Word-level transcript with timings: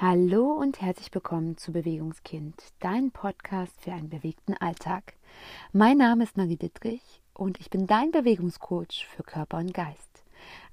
Hallo 0.00 0.52
und 0.52 0.80
herzlich 0.80 1.12
willkommen 1.12 1.56
zu 1.56 1.72
Bewegungskind, 1.72 2.54
dein 2.78 3.10
Podcast 3.10 3.80
für 3.80 3.90
einen 3.90 4.08
bewegten 4.08 4.54
Alltag. 4.56 5.14
Mein 5.72 5.96
Name 5.96 6.22
ist 6.22 6.36
Marie 6.36 6.54
Dittrich 6.54 7.20
und 7.34 7.58
ich 7.58 7.68
bin 7.68 7.88
dein 7.88 8.12
Bewegungscoach 8.12 9.08
für 9.08 9.24
Körper 9.24 9.58
und 9.58 9.74
Geist. 9.74 10.22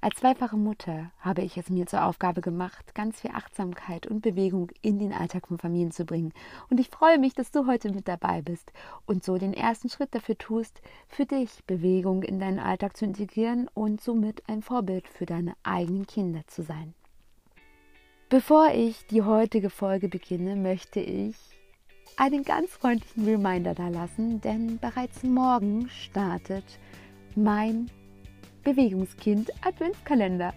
Als 0.00 0.14
zweifache 0.14 0.56
Mutter 0.56 1.10
habe 1.18 1.42
ich 1.42 1.56
es 1.58 1.70
mir 1.70 1.86
zur 1.86 2.04
Aufgabe 2.04 2.40
gemacht, 2.40 2.94
ganz 2.94 3.20
viel 3.20 3.32
Achtsamkeit 3.32 4.06
und 4.06 4.20
Bewegung 4.20 4.70
in 4.80 5.00
den 5.00 5.12
Alltag 5.12 5.48
von 5.48 5.58
Familien 5.58 5.90
zu 5.90 6.04
bringen. 6.04 6.32
Und 6.70 6.78
ich 6.78 6.88
freue 6.88 7.18
mich, 7.18 7.34
dass 7.34 7.50
du 7.50 7.66
heute 7.66 7.90
mit 7.90 8.06
dabei 8.06 8.42
bist 8.42 8.70
und 9.06 9.24
so 9.24 9.38
den 9.38 9.54
ersten 9.54 9.88
Schritt 9.88 10.14
dafür 10.14 10.38
tust, 10.38 10.80
für 11.08 11.26
dich 11.26 11.64
Bewegung 11.66 12.22
in 12.22 12.38
deinen 12.38 12.60
Alltag 12.60 12.96
zu 12.96 13.04
integrieren 13.04 13.68
und 13.74 14.00
somit 14.00 14.48
ein 14.48 14.62
Vorbild 14.62 15.08
für 15.08 15.26
deine 15.26 15.54
eigenen 15.64 16.06
Kinder 16.06 16.42
zu 16.46 16.62
sein. 16.62 16.94
Bevor 18.28 18.74
ich 18.74 19.06
die 19.06 19.22
heutige 19.22 19.70
Folge 19.70 20.08
beginne, 20.08 20.56
möchte 20.56 20.98
ich 20.98 21.36
einen 22.16 22.42
ganz 22.42 22.72
freundlichen 22.72 23.24
Reminder 23.24 23.72
da 23.72 23.86
lassen, 23.86 24.40
denn 24.40 24.80
bereits 24.80 25.22
morgen 25.22 25.88
startet 25.90 26.64
mein 27.36 27.88
Bewegungskind 28.64 29.52
Adventskalender. 29.64 30.54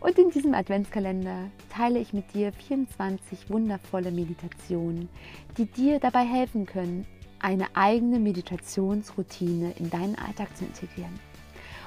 Und 0.00 0.18
in 0.18 0.28
diesem 0.28 0.52
Adventskalender 0.52 1.50
teile 1.70 1.98
ich 1.98 2.12
mit 2.12 2.34
dir 2.34 2.52
24 2.52 3.48
wundervolle 3.48 4.10
Meditationen, 4.10 5.08
die 5.56 5.64
dir 5.64 5.98
dabei 5.98 6.26
helfen 6.26 6.66
können, 6.66 7.06
eine 7.38 7.74
eigene 7.74 8.18
Meditationsroutine 8.18 9.72
in 9.78 9.88
deinen 9.88 10.18
Alltag 10.18 10.54
zu 10.58 10.66
integrieren. 10.66 11.18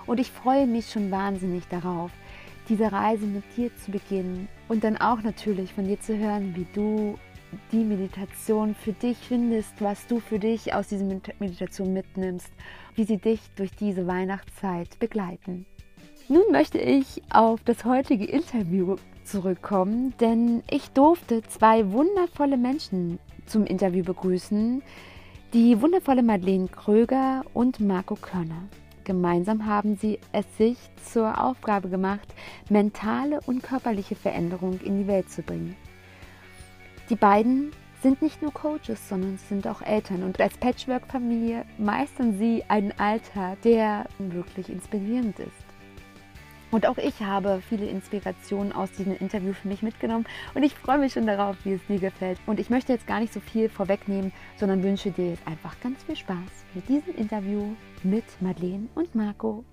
Und 0.07 0.19
ich 0.19 0.31
freue 0.31 0.65
mich 0.65 0.89
schon 0.89 1.11
wahnsinnig 1.11 1.67
darauf, 1.67 2.09
diese 2.69 2.91
Reise 2.91 3.25
mit 3.25 3.43
dir 3.55 3.75
zu 3.77 3.91
beginnen 3.91 4.47
und 4.67 4.83
dann 4.83 4.97
auch 4.97 5.21
natürlich 5.21 5.73
von 5.73 5.87
dir 5.87 5.99
zu 5.99 6.17
hören, 6.17 6.55
wie 6.55 6.65
du 6.73 7.17
die 7.71 7.83
Meditation 7.83 8.75
für 8.75 8.93
dich 8.93 9.17
findest, 9.17 9.81
was 9.81 10.07
du 10.07 10.19
für 10.19 10.39
dich 10.39 10.73
aus 10.73 10.87
dieser 10.87 11.05
Meditation 11.39 11.93
mitnimmst, 11.93 12.51
wie 12.95 13.03
sie 13.03 13.17
dich 13.17 13.39
durch 13.55 13.71
diese 13.75 14.07
Weihnachtszeit 14.07 14.99
begleiten. 14.99 15.65
Nun 16.27 16.51
möchte 16.51 16.79
ich 16.79 17.21
auf 17.29 17.61
das 17.63 17.85
heutige 17.85 18.25
Interview 18.25 18.95
zurückkommen, 19.23 20.13
denn 20.19 20.63
ich 20.69 20.89
durfte 20.89 21.43
zwei 21.43 21.91
wundervolle 21.91 22.57
Menschen 22.57 23.19
zum 23.45 23.65
Interview 23.65 24.03
begrüßen, 24.03 24.81
die 25.53 25.81
wundervolle 25.81 26.23
Madeleine 26.23 26.67
Kröger 26.67 27.43
und 27.53 27.79
Marco 27.79 28.15
Körner. 28.15 28.63
Gemeinsam 29.05 29.65
haben 29.65 29.95
sie 29.95 30.19
es 30.33 30.45
sich 30.57 30.77
zur 31.05 31.41
Aufgabe 31.41 31.87
gemacht, 31.87 32.27
mentale 32.69 33.39
und 33.45 33.63
körperliche 33.63 34.15
Veränderung 34.15 34.79
in 34.81 34.97
die 34.97 35.07
Welt 35.07 35.31
zu 35.31 35.41
bringen. 35.41 35.75
Die 37.09 37.15
beiden 37.15 37.71
sind 38.01 38.21
nicht 38.21 38.41
nur 38.41 38.51
Coaches, 38.51 39.07
sondern 39.07 39.37
sind 39.37 39.67
auch 39.67 39.81
Eltern 39.81 40.23
und 40.23 40.39
als 40.41 40.57
Patchwork-Familie 40.57 41.65
meistern 41.77 42.37
sie 42.37 42.63
einen 42.67 42.91
Alltag, 42.99 43.61
der 43.61 44.05
wirklich 44.19 44.69
inspirierend 44.69 45.39
ist. 45.39 45.64
Und 46.75 46.87
auch 46.87 46.97
ich 46.97 47.21
habe 47.21 47.61
viele 47.69 47.85
Inspirationen 47.85 48.73
aus 48.73 48.91
diesem 48.91 49.15
Interview 49.15 49.53
für 49.53 49.69
mich 49.69 49.81
mitgenommen 49.81 50.25
und 50.55 50.63
ich 50.63 50.75
freue 50.75 50.97
mich 50.97 51.13
schon 51.13 51.25
darauf, 51.25 51.55
wie 51.63 51.71
es 51.71 51.87
dir 51.87 51.99
gefällt. 51.99 52.37
Und 52.47 52.59
ich 52.59 52.69
möchte 52.69 52.91
jetzt 52.91 53.07
gar 53.07 53.21
nicht 53.21 53.31
so 53.31 53.39
viel 53.39 53.69
vorwegnehmen, 53.69 54.33
sondern 54.57 54.83
wünsche 54.83 55.09
dir 55.11 55.29
jetzt 55.29 55.47
einfach 55.47 55.79
ganz 55.79 56.03
viel 56.03 56.17
Spaß 56.17 56.65
mit 56.73 56.89
diesem 56.89 57.15
Interview 57.15 57.73
mit 58.03 58.25
Madeleine 58.41 58.89
und 58.93 59.15
Marco. 59.15 59.63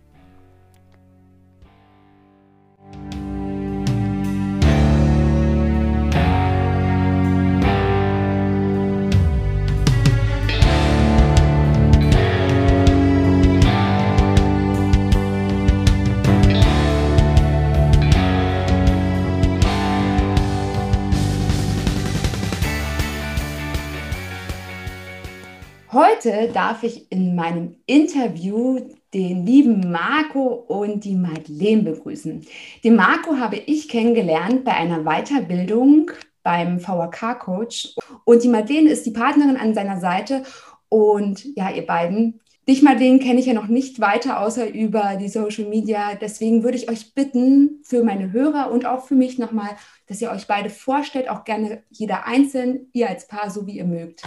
Heute 25.92 26.48
darf 26.54 26.84
ich 26.84 27.12
in 27.12 27.34
meinem 27.34 27.76
Interview 27.84 28.80
den 29.12 29.44
lieben 29.44 29.92
Marco 29.92 30.46
und 30.46 31.04
die 31.04 31.14
Madeleine 31.14 31.82
begrüßen. 31.82 32.46
Den 32.82 32.96
Marco 32.96 33.36
habe 33.36 33.56
ich 33.56 33.90
kennengelernt 33.90 34.64
bei 34.64 34.72
einer 34.72 35.04
Weiterbildung 35.04 36.10
beim 36.42 36.80
VHK-Coach 36.80 37.96
und 38.24 38.42
die 38.42 38.48
Madeleine 38.48 38.88
ist 38.88 39.04
die 39.04 39.10
Partnerin 39.10 39.58
an 39.58 39.74
seiner 39.74 40.00
Seite. 40.00 40.44
Und 40.88 41.44
ja, 41.56 41.70
ihr 41.70 41.84
beiden, 41.84 42.40
dich 42.66 42.80
Madeleine 42.80 43.18
kenne 43.18 43.40
ich 43.40 43.46
ja 43.46 43.52
noch 43.52 43.68
nicht 43.68 44.00
weiter 44.00 44.40
außer 44.40 44.70
über 44.70 45.16
die 45.20 45.28
Social 45.28 45.66
Media. 45.66 46.14
Deswegen 46.14 46.62
würde 46.62 46.78
ich 46.78 46.88
euch 46.88 47.12
bitten, 47.12 47.82
für 47.84 48.02
meine 48.02 48.32
Hörer 48.32 48.70
und 48.70 48.86
auch 48.86 49.04
für 49.04 49.14
mich 49.14 49.36
nochmal, 49.36 49.76
dass 50.06 50.22
ihr 50.22 50.30
euch 50.30 50.46
beide 50.46 50.70
vorstellt, 50.70 51.28
auch 51.28 51.44
gerne 51.44 51.82
jeder 51.90 52.26
einzeln, 52.26 52.88
ihr 52.94 53.10
als 53.10 53.28
Paar, 53.28 53.50
so 53.50 53.66
wie 53.66 53.76
ihr 53.76 53.84
mögt. 53.84 54.22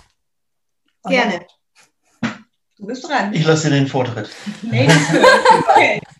Gerne. 1.07 1.45
Du 2.77 2.87
bist 2.87 3.07
dran. 3.07 3.33
Ich 3.33 3.45
lasse 3.45 3.69
dir 3.69 3.75
den 3.75 3.87
Vortritt. 3.87 4.29
Nee, 4.61 4.87
okay. 5.69 6.01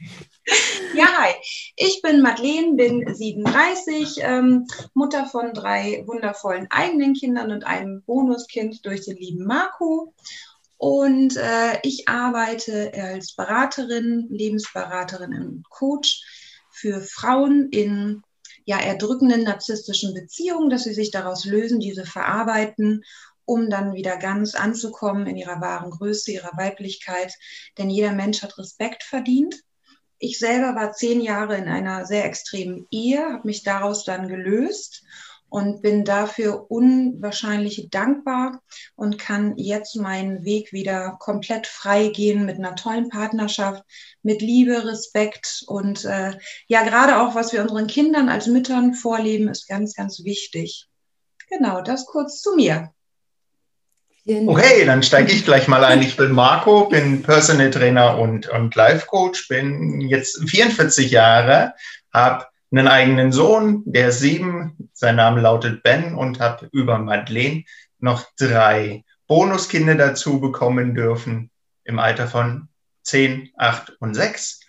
Ja, 0.93 1.07
hi. 1.17 1.33
Ich 1.75 2.01
bin 2.01 2.21
Madeleine, 2.21 2.75
bin 2.75 3.13
37, 3.13 4.19
ähm, 4.19 4.65
Mutter 4.93 5.25
von 5.25 5.53
drei 5.53 6.03
wundervollen 6.05 6.67
eigenen 6.69 7.15
Kindern 7.15 7.51
und 7.51 7.65
einem 7.65 8.03
Bonuskind 8.03 8.85
durch 8.85 9.03
den 9.03 9.17
lieben 9.17 9.45
Marco. 9.45 10.13
Und 10.77 11.35
äh, 11.35 11.79
ich 11.83 12.07
arbeite 12.07 12.93
als 12.93 13.35
Beraterin, 13.35 14.27
Lebensberaterin 14.29 15.33
und 15.33 15.69
Coach 15.69 16.23
für 16.69 17.01
Frauen 17.01 17.69
in 17.71 18.21
ja, 18.65 18.79
erdrückenden 18.79 19.43
narzisstischen 19.43 20.13
Beziehungen, 20.13 20.69
dass 20.69 20.83
sie 20.83 20.93
sich 20.93 21.11
daraus 21.11 21.45
lösen, 21.45 21.79
diese 21.79 22.05
verarbeiten 22.05 23.03
um 23.45 23.69
dann 23.69 23.93
wieder 23.93 24.17
ganz 24.17 24.55
anzukommen 24.55 25.27
in 25.27 25.37
ihrer 25.37 25.61
wahren 25.61 25.91
Größe, 25.91 26.31
ihrer 26.31 26.57
Weiblichkeit. 26.57 27.33
Denn 27.77 27.89
jeder 27.89 28.11
Mensch 28.11 28.41
hat 28.43 28.57
Respekt 28.57 29.03
verdient. 29.03 29.55
Ich 30.17 30.39
selber 30.39 30.75
war 30.75 30.93
zehn 30.93 31.21
Jahre 31.21 31.57
in 31.57 31.67
einer 31.67 32.05
sehr 32.05 32.25
extremen 32.25 32.87
Ehe, 32.89 33.19
habe 33.19 33.47
mich 33.47 33.63
daraus 33.63 34.05
dann 34.05 34.27
gelöst 34.27 35.03
und 35.49 35.81
bin 35.81 36.03
dafür 36.03 36.69
unwahrscheinlich 36.69 37.89
dankbar 37.89 38.61
und 38.95 39.17
kann 39.17 39.57
jetzt 39.57 39.95
meinen 39.95 40.43
Weg 40.43 40.73
wieder 40.73 41.17
komplett 41.19 41.67
frei 41.67 42.09
gehen 42.09 42.45
mit 42.45 42.57
einer 42.57 42.75
tollen 42.75 43.09
Partnerschaft, 43.09 43.83
mit 44.21 44.41
Liebe, 44.41 44.85
Respekt 44.85 45.63
und 45.67 46.03
äh, 46.05 46.37
ja, 46.67 46.83
gerade 46.83 47.21
auch, 47.21 47.35
was 47.35 47.53
wir 47.53 47.61
unseren 47.61 47.87
Kindern 47.87 48.29
als 48.29 48.47
Müttern 48.47 48.93
vorleben, 48.93 49.47
ist 49.47 49.67
ganz, 49.67 49.93
ganz 49.93 50.23
wichtig. 50.23 50.87
Genau, 51.49 51.81
das 51.81 52.05
kurz 52.05 52.41
zu 52.41 52.55
mir. 52.55 52.94
Okay, 54.27 54.85
dann 54.85 55.03
steige 55.03 55.31
ich 55.31 55.45
gleich 55.45 55.67
mal 55.67 55.83
ein. 55.83 56.01
Ich 56.01 56.17
bin 56.17 56.31
Marco, 56.31 56.85
bin 56.89 57.21
Personal 57.21 57.69
Trainer 57.69 58.17
und, 58.17 58.47
und 58.49 58.73
Life 58.73 59.05
Coach, 59.05 59.47
bin 59.47 60.01
jetzt 60.01 60.49
44 60.49 61.11
Jahre, 61.11 61.73
habe 62.11 62.47
einen 62.71 62.87
eigenen 62.87 63.31
Sohn, 63.31 63.83
der 63.85 64.09
ist 64.09 64.19
sieben, 64.19 64.89
sein 64.93 65.17
Name 65.17 65.41
lautet 65.41 65.83
Ben 65.83 66.15
und 66.15 66.39
habe 66.39 66.67
über 66.71 66.97
Madeleine 66.97 67.65
noch 67.99 68.25
drei 68.35 69.03
Bonuskinder 69.27 69.93
dazu 69.93 70.39
bekommen 70.39 70.95
dürfen 70.95 71.51
im 71.83 71.99
Alter 71.99 72.27
von 72.27 72.67
10, 73.03 73.51
8 73.57 73.97
und 73.99 74.15
6. 74.15 74.61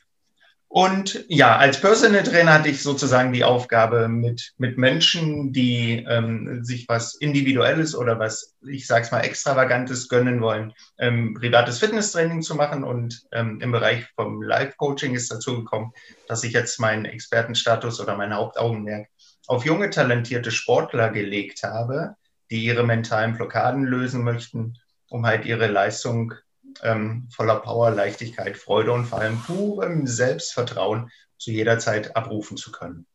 Und 0.76 1.24
ja, 1.28 1.56
als 1.56 1.80
Personal 1.80 2.22
Trainer 2.22 2.52
hatte 2.52 2.68
ich 2.68 2.82
sozusagen 2.82 3.32
die 3.32 3.44
Aufgabe, 3.44 4.08
mit, 4.08 4.52
mit 4.58 4.76
Menschen, 4.76 5.50
die 5.54 6.04
ähm, 6.06 6.62
sich 6.66 6.86
was 6.86 7.14
Individuelles 7.14 7.96
oder 7.96 8.18
was, 8.18 8.54
ich 8.60 8.86
sag's 8.86 9.10
mal, 9.10 9.20
Extravagantes 9.20 10.06
gönnen 10.06 10.42
wollen, 10.42 10.74
ähm, 10.98 11.32
privates 11.32 11.78
Fitnesstraining 11.78 12.42
zu 12.42 12.56
machen. 12.56 12.84
Und 12.84 13.22
ähm, 13.32 13.58
im 13.62 13.72
Bereich 13.72 14.04
vom 14.16 14.42
Live-Coaching 14.42 15.14
ist 15.14 15.32
dazu 15.32 15.56
gekommen, 15.56 15.92
dass 16.28 16.44
ich 16.44 16.52
jetzt 16.52 16.78
meinen 16.78 17.06
Expertenstatus 17.06 17.98
oder 17.98 18.14
mein 18.14 18.34
Hauptaugenmerk 18.34 19.08
auf 19.46 19.64
junge, 19.64 19.88
talentierte 19.88 20.50
Sportler 20.50 21.08
gelegt 21.08 21.62
habe, 21.62 22.16
die 22.50 22.62
ihre 22.62 22.84
mentalen 22.84 23.34
Blockaden 23.34 23.84
lösen 23.84 24.22
möchten, 24.22 24.74
um 25.08 25.24
halt 25.24 25.46
ihre 25.46 25.68
Leistung 25.68 26.34
ähm, 26.82 27.28
voller 27.34 27.56
Power, 27.56 27.90
Leichtigkeit, 27.90 28.56
Freude 28.56 28.92
und 28.92 29.06
vor 29.06 29.20
allem 29.20 29.40
purem 29.42 30.06
Selbstvertrauen 30.06 31.10
zu 31.38 31.50
jeder 31.50 31.78
Zeit 31.78 32.16
abrufen 32.16 32.56
zu 32.56 32.72
können. 32.72 33.06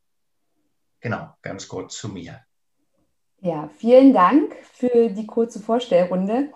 Genau, 1.00 1.30
ganz 1.42 1.68
kurz 1.68 1.98
zu 1.98 2.10
mir. 2.10 2.42
Ja, 3.42 3.69
vielen 3.78 4.13
Dank 4.13 4.56
für 4.72 5.10
die 5.10 5.25
kurze 5.25 5.60
Vorstellrunde. 5.60 6.52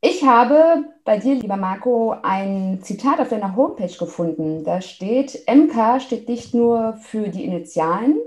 Ich 0.00 0.22
habe 0.22 0.84
bei 1.04 1.18
dir, 1.18 1.34
lieber 1.34 1.56
Marco, 1.56 2.14
ein 2.22 2.80
Zitat 2.82 3.18
auf 3.20 3.30
deiner 3.30 3.56
Homepage 3.56 3.96
gefunden. 3.96 4.62
Da 4.64 4.80
steht, 4.80 5.44
MK 5.48 6.00
steht 6.00 6.28
nicht 6.28 6.54
nur 6.54 6.98
für 7.00 7.28
die 7.28 7.44
Initialen, 7.44 8.18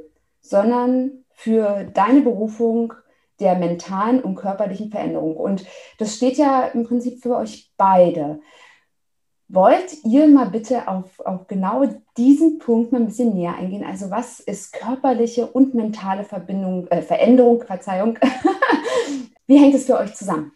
sondern 0.42 1.24
für 1.34 1.86
deine 1.86 2.22
Berufung 2.22 2.94
der 3.42 3.56
mentalen 3.56 4.22
und 4.22 4.36
körperlichen 4.36 4.92
Veränderung. 4.92 5.36
Und 5.36 5.66
das 5.98 6.16
steht 6.16 6.38
ja 6.38 6.66
im 6.68 6.86
Prinzip 6.86 7.22
für 7.22 7.36
euch 7.36 7.72
beide. 7.76 8.40
Wollt 9.48 10.06
ihr 10.06 10.28
mal 10.28 10.50
bitte 10.50 10.88
auf, 10.88 11.20
auf 11.20 11.48
genau 11.48 11.84
diesen 12.16 12.60
Punkt 12.60 12.94
mal 12.94 13.02
ein 13.02 13.08
bisschen 13.08 13.34
näher 13.34 13.56
eingehen? 13.56 13.84
Also 13.84 14.10
was 14.10 14.40
ist 14.40 14.72
körperliche 14.72 15.46
und 15.46 15.74
mentale 15.74 16.24
Verbindung, 16.24 16.88
äh, 16.88 17.02
Veränderung, 17.02 17.62
Verzeihung? 17.62 18.18
Wie 19.48 19.58
hängt 19.58 19.76
es 19.76 19.86
für 19.86 19.98
euch 19.98 20.14
zusammen? 20.16 20.54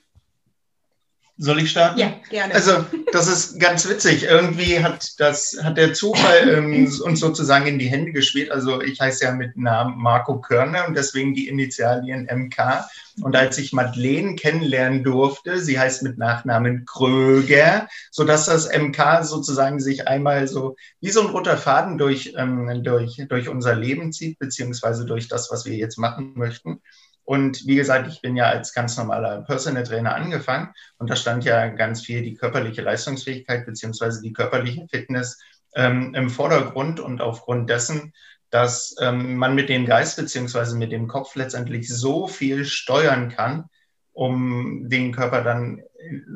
Soll 1.37 1.59
ich 1.59 1.71
starten? 1.71 1.99
Ja, 1.99 2.13
gerne. 2.29 2.53
Also, 2.53 2.85
das 3.11 3.27
ist 3.27 3.59
ganz 3.59 3.89
witzig. 3.89 4.23
Irgendwie 4.23 4.81
hat 4.81 5.19
das, 5.19 5.57
hat 5.61 5.77
der 5.77 5.93
Zufall 5.93 6.47
ähm, 6.47 6.89
uns 7.03 7.19
sozusagen 7.19 7.67
in 7.67 7.77
die 7.77 7.89
Hände 7.89 8.13
gespielt. 8.13 8.51
Also, 8.51 8.81
ich 8.81 9.01
heiße 9.01 9.25
ja 9.25 9.31
mit 9.33 9.57
Namen 9.57 10.01
Marco 10.01 10.39
Körner 10.39 10.87
und 10.87 10.95
deswegen 10.95 11.33
die 11.33 11.49
Initialien 11.49 12.29
MK. 12.31 12.85
Und 13.21 13.35
als 13.35 13.57
ich 13.57 13.73
Madeleine 13.73 14.35
kennenlernen 14.35 15.03
durfte, 15.03 15.59
sie 15.59 15.77
heißt 15.77 16.03
mit 16.03 16.17
Nachnamen 16.17 16.85
Kröger, 16.85 17.89
sodass 18.11 18.45
das 18.45 18.69
MK 18.69 19.23
sozusagen 19.23 19.81
sich 19.81 20.07
einmal 20.07 20.47
so 20.47 20.77
wie 21.01 21.11
so 21.11 21.19
ein 21.21 21.27
roter 21.27 21.57
Faden 21.57 21.97
durch, 21.97 22.33
ähm, 22.37 22.81
durch, 22.83 23.21
durch 23.27 23.49
unser 23.49 23.75
Leben 23.75 24.13
zieht, 24.13 24.39
beziehungsweise 24.39 25.05
durch 25.05 25.27
das, 25.27 25.51
was 25.51 25.65
wir 25.65 25.75
jetzt 25.75 25.97
machen 25.97 26.33
möchten. 26.35 26.81
Und 27.25 27.65
wie 27.65 27.75
gesagt, 27.75 28.07
ich 28.07 28.21
bin 28.21 28.35
ja 28.35 28.45
als 28.45 28.73
ganz 28.73 28.97
normaler 28.97 29.41
Personal 29.41 29.83
Trainer 29.83 30.15
angefangen 30.15 30.69
und 30.99 31.09
da 31.09 31.15
stand 31.15 31.43
ja 31.43 31.67
ganz 31.67 32.01
viel 32.03 32.21
die 32.21 32.35
körperliche 32.35 32.83
Leistungsfähigkeit 32.83 33.65
beziehungsweise 33.65 34.21
die 34.21 34.31
körperliche 34.31 34.87
Fitness 34.87 35.39
ähm, 35.73 36.13
im 36.13 36.29
Vordergrund 36.29 36.99
und 36.99 37.21
aufgrund 37.21 37.69
dessen, 37.69 38.13
dass 38.51 38.95
ähm, 39.01 39.37
man 39.37 39.55
mit 39.55 39.69
dem 39.69 39.85
Geist 39.85 40.17
beziehungsweise 40.17 40.77
mit 40.77 40.91
dem 40.91 41.07
Kopf 41.07 41.35
letztendlich 41.35 41.89
so 41.89 42.27
viel 42.27 42.63
steuern 42.63 43.29
kann, 43.29 43.65
um 44.13 44.87
den 44.87 45.11
Körper 45.11 45.43
dann 45.43 45.81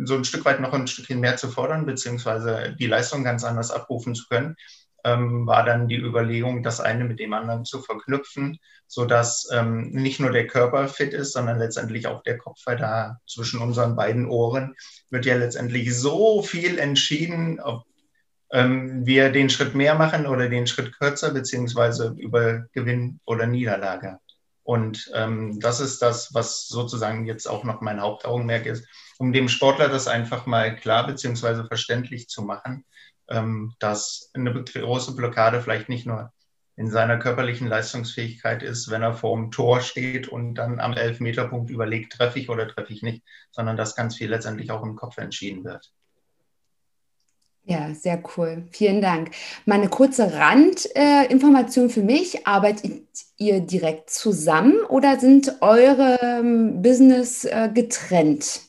so 0.04 0.16
ein 0.16 0.26
Stück 0.26 0.44
weit 0.46 0.60
noch 0.60 0.74
ein 0.74 0.88
Stückchen 0.88 1.20
mehr 1.20 1.38
zu 1.38 1.50
fordern 1.50 1.86
beziehungsweise 1.86 2.76
die 2.78 2.88
Leistung 2.88 3.24
ganz 3.24 3.44
anders 3.44 3.72
abrufen 3.72 4.16
zu 4.16 4.28
können, 4.28 4.56
ähm, 5.04 5.48
war 5.48 5.64
dann 5.64 5.88
die 5.88 5.98
Überlegung, 5.98 6.64
das 6.64 6.80
eine 6.80 7.06
mit 7.06 7.20
dem 7.20 7.34
anderen 7.34 7.66
zu 7.66 7.82
verknüpfen, 7.82 8.60
sodass 8.88 9.48
ähm, 9.52 9.92
nicht 9.92 10.20
nur 10.20 10.32
der 10.32 10.48
Körper 10.48 10.88
fit 10.88 11.14
ist, 11.14 11.34
sondern 11.34 11.60
letztendlich 11.60 12.08
auch 12.08 12.24
der 12.24 12.38
Kopf, 12.38 12.60
weil 12.66 12.78
da 12.78 13.20
zwischen 13.28 13.62
unseren 13.62 13.96
beiden 13.96 14.28
Ohren 14.28 14.76
wird 15.10 15.26
ja 15.26 15.36
letztendlich 15.36 15.96
so 15.96 16.42
viel 16.42 16.80
entschieden, 16.80 17.60
ob 17.60 17.84
ähm, 18.52 19.06
wir 19.06 19.32
den 19.32 19.50
Schritt 19.50 19.76
mehr 19.76 19.96
machen 19.96 20.26
oder 20.26 20.50
den 20.50 20.68
Schritt 20.68 20.98
kürzer, 20.98 21.32
beziehungsweise 21.32 22.16
über 22.18 22.66
Gewinn 22.74 23.20
oder 23.26 23.46
Niederlage. 23.46 24.20
Und 24.64 25.10
ähm, 25.16 25.60
das 25.60 25.80
ist 25.80 26.02
das, 26.02 26.34
was 26.34 26.68
sozusagen 26.68 27.26
jetzt 27.26 27.48
auch 27.48 27.64
noch 27.64 27.82
mein 27.82 28.02
Hauptaugenmerk 28.02 28.66
ist, 28.66 28.86
um 29.18 29.34
dem 29.34 29.50
Sportler 29.50 29.90
das 29.90 30.08
einfach 30.08 30.46
mal 30.46 30.76
klar 30.76 31.08
beziehungsweise 31.08 31.66
verständlich 31.66 32.28
zu 32.28 32.44
machen, 32.44 32.86
dass 33.80 34.32
eine 34.34 34.64
große 34.64 35.16
Blockade 35.16 35.62
vielleicht 35.62 35.90
nicht 35.90 36.06
nur 36.06 36.32
in 36.80 36.90
seiner 36.90 37.20
körperlichen 37.20 37.68
Leistungsfähigkeit 37.68 38.64
ist, 38.64 38.90
wenn 38.90 39.04
er 39.04 39.14
vor 39.14 39.36
dem 39.36 39.52
Tor 39.52 39.82
steht 39.82 40.30
und 40.30 40.56
dann 40.56 40.80
am 40.80 40.94
Elfmeterpunkt 40.94 41.70
überlegt, 41.70 42.14
treffe 42.14 42.40
ich 42.40 42.50
oder 42.50 42.70
treffe 42.70 42.94
ich 42.94 43.04
nicht, 43.04 43.22
sondern 43.52 43.76
dass 43.76 43.98
ganz 43.98 44.16
viel 44.16 44.30
letztendlich 44.30 44.72
auch 44.72 44.82
im 44.82 44.96
Kopf 44.96 45.18
entschieden 45.18 45.66
wird. 45.66 45.92
Ja, 47.66 47.94
sehr 47.94 48.24
cool. 48.38 48.66
Vielen 48.72 49.02
Dank. 49.02 49.32
Meine 49.66 49.90
kurze 49.90 50.34
Randinformation 50.34 51.88
äh, 51.88 51.90
für 51.90 52.02
mich. 52.02 52.48
Arbeitet 52.48 53.04
ihr 53.38 53.60
direkt 53.60 54.10
zusammen 54.10 54.80
oder 54.88 55.20
sind 55.20 55.58
eure 55.62 56.18
ähm, 56.22 56.82
Business 56.82 57.44
äh, 57.44 57.70
getrennt? 57.74 58.69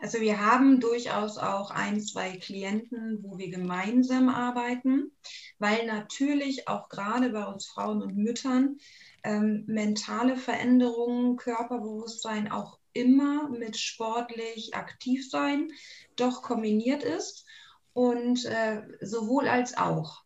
Also 0.00 0.20
wir 0.20 0.40
haben 0.40 0.80
durchaus 0.80 1.36
auch 1.36 1.70
ein, 1.70 2.00
zwei 2.00 2.38
Klienten, 2.38 3.22
wo 3.22 3.36
wir 3.36 3.50
gemeinsam 3.50 4.30
arbeiten, 4.30 5.12
weil 5.58 5.86
natürlich 5.86 6.68
auch 6.68 6.88
gerade 6.88 7.28
bei 7.30 7.44
uns 7.44 7.66
Frauen 7.66 8.02
und 8.02 8.16
Müttern 8.16 8.78
ähm, 9.24 9.64
mentale 9.66 10.36
Veränderungen, 10.36 11.36
Körperbewusstsein 11.36 12.50
auch 12.50 12.78
immer 12.94 13.50
mit 13.50 13.76
sportlich 13.76 14.74
aktiv 14.74 15.28
sein 15.28 15.70
doch 16.16 16.42
kombiniert 16.42 17.02
ist 17.02 17.44
und 17.92 18.46
äh, 18.46 18.82
sowohl 19.02 19.48
als 19.48 19.76
auch. 19.76 20.22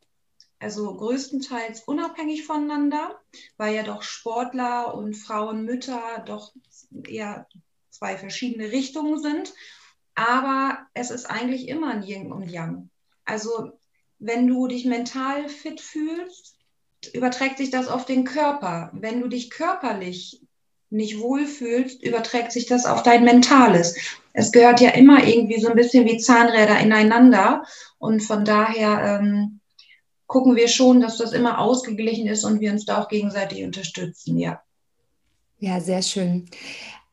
Also 0.61 0.97
größtenteils 0.97 1.82
unabhängig 1.82 2.47
voneinander, 2.47 3.20
weil 3.56 3.75
ja 3.75 3.82
doch 3.82 4.03
Sportler 4.03 4.94
und 4.94 5.15
Frauen, 5.15 5.65
Mütter 5.65 6.23
doch 6.27 6.55
eher 7.06 7.49
zwei 7.94 8.17
verschiedene 8.17 8.73
Richtungen 8.73 9.20
sind. 9.20 9.52
Aber 10.14 10.79
es 10.94 11.11
ist 11.11 11.26
eigentlich 11.26 11.69
immer 11.69 11.91
ein 11.91 12.02
Yin 12.02 12.32
und 12.32 12.49
Yang. 12.49 12.91
Also 13.25 13.73
wenn 14.19 14.46
du 14.46 14.67
dich 14.67 14.85
mental 14.85 15.49
fit 15.49 15.81
fühlst, 15.81 16.56
überträgt 17.12 17.58
sich 17.58 17.70
das 17.70 17.88
auf 17.88 18.05
den 18.05 18.25
Körper. 18.25 18.91
Wenn 18.94 19.20
du 19.20 19.29
dich 19.29 19.50
körperlich 19.50 20.41
nicht 20.91 21.19
wohlfühlst, 21.19 22.02
überträgt 22.02 22.52
sich 22.52 22.67
das 22.67 22.87
auf 22.87 23.02
dein 23.02 23.25
Mentales. 23.25 23.96
Es 24.32 24.52
gehört 24.52 24.81
ja 24.81 24.91
immer 24.91 25.26
irgendwie 25.26 25.61
so 25.61 25.69
ein 25.69 25.76
bisschen 25.76 26.06
wie 26.06 26.19
Zahnräder 26.19 26.79
ineinander. 26.79 27.64
Und 27.99 28.20
von 28.20 28.44
daher 28.44 29.20
ähm, 29.20 29.61
gucken 30.26 30.56
wir 30.56 30.69
schon, 30.69 31.00
dass 31.00 31.19
das 31.19 31.32
immer 31.32 31.58
ausgeglichen 31.58 32.26
ist 32.29 32.44
und 32.44 32.61
wir 32.61 32.73
uns 32.73 32.85
da 32.87 33.02
auch 33.02 33.08
gegenseitig 33.08 33.64
unterstützen, 33.64 34.38
ja. 34.38 34.62
Ja, 35.58 35.81
sehr 35.81 36.02
schön. 36.02 36.49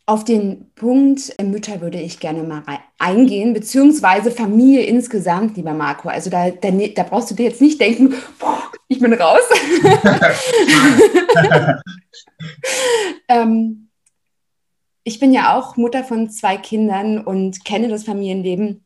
Auf 0.06 0.24
den 0.24 0.72
Punkt 0.76 1.34
äh, 1.38 1.44
Mütter 1.44 1.80
würde 1.80 2.00
ich 2.00 2.20
gerne 2.20 2.44
mal 2.44 2.64
eingehen, 2.98 3.54
beziehungsweise 3.54 4.32
Familie 4.32 4.84
insgesamt, 4.84 5.58
lieber 5.58 5.74
Marco. 5.74 6.10
Also 6.10 6.30
da, 6.30 6.50
da, 6.50 6.72
ne, 6.72 6.90
da 6.90 7.04
brauchst 7.04 7.32
du 7.32 7.36
dir 7.36 7.46
jetzt 7.46 7.62
nicht 7.62 7.80
denken, 7.80 8.16
boah, 8.40 8.64
ich 8.88 9.00
bin 9.00 9.14
raus. 9.14 9.40
ähm, 13.28 13.90
ich 15.04 15.20
bin 15.20 15.34
ja 15.34 15.58
auch 15.58 15.78
Mutter 15.78 16.04
von 16.04 16.30
zwei 16.30 16.58
Kindern 16.58 17.24
und 17.24 17.64
kenne 17.64 17.88
das 17.88 18.04
Familienleben. 18.04 18.86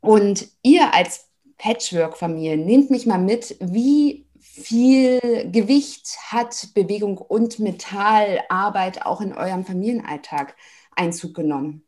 Und 0.00 0.48
ihr 0.62 0.94
als 0.94 1.28
Patchwork-Familie, 1.58 2.56
nehmt 2.56 2.90
mich 2.90 3.06
mal 3.06 3.18
mit, 3.18 3.56
wie 3.60 4.21
viel 4.52 5.50
Gewicht 5.50 6.18
hat 6.26 6.68
Bewegung 6.74 7.16
und 7.16 7.58
Metallarbeit 7.58 9.06
auch 9.06 9.22
in 9.22 9.32
eurem 9.32 9.64
Familienalltag 9.64 10.54
Einzug 10.94 11.34
genommen? 11.34 11.84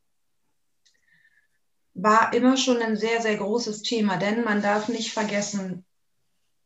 War 1.92 2.32
immer 2.32 2.56
schon 2.56 2.78
ein 2.78 2.96
sehr, 2.96 3.20
sehr 3.20 3.36
großes 3.36 3.82
Thema, 3.82 4.16
denn 4.16 4.44
man 4.44 4.62
darf 4.62 4.88
nicht 4.88 5.12
vergessen, 5.12 5.84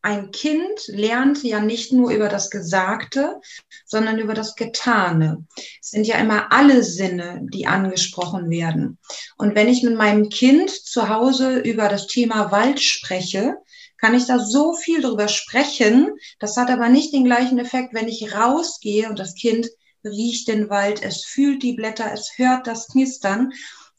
ein 0.00 0.30
Kind 0.30 0.87
lernt 0.87 1.42
ja 1.42 1.61
nicht 1.61 1.92
nur 1.92 2.12
über 2.12 2.28
das 2.28 2.50
Gesagte, 2.50 3.40
sondern 3.84 4.18
über 4.18 4.32
das 4.32 4.54
Getane. 4.54 5.44
Es 5.82 5.90
sind 5.90 6.06
ja 6.06 6.16
immer 6.18 6.52
alle 6.52 6.84
Sinne, 6.84 7.40
die 7.52 7.66
angesprochen 7.66 8.49
werden. 8.49 8.99
Und 9.37 9.56
wenn 9.56 9.66
ich 9.66 9.82
mit 9.82 9.96
meinem 9.96 10.28
Kind 10.28 10.70
zu 10.70 11.08
Hause 11.08 11.58
über 11.58 11.88
das 11.88 12.06
Thema 12.06 12.52
Wald 12.52 12.80
spreche, 12.80 13.56
kann 13.99 14.14
ich 14.14 14.26
da 14.26 14.38
so 14.38 14.75
viel 14.75 15.02
drüber 15.02 15.28
sprechen. 15.28 16.12
Das 16.38 16.57
hat 16.57 16.71
aber 16.71 16.88
nicht 16.88 17.12
den 17.12 17.25
gleichen 17.25 17.59
Effekt, 17.59 17.95
wenn 17.95 18.09
ich 18.09 18.35
rausgehe 18.35 19.09
und 19.09 19.19
das 19.19 19.35
Kind 19.35 19.69
riecht 20.05 20.49
den 20.49 20.71
Wald, 20.71 21.02
es 21.02 21.25
fühlt 21.25 21.62
die 21.62 21.75
Blätter, 21.75 22.11
es 22.12 22.33
hört 22.37 22.67
das 22.67 22.88
Knistern. 22.88 23.52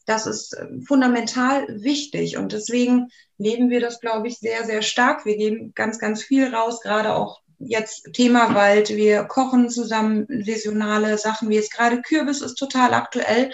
Das 0.06 0.26
ist 0.26 0.54
äh, 0.54 0.66
fundamental 0.86 1.66
wichtig 1.68 2.36
und 2.36 2.52
deswegen 2.52 3.10
leben 3.38 3.70
wir 3.70 3.80
das, 3.80 4.00
glaube 4.00 4.28
ich, 4.28 4.38
sehr, 4.38 4.64
sehr 4.64 4.82
stark. 4.82 5.24
Wir 5.24 5.36
geben 5.36 5.72
ganz, 5.74 5.98
ganz 5.98 6.22
viel 6.22 6.54
raus, 6.54 6.80
gerade 6.80 7.14
auch 7.14 7.40
jetzt 7.58 8.08
Thema 8.14 8.54
Wald. 8.54 8.88
Wir 8.90 9.24
kochen 9.24 9.68
zusammen 9.68 10.26
saisonale 10.44 11.16
Sachen, 11.18 11.50
wie 11.50 11.56
jetzt 11.56 11.72
gerade 11.72 12.00
Kürbis 12.02 12.40
ist 12.40 12.54
total 12.54 12.94
aktuell. 12.94 13.52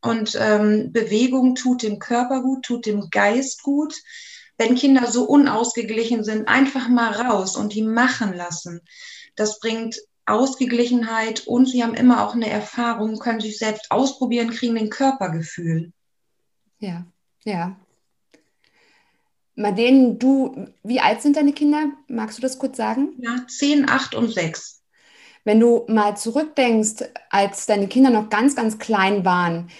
Und 0.00 0.36
ähm, 0.40 0.92
Bewegung 0.92 1.54
tut 1.54 1.82
dem 1.82 1.98
Körper 1.98 2.42
gut, 2.42 2.64
tut 2.64 2.86
dem 2.86 3.08
Geist 3.10 3.62
gut 3.62 3.94
wenn 4.58 4.74
Kinder 4.74 5.06
so 5.06 5.24
unausgeglichen 5.24 6.24
sind, 6.24 6.48
einfach 6.48 6.88
mal 6.88 7.12
raus 7.12 7.56
und 7.56 7.74
die 7.74 7.82
machen 7.82 8.34
lassen. 8.34 8.80
Das 9.34 9.60
bringt 9.60 9.96
Ausgeglichenheit 10.26 11.46
und 11.46 11.66
sie 11.66 11.82
haben 11.82 11.94
immer 11.94 12.24
auch 12.24 12.34
eine 12.34 12.48
Erfahrung, 12.48 13.18
können 13.18 13.40
sich 13.40 13.58
selbst 13.58 13.90
ausprobieren, 13.90 14.50
kriegen 14.50 14.78
ein 14.78 14.90
Körpergefühl. 14.90 15.92
Ja, 16.78 17.06
ja. 17.44 17.76
Madeleine, 19.54 20.14
du, 20.14 20.68
wie 20.82 21.00
alt 21.00 21.22
sind 21.22 21.36
deine 21.36 21.52
Kinder? 21.52 21.90
Magst 22.08 22.38
du 22.38 22.42
das 22.42 22.58
kurz 22.58 22.76
sagen? 22.76 23.14
Ja, 23.18 23.46
10, 23.46 23.88
8 23.88 24.14
und 24.14 24.32
6. 24.32 24.82
Wenn 25.44 25.60
du 25.60 25.84
mal 25.88 26.16
zurückdenkst, 26.16 27.04
als 27.28 27.66
deine 27.66 27.88
Kinder 27.88 28.10
noch 28.10 28.30
ganz, 28.30 28.54
ganz 28.54 28.78
klein 28.78 29.24
waren, 29.24 29.70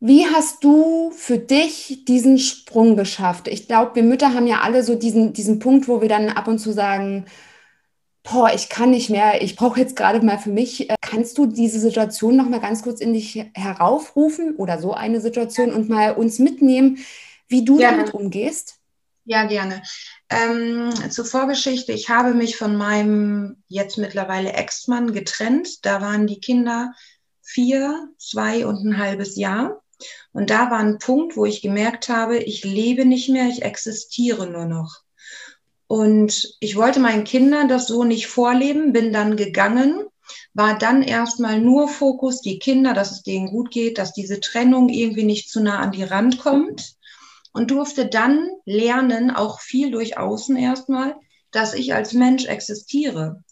wie 0.00 0.26
hast 0.26 0.62
du 0.62 1.10
für 1.10 1.38
dich 1.38 2.04
diesen 2.06 2.38
Sprung 2.38 2.96
geschafft? 2.96 3.48
Ich 3.48 3.66
glaube, 3.66 3.96
wir 3.96 4.02
Mütter 4.04 4.32
haben 4.32 4.46
ja 4.46 4.60
alle 4.60 4.84
so 4.84 4.94
diesen, 4.94 5.32
diesen 5.32 5.58
Punkt, 5.58 5.88
wo 5.88 6.00
wir 6.00 6.08
dann 6.08 6.28
ab 6.28 6.46
und 6.46 6.58
zu 6.60 6.72
sagen, 6.72 7.26
boah, 8.22 8.52
ich 8.54 8.68
kann 8.68 8.90
nicht 8.90 9.10
mehr, 9.10 9.42
ich 9.42 9.56
brauche 9.56 9.80
jetzt 9.80 9.96
gerade 9.96 10.24
mal 10.24 10.38
für 10.38 10.50
mich. 10.50 10.88
Äh, 10.88 10.94
kannst 11.00 11.36
du 11.38 11.46
diese 11.46 11.80
Situation 11.80 12.36
noch 12.36 12.48
mal 12.48 12.60
ganz 12.60 12.82
kurz 12.82 13.00
in 13.00 13.12
dich 13.12 13.44
heraufrufen 13.54 14.54
oder 14.56 14.78
so 14.78 14.94
eine 14.94 15.20
Situation 15.20 15.72
und 15.72 15.88
mal 15.88 16.12
uns 16.12 16.38
mitnehmen, 16.38 16.98
wie 17.48 17.64
du 17.64 17.78
gerne. 17.78 17.98
damit 17.98 18.14
umgehst? 18.14 18.76
Ja, 19.24 19.46
gerne. 19.46 19.82
Ähm, 20.30 20.90
zur 21.10 21.24
Vorgeschichte, 21.24 21.92
ich 21.92 22.08
habe 22.08 22.34
mich 22.34 22.56
von 22.56 22.76
meinem 22.76 23.62
jetzt 23.68 23.98
mittlerweile 23.98 24.52
Ex-Mann 24.52 25.12
getrennt. 25.12 25.84
Da 25.84 26.00
waren 26.00 26.26
die 26.26 26.40
Kinder 26.40 26.92
vier, 27.42 28.08
zwei 28.18 28.66
und 28.66 28.84
ein 28.84 28.98
halbes 28.98 29.36
Jahr. 29.36 29.82
Und 30.32 30.50
da 30.50 30.70
war 30.70 30.78
ein 30.78 30.98
Punkt, 30.98 31.36
wo 31.36 31.44
ich 31.44 31.62
gemerkt 31.62 32.08
habe, 32.08 32.38
ich 32.38 32.64
lebe 32.64 33.04
nicht 33.04 33.28
mehr, 33.28 33.48
ich 33.48 33.62
existiere 33.62 34.46
nur 34.46 34.66
noch. 34.66 35.02
Und 35.86 36.56
ich 36.60 36.76
wollte 36.76 37.00
meinen 37.00 37.24
Kindern 37.24 37.68
das 37.68 37.86
so 37.86 38.04
nicht 38.04 38.26
vorleben, 38.26 38.92
bin 38.92 39.12
dann 39.12 39.36
gegangen, 39.36 40.04
war 40.52 40.78
dann 40.78 41.02
erstmal 41.02 41.60
nur 41.60 41.88
Fokus, 41.88 42.40
die 42.40 42.58
Kinder, 42.58 42.92
dass 42.92 43.10
es 43.10 43.22
denen 43.22 43.48
gut 43.48 43.70
geht, 43.70 43.96
dass 43.96 44.12
diese 44.12 44.40
Trennung 44.40 44.88
irgendwie 44.90 45.24
nicht 45.24 45.50
zu 45.50 45.60
nah 45.60 45.78
an 45.78 45.92
die 45.92 46.02
Rand 46.02 46.38
kommt 46.38 46.96
und 47.52 47.70
durfte 47.70 48.06
dann 48.06 48.50
lernen, 48.64 49.30
auch 49.30 49.60
viel 49.60 49.90
durch 49.90 50.18
Außen 50.18 50.56
erstmal, 50.56 51.16
dass 51.50 51.74
ich 51.74 51.94
als 51.94 52.12
Mensch 52.12 52.44
existiere. 52.44 53.42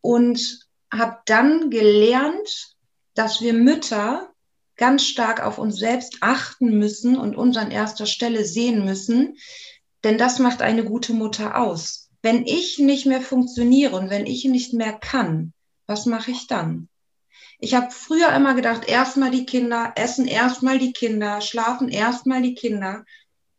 Und 0.00 0.66
habe 0.90 1.18
dann 1.26 1.70
gelernt, 1.70 2.74
dass 3.14 3.40
wir 3.40 3.52
Mütter 3.52 4.32
ganz 4.76 5.04
stark 5.04 5.42
auf 5.42 5.58
uns 5.58 5.76
selbst 5.76 6.18
achten 6.20 6.78
müssen 6.78 7.16
und 7.16 7.36
uns 7.36 7.56
an 7.56 7.70
erster 7.70 8.06
Stelle 8.06 8.44
sehen 8.44 8.84
müssen, 8.84 9.36
denn 10.04 10.18
das 10.18 10.38
macht 10.38 10.62
eine 10.62 10.84
gute 10.84 11.12
Mutter 11.12 11.58
aus. 11.58 12.10
Wenn 12.22 12.44
ich 12.46 12.78
nicht 12.78 13.06
mehr 13.06 13.20
funktioniere 13.20 13.96
und 13.96 14.10
wenn 14.10 14.26
ich 14.26 14.44
nicht 14.44 14.72
mehr 14.72 14.92
kann, 14.92 15.52
was 15.86 16.06
mache 16.06 16.30
ich 16.30 16.46
dann? 16.46 16.88
Ich 17.58 17.74
habe 17.74 17.90
früher 17.90 18.34
immer 18.34 18.54
gedacht, 18.54 18.88
erstmal 18.88 19.30
die 19.30 19.46
Kinder, 19.46 19.92
essen 19.96 20.26
erstmal 20.26 20.78
die 20.78 20.92
Kinder, 20.92 21.40
schlafen 21.40 21.88
erstmal 21.88 22.42
die 22.42 22.54
Kinder. 22.54 23.04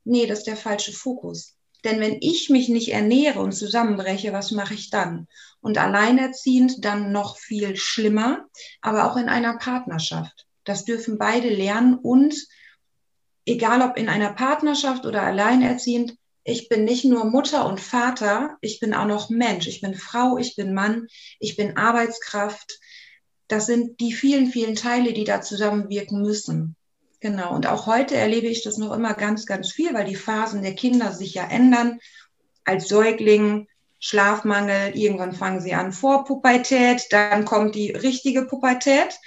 Nee, 0.04 0.28
das 0.28 0.40
ist 0.40 0.48
der 0.48 0.58
falsche 0.58 0.94
Fokus. 0.94 1.56
Denn 1.84 2.00
wenn 2.00 2.18
ich 2.22 2.50
mich 2.50 2.70
nicht 2.70 2.92
ernähre 2.92 3.40
und 3.40 3.54
zusammenbreche, 3.54 4.34
was 4.34 4.52
mache 4.52 4.74
ich 4.74 4.90
dann? 4.90 5.28
Und 5.62 5.78
alleinerziehend 5.78 6.84
dann 6.84 7.12
noch 7.12 7.38
viel 7.38 7.76
schlimmer, 7.76 8.46
aber 8.82 9.12
auch 9.12 9.18
in 9.18 9.30
einer 9.30 9.58
Partnerschaft. 9.58 10.47
Das 10.68 10.84
dürfen 10.84 11.18
beide 11.18 11.48
lernen 11.48 11.96
und 11.96 12.36
egal 13.46 13.82
ob 13.82 13.98
in 13.98 14.10
einer 14.10 14.34
Partnerschaft 14.34 15.06
oder 15.06 15.24
alleinerziehend, 15.24 16.18
ich 16.44 16.68
bin 16.68 16.84
nicht 16.84 17.06
nur 17.06 17.26
Mutter 17.26 17.66
und 17.66 17.80
Vater, 17.80 18.58
ich 18.60 18.82
bin 18.82 18.94
auch 18.94 19.06
noch 19.06 19.30
Mensch. 19.30 19.68
Ich 19.68 19.80
bin 19.80 19.96
Frau, 19.96 20.38
ich 20.38 20.58
bin 20.58 20.74
Mann, 20.74 21.08
ich 21.40 21.56
bin 21.56 21.78
Arbeitskraft. 21.78 22.80
Das 23.48 23.66
sind 23.66 24.02
die 24.02 24.12
vielen, 24.12 24.48
vielen 24.48 24.76
Teile, 24.76 25.14
die 25.14 25.24
da 25.24 25.42
zusammenwirken 25.42 26.22
müssen. 26.22 26.76
Genau. 27.22 27.56
Und 27.56 27.66
auch 27.68 27.86
heute 27.86 28.16
erlebe 28.16 28.48
ich 28.48 28.62
das 28.62 28.78
noch 28.78 28.94
immer 28.94 29.14
ganz, 29.14 29.46
ganz 29.46 29.72
viel, 29.72 29.94
weil 29.94 30.06
die 30.06 30.16
Phasen 30.16 30.62
der 30.62 30.76
Kinder 30.76 31.14
sich 31.14 31.34
ja 31.34 31.48
ändern. 31.48 32.00
Als 32.66 32.90
Säugling, 32.90 33.68
Schlafmangel, 34.00 34.98
irgendwann 34.98 35.34
fangen 35.34 35.62
sie 35.62 35.74
an 35.74 35.94
vor 35.94 36.26
Pubertät, 36.26 37.08
dann 37.12 37.46
kommt 37.46 37.76
die 37.76 37.92
richtige 37.92 38.46
Pubertät 38.46 39.18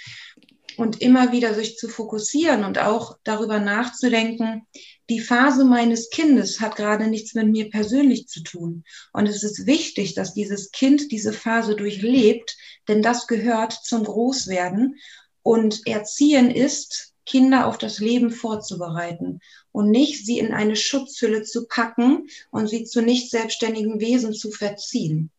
und 0.81 0.99
immer 0.99 1.31
wieder 1.31 1.53
sich 1.53 1.77
zu 1.77 1.87
fokussieren 1.87 2.63
und 2.63 2.79
auch 2.79 3.17
darüber 3.23 3.59
nachzudenken, 3.59 4.65
die 5.11 5.19
Phase 5.19 5.63
meines 5.63 6.09
Kindes 6.09 6.59
hat 6.59 6.75
gerade 6.75 7.07
nichts 7.07 7.35
mit 7.35 7.47
mir 7.47 7.69
persönlich 7.69 8.27
zu 8.27 8.41
tun. 8.41 8.83
Und 9.13 9.27
es 9.27 9.43
ist 9.43 9.67
wichtig, 9.67 10.15
dass 10.15 10.33
dieses 10.33 10.71
Kind 10.71 11.11
diese 11.11 11.33
Phase 11.33 11.75
durchlebt, 11.75 12.57
denn 12.87 13.03
das 13.03 13.27
gehört 13.27 13.73
zum 13.73 14.03
Großwerden. 14.03 14.97
Und 15.43 15.85
Erziehen 15.85 16.49
ist, 16.49 17.13
Kinder 17.27 17.67
auf 17.67 17.77
das 17.77 17.99
Leben 17.99 18.31
vorzubereiten 18.31 19.39
und 19.71 19.91
nicht 19.91 20.25
sie 20.25 20.39
in 20.39 20.51
eine 20.51 20.75
Schutzhülle 20.75 21.43
zu 21.43 21.67
packen 21.67 22.27
und 22.49 22.67
sie 22.67 22.85
zu 22.85 23.03
nicht 23.03 23.29
selbstständigen 23.29 23.99
Wesen 23.99 24.33
zu 24.33 24.49
verziehen. 24.49 25.29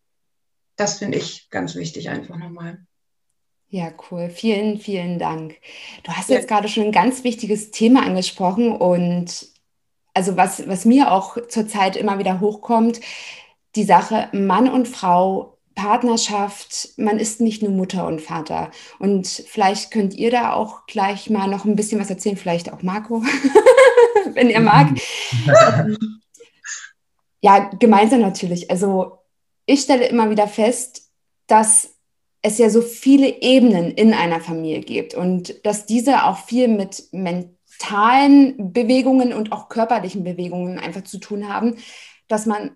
Das 0.77 1.01
finde 1.01 1.19
ich 1.19 1.51
ganz 1.51 1.75
wichtig 1.75 2.09
einfach 2.09 2.37
nochmal. 2.37 2.87
Ja, 3.73 3.91
cool. 4.11 4.29
Vielen, 4.29 4.77
vielen 4.79 5.19
Dank. 5.19 5.55
Du 6.03 6.13
hast 6.13 6.29
ja. 6.29 6.37
jetzt 6.37 6.47
gerade 6.47 6.69
schon 6.69 6.85
ein 6.85 6.93
ganz 6.93 7.25
wichtiges 7.25 7.71
Thema 7.71 8.05
angesprochen 8.05 8.71
und 8.71 9.49
also 10.13 10.37
was, 10.37 10.69
was 10.69 10.85
mir 10.85 11.11
auch 11.11 11.39
zurzeit 11.49 11.97
immer 11.97 12.19
wieder 12.19 12.41
hochkommt, 12.41 13.01
die 13.75 13.85
Sache 13.85 14.29
Mann 14.33 14.69
und 14.69 14.89
Frau, 14.89 15.57
Partnerschaft, 15.75 16.91
man 16.99 17.19
ist 17.19 17.41
nicht 17.41 17.63
nur 17.63 17.73
Mutter 17.73 18.07
und 18.07 18.21
Vater. 18.21 18.71
Und 18.99 19.27
vielleicht 19.27 19.91
könnt 19.91 20.13
ihr 20.13 20.31
da 20.31 20.53
auch 20.53 20.85
gleich 20.85 21.31
mal 21.31 21.49
noch 21.49 21.65
ein 21.65 21.75
bisschen 21.75 21.99
was 21.99 22.11
erzählen, 22.11 22.37
vielleicht 22.37 22.71
auch 22.71 22.83
Marco, 22.83 23.23
wenn 24.35 24.51
ihr 24.51 24.61
mag. 24.61 24.89
ja, 27.41 27.71
gemeinsam 27.79 28.21
natürlich. 28.21 28.71
Also 28.71 29.21
ich 29.65 29.81
stelle 29.81 30.09
immer 30.09 30.29
wieder 30.29 30.47
fest, 30.47 31.09
dass 31.47 31.92
es 32.43 32.59
ja 32.59 32.69
so 32.71 32.83
viele 32.83 33.41
Ebenen 33.41 33.93
in 33.93 34.13
einer 34.13 34.41
Familie 34.41 34.81
gibt 34.81 35.15
und 35.15 35.65
dass 35.65 35.87
diese 35.87 36.25
auch 36.25 36.39
viel 36.39 36.69
mit 36.69 37.05
mentalen 37.13 38.73
Bewegungen 38.73 39.33
und 39.33 39.53
auch 39.53 39.69
körperlichen 39.69 40.25
Bewegungen 40.25 40.79
einfach 40.79 41.05
zu 41.05 41.19
tun 41.19 41.49
haben, 41.49 41.77
dass 42.27 42.47
man 42.47 42.73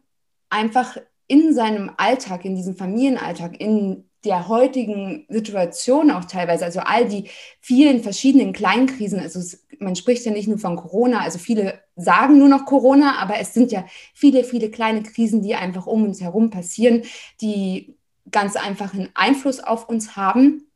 einfach 0.48 0.96
in 1.26 1.52
seinem 1.52 1.90
Alltag, 1.96 2.44
in 2.44 2.54
diesem 2.54 2.76
Familienalltag, 2.76 3.60
in 3.60 4.04
der 4.24 4.48
heutigen 4.48 5.26
Situation 5.28 6.10
auch 6.10 6.24
teilweise, 6.24 6.64
also 6.64 6.80
all 6.80 7.08
die 7.08 7.28
vielen 7.60 8.02
verschiedenen 8.02 8.52
Kleinkrisen, 8.52 9.20
also 9.20 9.40
man 9.78 9.96
spricht 9.96 10.24
ja 10.24 10.32
nicht 10.32 10.48
nur 10.48 10.58
von 10.58 10.76
Corona, 10.76 11.20
also 11.20 11.38
viele 11.38 11.80
sagen 11.96 12.38
nur 12.38 12.48
noch 12.48 12.66
Corona, 12.66 13.18
aber 13.18 13.38
es 13.38 13.54
sind 13.54 13.72
ja 13.72 13.84
viele, 14.14 14.44
viele 14.44 14.70
kleine 14.70 15.02
Krisen, 15.02 15.42
die 15.42 15.54
einfach 15.54 15.86
um 15.86 16.04
uns 16.04 16.20
herum 16.20 16.50
passieren, 16.50 17.02
die 17.40 17.96
ganz 18.30 18.56
einfach 18.56 18.94
einen 18.94 19.10
Einfluss 19.14 19.60
auf 19.60 19.88
uns 19.88 20.16
haben 20.16 20.70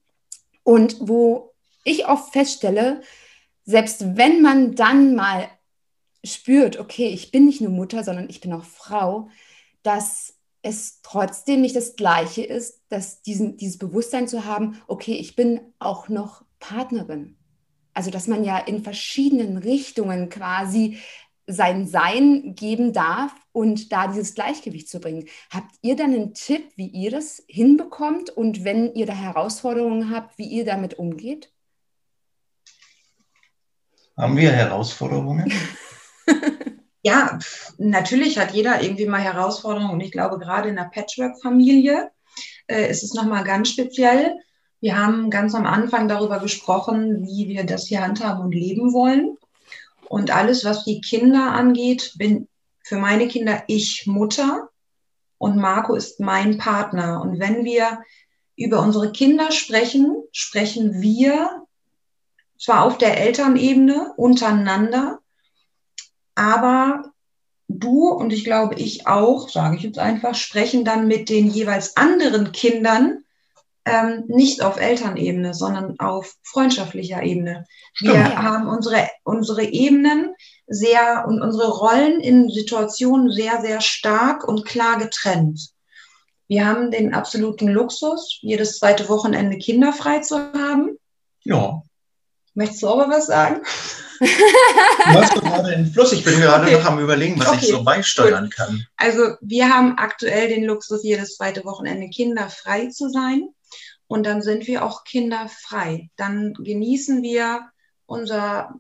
und 0.63 0.97
wo 1.01 1.53
ich 1.85 2.07
oft 2.07 2.33
feststelle, 2.33 3.03
selbst 3.65 4.17
wenn 4.17 4.43
man 4.43 4.75
dann 4.75 5.15
mal 5.15 5.49
spürt, 6.25 6.79
okay, 6.79 7.09
ich 7.09 7.31
bin 7.31 7.47
nicht 7.47 7.61
nur 7.61 7.71
Mutter, 7.71 8.05
sondern 8.05 8.29
ich 8.29 8.41
bin 8.41 8.53
auch 8.53 8.65
Frau, 8.65 9.29
dass 9.83 10.35
es 10.63 11.01
trotzdem 11.03 11.63
nicht 11.63 11.77
das 11.77 11.97
Gleiche 11.97 12.43
ist, 12.43 12.83
dass 12.91 13.23
diesen, 13.23 13.57
dieses 13.57 13.79
Bewusstsein 13.79 14.29
zu 14.29 14.45
haben, 14.45 14.81
okay, 14.87 15.15
ich 15.15 15.37
bin 15.37 15.61
auch 15.79 16.09
noch 16.09 16.45
Partnerin. 16.59 17.37
Also, 17.95 18.11
dass 18.11 18.29
man 18.29 18.45
ja 18.45 18.59
in 18.59 18.85
verschiedenen 18.85 19.57
Richtungen 19.57 20.29
quasi 20.29 20.99
sein 21.53 21.87
Sein 21.87 22.55
geben 22.55 22.93
darf 22.93 23.33
und 23.53 23.93
da 23.93 24.09
dieses 24.09 24.35
Gleichgewicht 24.35 24.89
zu 24.89 25.01
bringen. 25.01 25.27
Habt 25.53 25.75
ihr 25.83 25.97
dann 25.97 26.15
einen 26.15 26.35
Tipp, 26.35 26.71
wie 26.77 26.87
ihr 26.87 27.11
das 27.11 27.43
hinbekommt 27.49 28.31
und 28.31 28.65
wenn 28.65 28.95
ihr 28.95 29.07
da 29.07 29.13
Herausforderungen 29.13 30.11
habt, 30.15 30.39
wie 30.39 30.47
ihr 30.47 30.65
damit 30.65 30.99
umgeht? 30.99 31.53
Haben 34.17 34.37
wir 34.37 34.53
Herausforderungen? 34.53 35.53
ja, 37.03 37.39
natürlich 37.79 38.39
hat 38.39 38.53
jeder 38.53 38.83
irgendwie 38.83 39.07
mal 39.07 39.21
Herausforderungen 39.21 39.93
und 39.93 40.01
ich 40.01 40.13
glaube, 40.13 40.39
gerade 40.39 40.69
in 40.69 40.79
einer 40.79 40.91
Patchwork-Familie 40.91 42.11
äh, 42.67 42.91
ist 42.91 43.03
es 43.03 43.15
nochmal 43.15 43.45
ganz 43.45 43.71
speziell. 43.71 44.37
Wir 44.81 44.99
haben 44.99 45.31
ganz 45.31 45.55
am 45.55 45.67
Anfang 45.67 46.09
darüber 46.09 46.39
gesprochen, 46.39 47.27
wie 47.27 47.49
wir 47.49 47.65
das 47.65 47.87
hier 47.87 48.03
handhaben 48.03 48.45
und 48.45 48.55
leben 48.55 48.93
wollen. 48.93 49.37
Und 50.11 50.33
alles, 50.33 50.65
was 50.65 50.85
die 50.85 51.01
Kinder 51.01 51.53
angeht, 51.53 52.15
bin 52.17 52.49
für 52.83 52.97
meine 52.97 53.29
Kinder 53.29 53.63
ich 53.69 54.09
Mutter 54.09 54.69
und 55.39 55.57
Marco 55.57 55.95
ist 55.95 56.19
mein 56.19 56.59
Partner. 56.59 57.21
Und 57.23 57.39
wenn 57.39 57.65
wir 57.65 58.03
über 58.57 58.81
unsere 58.81 59.13
Kinder 59.13 59.53
sprechen, 59.53 60.21
sprechen 60.33 61.01
wir 61.01 61.65
zwar 62.59 62.83
auf 62.83 62.99
der 62.99 63.21
Elternebene 63.21 64.13
untereinander, 64.17 65.21
aber 66.35 67.13
du 67.69 68.09
und 68.09 68.33
ich 68.33 68.43
glaube 68.43 68.75
ich 68.81 69.07
auch, 69.07 69.49
sage 69.49 69.77
ich 69.77 69.85
jetzt 69.85 70.01
einfach, 70.01 70.35
sprechen 70.35 70.85
dann 70.85 71.07
mit 71.07 71.29
den 71.29 71.47
jeweils 71.47 71.97
anderen 71.97 72.51
Kindern 72.51 73.23
ähm, 73.85 74.25
nicht 74.29 74.63
auf 74.63 74.81
Elternebene, 74.81 75.55
sondern 75.55 75.99
auf 75.99 76.35
freundschaftlicher 76.43 77.23
Ebene. 77.23 77.67
Wir 77.99 78.15
ja. 78.15 78.43
haben 78.43 78.69
unsere, 78.69 79.09
unsere 79.25 79.65
Ebenen 79.65 80.35
sehr 80.67 81.25
und 81.27 81.43
unsere 81.43 81.71
Rollen 81.71 82.21
in 82.21 82.51
Situationen 82.51 83.31
sehr, 83.33 83.61
sehr 83.61 83.81
stark 83.81 84.47
und 84.47 84.65
klar 84.65 84.99
getrennt. 84.99 85.71
Wir 86.49 86.67
haben 86.67 86.91
den 86.91 87.15
absoluten 87.15 87.69
Luxus, 87.69 88.39
jedes 88.43 88.79
zweite 88.79 89.09
Wochenende 89.09 89.57
kinderfrei 89.59 90.19
zu 90.21 90.37
haben. 90.53 90.99
Ja. 91.45 91.83
Möchtest 92.55 92.83
du 92.83 92.89
aber 92.89 93.09
was 93.09 93.27
sagen? 93.27 93.63
Was 94.21 95.31
du 95.31 95.41
gerade 95.41 95.73
in 95.73 95.87
Fluss? 95.87 96.13
Ich 96.13 96.25
bin 96.25 96.41
gerade 96.41 96.67
okay. 96.67 96.75
noch 96.75 96.85
am 96.85 96.99
überlegen, 96.99 97.39
was 97.39 97.49
okay. 97.49 97.59
ich 97.63 97.69
so 97.69 97.83
beisteuern 97.83 98.45
Gut. 98.45 98.57
kann. 98.57 98.87
Also 98.97 99.37
wir 99.41 99.69
haben 99.69 99.97
aktuell 99.97 100.49
den 100.49 100.65
Luxus, 100.65 101.03
jedes 101.03 101.37
zweite 101.37 101.65
Wochenende 101.65 102.09
kinderfrei 102.11 102.89
zu 102.89 103.09
sein. 103.09 103.49
Und 104.11 104.27
dann 104.27 104.43
sind 104.43 104.67
wir 104.67 104.85
auch 104.85 105.05
kinderfrei. 105.05 106.11
Dann 106.17 106.53
genießen 106.55 107.23
wir 107.23 107.71
unser 108.07 108.75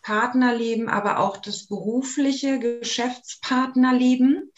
Partnerleben, 0.00 0.88
aber 0.88 1.18
auch 1.18 1.36
das 1.36 1.66
berufliche 1.66 2.58
Geschäftspartnerleben. 2.58 4.50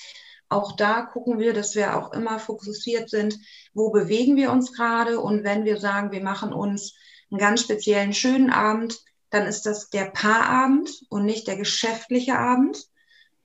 Auch 0.48 0.76
da 0.76 1.02
gucken 1.02 1.40
wir, 1.40 1.52
dass 1.52 1.74
wir 1.74 1.96
auch 1.96 2.12
immer 2.12 2.38
fokussiert 2.38 3.10
sind, 3.10 3.36
wo 3.74 3.90
bewegen 3.90 4.36
wir 4.36 4.52
uns 4.52 4.72
gerade. 4.72 5.18
Und 5.18 5.42
wenn 5.42 5.64
wir 5.64 5.80
sagen, 5.80 6.12
wir 6.12 6.22
machen 6.22 6.52
uns 6.52 6.94
einen 7.32 7.40
ganz 7.40 7.62
speziellen 7.62 8.12
schönen 8.12 8.50
Abend, 8.50 9.00
dann 9.30 9.48
ist 9.48 9.66
das 9.66 9.90
der 9.90 10.04
Paarabend 10.04 10.88
und 11.08 11.24
nicht 11.24 11.48
der 11.48 11.56
geschäftliche 11.56 12.38
Abend. 12.38 12.86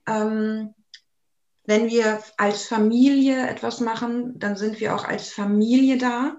Ähm, 0.06 0.74
wenn 1.64 1.88
wir 1.88 2.22
als 2.36 2.68
Familie 2.68 3.48
etwas 3.48 3.80
machen, 3.80 4.38
dann 4.38 4.54
sind 4.54 4.78
wir 4.78 4.94
auch 4.94 5.04
als 5.04 5.32
Familie 5.32 5.98
da. 5.98 6.36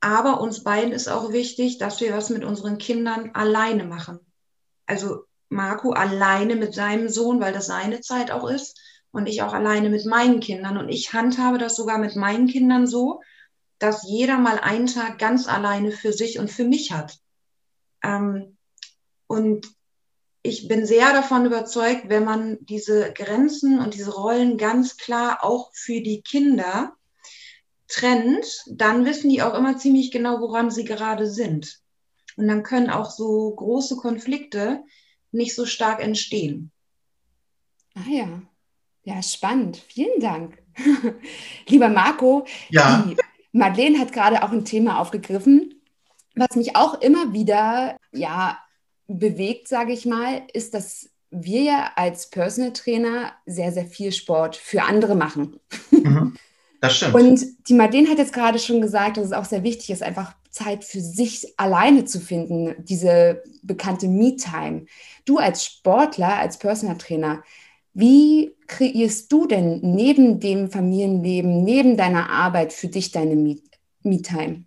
Aber 0.00 0.40
uns 0.40 0.64
beiden 0.64 0.92
ist 0.92 1.08
auch 1.08 1.32
wichtig, 1.32 1.78
dass 1.78 2.00
wir 2.00 2.14
was 2.14 2.30
mit 2.30 2.44
unseren 2.44 2.78
Kindern 2.78 3.30
alleine 3.34 3.84
machen. 3.84 4.18
Also 4.86 5.24
Marco 5.50 5.90
alleine 5.90 6.56
mit 6.56 6.74
seinem 6.74 7.08
Sohn, 7.08 7.40
weil 7.40 7.52
das 7.52 7.66
seine 7.66 8.00
Zeit 8.00 8.30
auch 8.30 8.48
ist 8.48 8.80
und 9.10 9.26
ich 9.26 9.42
auch 9.42 9.52
alleine 9.52 9.90
mit 9.90 10.06
meinen 10.06 10.40
Kindern. 10.40 10.78
Und 10.78 10.88
ich 10.88 11.12
handhabe 11.12 11.58
das 11.58 11.76
sogar 11.76 11.98
mit 11.98 12.16
meinen 12.16 12.46
Kindern 12.46 12.86
so, 12.86 13.20
dass 13.78 14.04
jeder 14.08 14.38
mal 14.38 14.58
einen 14.58 14.86
Tag 14.86 15.18
ganz 15.18 15.48
alleine 15.48 15.90
für 15.90 16.12
sich 16.12 16.38
und 16.38 16.50
für 16.50 16.64
mich 16.64 16.92
hat. 16.92 17.18
Ähm, 18.02 18.56
und 19.26 19.66
ich 20.42 20.68
bin 20.68 20.86
sehr 20.86 21.12
davon 21.12 21.44
überzeugt, 21.44 22.08
wenn 22.08 22.24
man 22.24 22.58
diese 22.60 23.12
Grenzen 23.12 23.78
und 23.78 23.94
diese 23.94 24.12
Rollen 24.12 24.56
ganz 24.56 24.96
klar 24.96 25.44
auch 25.44 25.70
für 25.74 26.00
die 26.00 26.22
Kinder 26.22 26.94
trennt, 27.90 28.64
dann 28.68 29.04
wissen 29.04 29.30
die 29.30 29.42
auch 29.42 29.54
immer 29.54 29.76
ziemlich 29.76 30.10
genau, 30.10 30.40
woran 30.40 30.70
sie 30.70 30.84
gerade 30.84 31.26
sind. 31.26 31.80
Und 32.36 32.48
dann 32.48 32.62
können 32.62 32.90
auch 32.90 33.10
so 33.10 33.50
große 33.54 33.96
Konflikte 33.96 34.82
nicht 35.32 35.54
so 35.54 35.66
stark 35.66 36.02
entstehen. 36.02 36.70
Ah 37.94 38.08
ja, 38.08 38.42
ja, 39.02 39.22
spannend. 39.22 39.76
Vielen 39.88 40.20
Dank. 40.20 40.58
Lieber 41.68 41.88
Marco, 41.88 42.46
ja. 42.70 43.10
Madeleine 43.52 43.98
hat 43.98 44.12
gerade 44.12 44.42
auch 44.42 44.52
ein 44.52 44.64
Thema 44.64 45.00
aufgegriffen, 45.00 45.74
was 46.36 46.54
mich 46.54 46.76
auch 46.76 47.00
immer 47.00 47.32
wieder 47.32 47.96
ja, 48.12 48.58
bewegt, 49.08 49.66
sage 49.66 49.92
ich 49.92 50.06
mal, 50.06 50.42
ist, 50.52 50.74
dass 50.74 51.10
wir 51.30 51.62
ja 51.62 51.92
als 51.96 52.30
Personal 52.30 52.72
Trainer 52.72 53.32
sehr, 53.46 53.72
sehr 53.72 53.86
viel 53.86 54.12
Sport 54.12 54.56
für 54.56 54.82
andere 54.82 55.14
machen. 55.14 55.60
Mhm, 55.90 56.36
das 56.80 56.96
stimmt. 56.96 57.14
Und 57.14 57.68
die 57.68 57.74
Madeleine 57.74 58.08
hat 58.08 58.18
jetzt 58.18 58.32
gerade 58.32 58.58
schon 58.58 58.80
gesagt, 58.80 59.16
dass 59.16 59.26
es 59.26 59.32
auch 59.32 59.44
sehr 59.44 59.62
wichtig 59.62 59.90
ist, 59.90 60.02
einfach 60.02 60.34
Zeit 60.50 60.84
für 60.84 61.00
sich 61.00 61.54
alleine 61.56 62.04
zu 62.04 62.20
finden, 62.20 62.74
diese 62.84 63.42
bekannte 63.62 64.08
Me-Time. 64.08 64.86
Du 65.24 65.38
als 65.38 65.64
Sportler, 65.64 66.38
als 66.38 66.58
Personal 66.58 66.98
Trainer, 66.98 67.42
wie 67.92 68.54
kreierst 68.66 69.30
du 69.32 69.46
denn 69.46 69.80
neben 69.82 70.40
dem 70.40 70.70
Familienleben, 70.70 71.64
neben 71.64 71.96
deiner 71.96 72.30
Arbeit 72.30 72.72
für 72.72 72.88
dich 72.88 73.10
deine 73.10 73.36
Me-Time? 74.02 74.64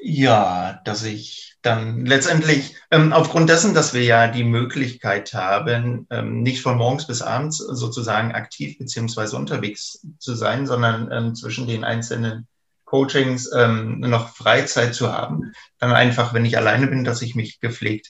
Ja, 0.00 0.80
dass 0.84 1.04
ich 1.04 1.56
dann 1.62 2.06
letztendlich 2.06 2.76
ähm, 2.90 3.12
aufgrund 3.12 3.50
dessen, 3.50 3.74
dass 3.74 3.94
wir 3.94 4.02
ja 4.02 4.28
die 4.28 4.44
Möglichkeit 4.44 5.34
haben, 5.34 6.06
ähm, 6.10 6.42
nicht 6.42 6.62
von 6.62 6.78
morgens 6.78 7.06
bis 7.06 7.20
abends 7.20 7.58
sozusagen 7.58 8.32
aktiv 8.32 8.78
beziehungsweise 8.78 9.36
unterwegs 9.36 10.06
zu 10.18 10.34
sein, 10.34 10.66
sondern 10.66 11.10
ähm, 11.10 11.34
zwischen 11.34 11.66
den 11.66 11.84
einzelnen 11.84 12.46
Coachings 12.84 13.50
ähm, 13.54 14.00
noch 14.00 14.34
Freizeit 14.34 14.94
zu 14.94 15.12
haben, 15.12 15.52
dann 15.78 15.92
einfach, 15.92 16.32
wenn 16.32 16.46
ich 16.46 16.56
alleine 16.56 16.86
bin, 16.86 17.04
dass 17.04 17.22
ich 17.22 17.34
mich 17.34 17.60
gepflegt 17.60 18.08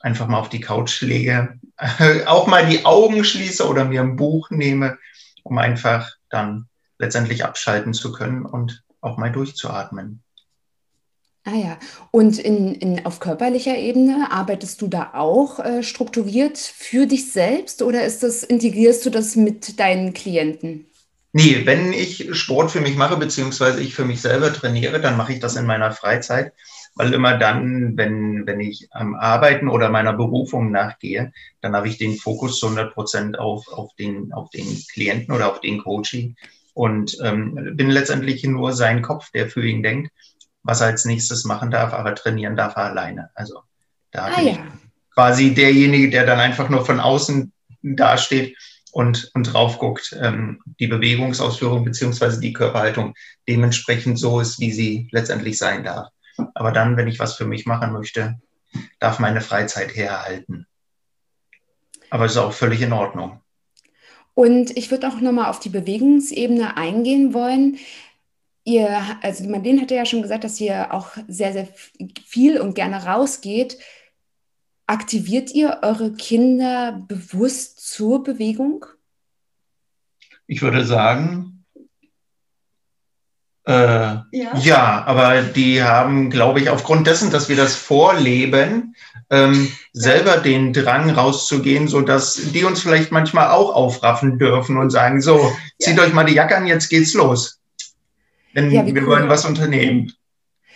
einfach 0.00 0.28
mal 0.28 0.38
auf 0.38 0.48
die 0.48 0.60
Couch 0.60 1.00
lege, 1.02 1.58
auch 2.26 2.46
mal 2.46 2.66
die 2.66 2.84
Augen 2.84 3.24
schließe 3.24 3.68
oder 3.68 3.84
mir 3.84 4.02
ein 4.02 4.16
Buch 4.16 4.50
nehme, 4.50 4.98
um 5.42 5.58
einfach 5.58 6.12
dann 6.30 6.68
letztendlich 6.98 7.44
abschalten 7.44 7.92
zu 7.92 8.12
können 8.12 8.46
und 8.46 8.84
auch 9.00 9.16
mal 9.16 9.32
durchzuatmen. 9.32 10.22
Ah 11.46 11.54
ja, 11.54 11.78
und 12.10 12.38
in, 12.38 12.74
in, 12.74 13.06
auf 13.06 13.20
körperlicher 13.20 13.78
Ebene 13.78 14.28
arbeitest 14.30 14.82
du 14.82 14.88
da 14.88 15.12
auch 15.14 15.60
äh, 15.60 15.82
strukturiert 15.82 16.58
für 16.58 17.06
dich 17.06 17.32
selbst 17.32 17.82
oder 17.82 18.04
ist 18.04 18.22
das, 18.22 18.42
integrierst 18.42 19.06
du 19.06 19.10
das 19.10 19.36
mit 19.36 19.78
deinen 19.78 20.12
Klienten? 20.12 20.86
Nee, 21.32 21.62
wenn 21.64 21.92
ich 21.92 22.34
Sport 22.36 22.70
für 22.70 22.80
mich 22.80 22.96
mache, 22.96 23.16
beziehungsweise 23.16 23.80
ich 23.80 23.94
für 23.94 24.04
mich 24.04 24.20
selber 24.20 24.52
trainiere, 24.52 25.00
dann 25.00 25.16
mache 25.16 25.34
ich 25.34 25.40
das 25.40 25.56
in 25.56 25.66
meiner 25.66 25.92
Freizeit 25.92 26.52
weil 26.96 27.12
immer 27.12 27.36
dann, 27.36 27.96
wenn, 27.96 28.46
wenn 28.46 28.58
ich 28.58 28.88
am 28.90 29.14
Arbeiten 29.14 29.68
oder 29.68 29.90
meiner 29.90 30.14
Berufung 30.14 30.70
nachgehe, 30.70 31.32
dann 31.60 31.76
habe 31.76 31.88
ich 31.88 31.98
den 31.98 32.16
Fokus 32.16 32.58
zu 32.58 32.66
100 32.66 32.94
Prozent 32.94 33.38
auf, 33.38 33.68
auf, 33.68 33.94
den, 33.96 34.32
auf 34.32 34.48
den 34.50 34.66
Klienten 34.92 35.34
oder 35.34 35.50
auf 35.52 35.60
den 35.60 35.78
Coaching. 35.82 36.36
Und 36.72 37.18
ähm, 37.22 37.76
bin 37.76 37.90
letztendlich 37.90 38.42
nur 38.44 38.72
sein 38.72 39.02
Kopf, 39.02 39.30
der 39.30 39.48
für 39.48 39.66
ihn 39.66 39.82
denkt, 39.82 40.10
was 40.66 40.80
er 40.80 40.88
als 40.88 41.04
nächstes 41.04 41.44
machen 41.44 41.70
darf, 41.70 41.92
aber 41.92 42.14
trainieren 42.14 42.56
darf 42.56 42.76
er 42.76 42.84
alleine. 42.84 43.30
Also 43.34 43.60
da 44.10 44.26
ah, 44.26 44.36
bin 44.36 44.46
ja. 44.46 44.52
ich 44.52 44.58
quasi 45.14 45.54
derjenige, 45.54 46.10
der 46.10 46.26
dann 46.26 46.40
einfach 46.40 46.68
nur 46.68 46.84
von 46.84 47.00
außen 47.00 47.52
dasteht 47.82 48.56
und, 48.92 49.30
und 49.34 49.44
drauf 49.52 49.78
guckt, 49.78 50.16
ähm, 50.20 50.60
die 50.80 50.88
Bewegungsausführung 50.88 51.84
beziehungsweise 51.84 52.40
die 52.40 52.52
Körperhaltung 52.52 53.14
dementsprechend 53.48 54.18
so 54.18 54.40
ist, 54.40 54.58
wie 54.58 54.72
sie 54.72 55.08
letztendlich 55.12 55.56
sein 55.58 55.84
darf. 55.84 56.08
Aber 56.54 56.72
dann, 56.72 56.96
wenn 56.96 57.08
ich 57.08 57.18
was 57.18 57.36
für 57.36 57.46
mich 57.46 57.66
machen 57.66 57.92
möchte, 57.92 58.36
darf 58.98 59.18
meine 59.18 59.40
Freizeit 59.40 59.94
herhalten. 59.94 60.66
Aber 62.10 62.26
es 62.26 62.32
ist 62.32 62.38
auch 62.38 62.52
völlig 62.52 62.82
in 62.82 62.92
Ordnung. 62.92 63.40
Und 64.34 64.76
ich 64.76 64.90
würde 64.90 65.08
auch 65.08 65.18
nochmal 65.20 65.48
auf 65.48 65.60
die 65.60 65.70
Bewegungsebene 65.70 66.76
eingehen 66.76 67.32
wollen. 67.32 67.78
Ihr, 68.66 69.00
also 69.22 69.48
Marlene 69.48 69.82
hatte 69.82 69.94
ja 69.94 70.04
schon 70.04 70.22
gesagt, 70.22 70.42
dass 70.42 70.60
ihr 70.60 70.92
auch 70.92 71.10
sehr, 71.28 71.52
sehr 71.52 71.68
viel 72.26 72.60
und 72.60 72.74
gerne 72.74 73.04
rausgeht. 73.04 73.78
Aktiviert 74.88 75.54
ihr 75.54 75.78
eure 75.82 76.12
Kinder 76.12 77.00
bewusst 77.06 77.88
zur 77.88 78.24
Bewegung? 78.24 78.84
Ich 80.48 80.62
würde 80.62 80.84
sagen, 80.84 81.64
äh, 83.68 83.72
ja. 83.72 84.24
ja. 84.58 85.04
aber 85.06 85.42
die 85.42 85.84
haben, 85.84 86.28
glaube 86.30 86.58
ich, 86.58 86.68
aufgrund 86.68 87.06
dessen, 87.06 87.30
dass 87.30 87.48
wir 87.48 87.56
das 87.56 87.76
vorleben, 87.76 88.96
ähm, 89.30 89.70
selber 89.92 90.38
den 90.38 90.72
Drang 90.72 91.10
rauszugehen, 91.10 91.86
so 91.86 92.00
dass 92.00 92.34
die 92.34 92.64
uns 92.64 92.82
vielleicht 92.82 93.12
manchmal 93.12 93.50
auch 93.50 93.72
aufraffen 93.72 94.40
dürfen 94.40 94.76
und 94.76 94.90
sagen, 94.90 95.20
so, 95.20 95.52
zieht 95.78 95.98
ja. 95.98 96.02
euch 96.02 96.12
mal 96.12 96.24
die 96.24 96.34
Jacke 96.34 96.56
an, 96.56 96.66
jetzt 96.66 96.88
geht's 96.88 97.14
los. 97.14 97.60
Denn 98.56 98.70
ja, 98.70 98.84
wir 98.86 99.02
cool. 99.02 99.06
wollen 99.06 99.28
was 99.28 99.44
unternehmen. 99.44 100.12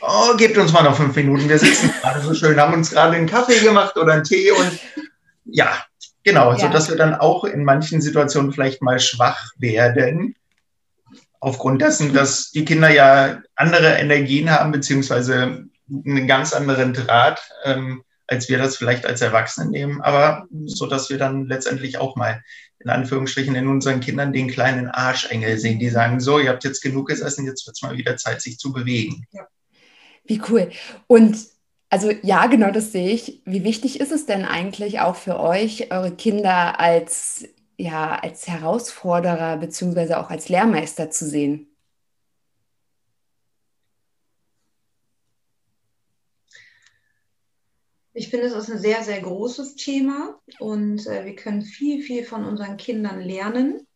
Oh, 0.02 0.36
gebt 0.36 0.56
uns 0.56 0.72
mal 0.72 0.82
noch 0.82 0.96
fünf 0.96 1.16
Minuten. 1.16 1.48
Wir 1.48 1.58
sitzen 1.58 1.92
gerade 2.02 2.20
so 2.20 2.34
schön, 2.34 2.60
haben 2.60 2.74
uns 2.74 2.90
gerade 2.90 3.16
einen 3.16 3.26
Kaffee 3.26 3.58
gemacht 3.58 3.96
oder 3.96 4.12
einen 4.12 4.24
Tee 4.24 4.50
und 4.52 4.78
ja, 5.44 5.84
genau, 6.22 6.52
ja. 6.52 6.58
so 6.58 6.68
dass 6.68 6.88
wir 6.88 6.96
dann 6.96 7.14
auch 7.14 7.44
in 7.44 7.64
manchen 7.64 8.00
Situationen 8.00 8.52
vielleicht 8.52 8.82
mal 8.82 9.00
schwach 9.00 9.50
werden 9.58 10.36
aufgrund 11.40 11.80
dessen, 11.82 12.12
dass 12.12 12.50
die 12.50 12.64
Kinder 12.64 12.90
ja 12.90 13.40
andere 13.56 13.94
Energien 13.94 14.50
haben, 14.50 14.72
beziehungsweise 14.72 15.64
einen 15.88 16.26
ganz 16.28 16.52
anderen 16.52 16.92
Draht, 16.92 17.40
ähm, 17.64 18.04
als 18.26 18.48
wir 18.48 18.58
das 18.58 18.76
vielleicht 18.76 19.06
als 19.06 19.22
Erwachsene 19.22 19.70
nehmen, 19.70 20.00
aber 20.02 20.46
so, 20.66 20.86
dass 20.86 21.10
wir 21.10 21.18
dann 21.18 21.46
letztendlich 21.46 21.98
auch 21.98 22.14
mal 22.14 22.42
in 22.80 22.90
Anführungsstrichen 22.90 23.54
in 23.54 23.68
unseren 23.68 24.00
Kindern 24.00 24.32
den 24.32 24.48
kleinen 24.48 24.88
Arschengel 24.88 25.58
sehen, 25.58 25.78
die 25.78 25.90
sagen, 25.90 26.18
so, 26.18 26.38
ihr 26.38 26.50
habt 26.50 26.64
jetzt 26.64 26.80
genug 26.80 27.08
gesessen, 27.08 27.46
jetzt 27.46 27.66
wird 27.66 27.76
es 27.76 27.82
mal 27.82 27.96
wieder 27.96 28.16
Zeit, 28.16 28.40
sich 28.40 28.58
zu 28.58 28.72
bewegen. 28.72 29.26
Ja. 29.32 29.46
Wie 30.24 30.40
cool. 30.48 30.70
Und 31.06 31.36
also 31.90 32.10
ja, 32.22 32.46
genau 32.46 32.70
das 32.70 32.92
sehe 32.92 33.10
ich. 33.10 33.42
Wie 33.44 33.64
wichtig 33.64 34.00
ist 34.00 34.12
es 34.12 34.24
denn 34.24 34.44
eigentlich 34.44 35.00
auch 35.00 35.16
für 35.16 35.40
euch, 35.40 35.90
eure 35.90 36.12
Kinder 36.12 36.78
als 36.80 37.48
ja 37.76 38.14
als 38.16 38.46
Herausforderer 38.46 39.56
beziehungsweise 39.56 40.18
auch 40.18 40.30
als 40.30 40.48
Lehrmeister 40.48 41.10
zu 41.10 41.28
sehen? 41.28 41.66
Ich 48.12 48.28
finde, 48.28 48.46
es 48.46 48.54
ist 48.54 48.70
ein 48.70 48.78
sehr, 48.78 49.02
sehr 49.04 49.20
großes 49.20 49.76
Thema 49.76 50.40
und 50.58 51.06
äh, 51.06 51.24
wir 51.24 51.36
können 51.36 51.62
viel, 51.62 52.02
viel 52.02 52.24
von 52.24 52.44
unseren 52.44 52.76
Kindern 52.76 53.20
lernen. 53.20 53.86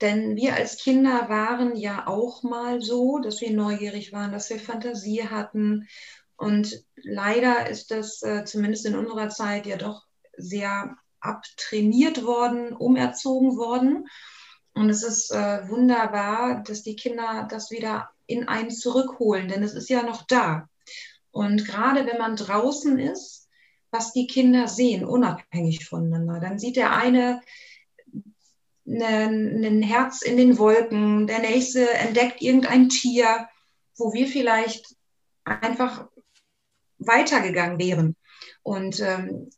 Denn 0.00 0.36
wir 0.36 0.54
als 0.54 0.78
Kinder 0.78 1.28
waren 1.28 1.76
ja 1.76 2.06
auch 2.06 2.42
mal 2.42 2.80
so, 2.80 3.18
dass 3.18 3.42
wir 3.42 3.50
neugierig 3.50 4.12
waren, 4.12 4.32
dass 4.32 4.48
wir 4.48 4.58
Fantasie 4.58 5.24
hatten 5.24 5.86
Und 6.40 6.82
leider 6.96 7.68
ist 7.68 7.90
das 7.90 8.22
äh, 8.22 8.44
zumindest 8.46 8.86
in 8.86 8.96
unserer 8.96 9.28
Zeit 9.28 9.66
ja 9.66 9.76
doch 9.76 10.06
sehr 10.38 10.96
abtrainiert 11.20 12.24
worden, 12.24 12.72
umerzogen 12.74 13.58
worden. 13.58 14.08
Und 14.72 14.88
es 14.88 15.02
ist 15.02 15.30
äh, 15.32 15.68
wunderbar, 15.68 16.62
dass 16.62 16.82
die 16.82 16.96
Kinder 16.96 17.46
das 17.50 17.70
wieder 17.70 18.08
in 18.26 18.48
einen 18.48 18.70
zurückholen, 18.70 19.48
denn 19.48 19.62
es 19.62 19.74
ist 19.74 19.90
ja 19.90 20.02
noch 20.02 20.26
da. 20.26 20.66
Und 21.30 21.66
gerade 21.66 22.06
wenn 22.06 22.18
man 22.18 22.36
draußen 22.36 22.98
ist, 22.98 23.48
was 23.90 24.12
die 24.12 24.26
Kinder 24.26 24.68
sehen, 24.68 25.04
unabhängig 25.04 25.84
voneinander, 25.86 26.40
dann 26.40 26.58
sieht 26.58 26.76
der 26.76 26.92
eine 26.92 27.40
ein 28.86 29.82
Herz 29.82 30.22
in 30.22 30.36
den 30.36 30.58
Wolken, 30.58 31.26
der 31.26 31.38
nächste 31.38 31.88
entdeckt 31.90 32.42
irgendein 32.42 32.88
Tier, 32.88 33.48
wo 33.96 34.12
wir 34.12 34.26
vielleicht 34.26 34.96
einfach 35.44 36.08
weitergegangen 36.98 37.78
wären. 37.78 38.16
Und 38.62 39.00
ähm, 39.00 39.50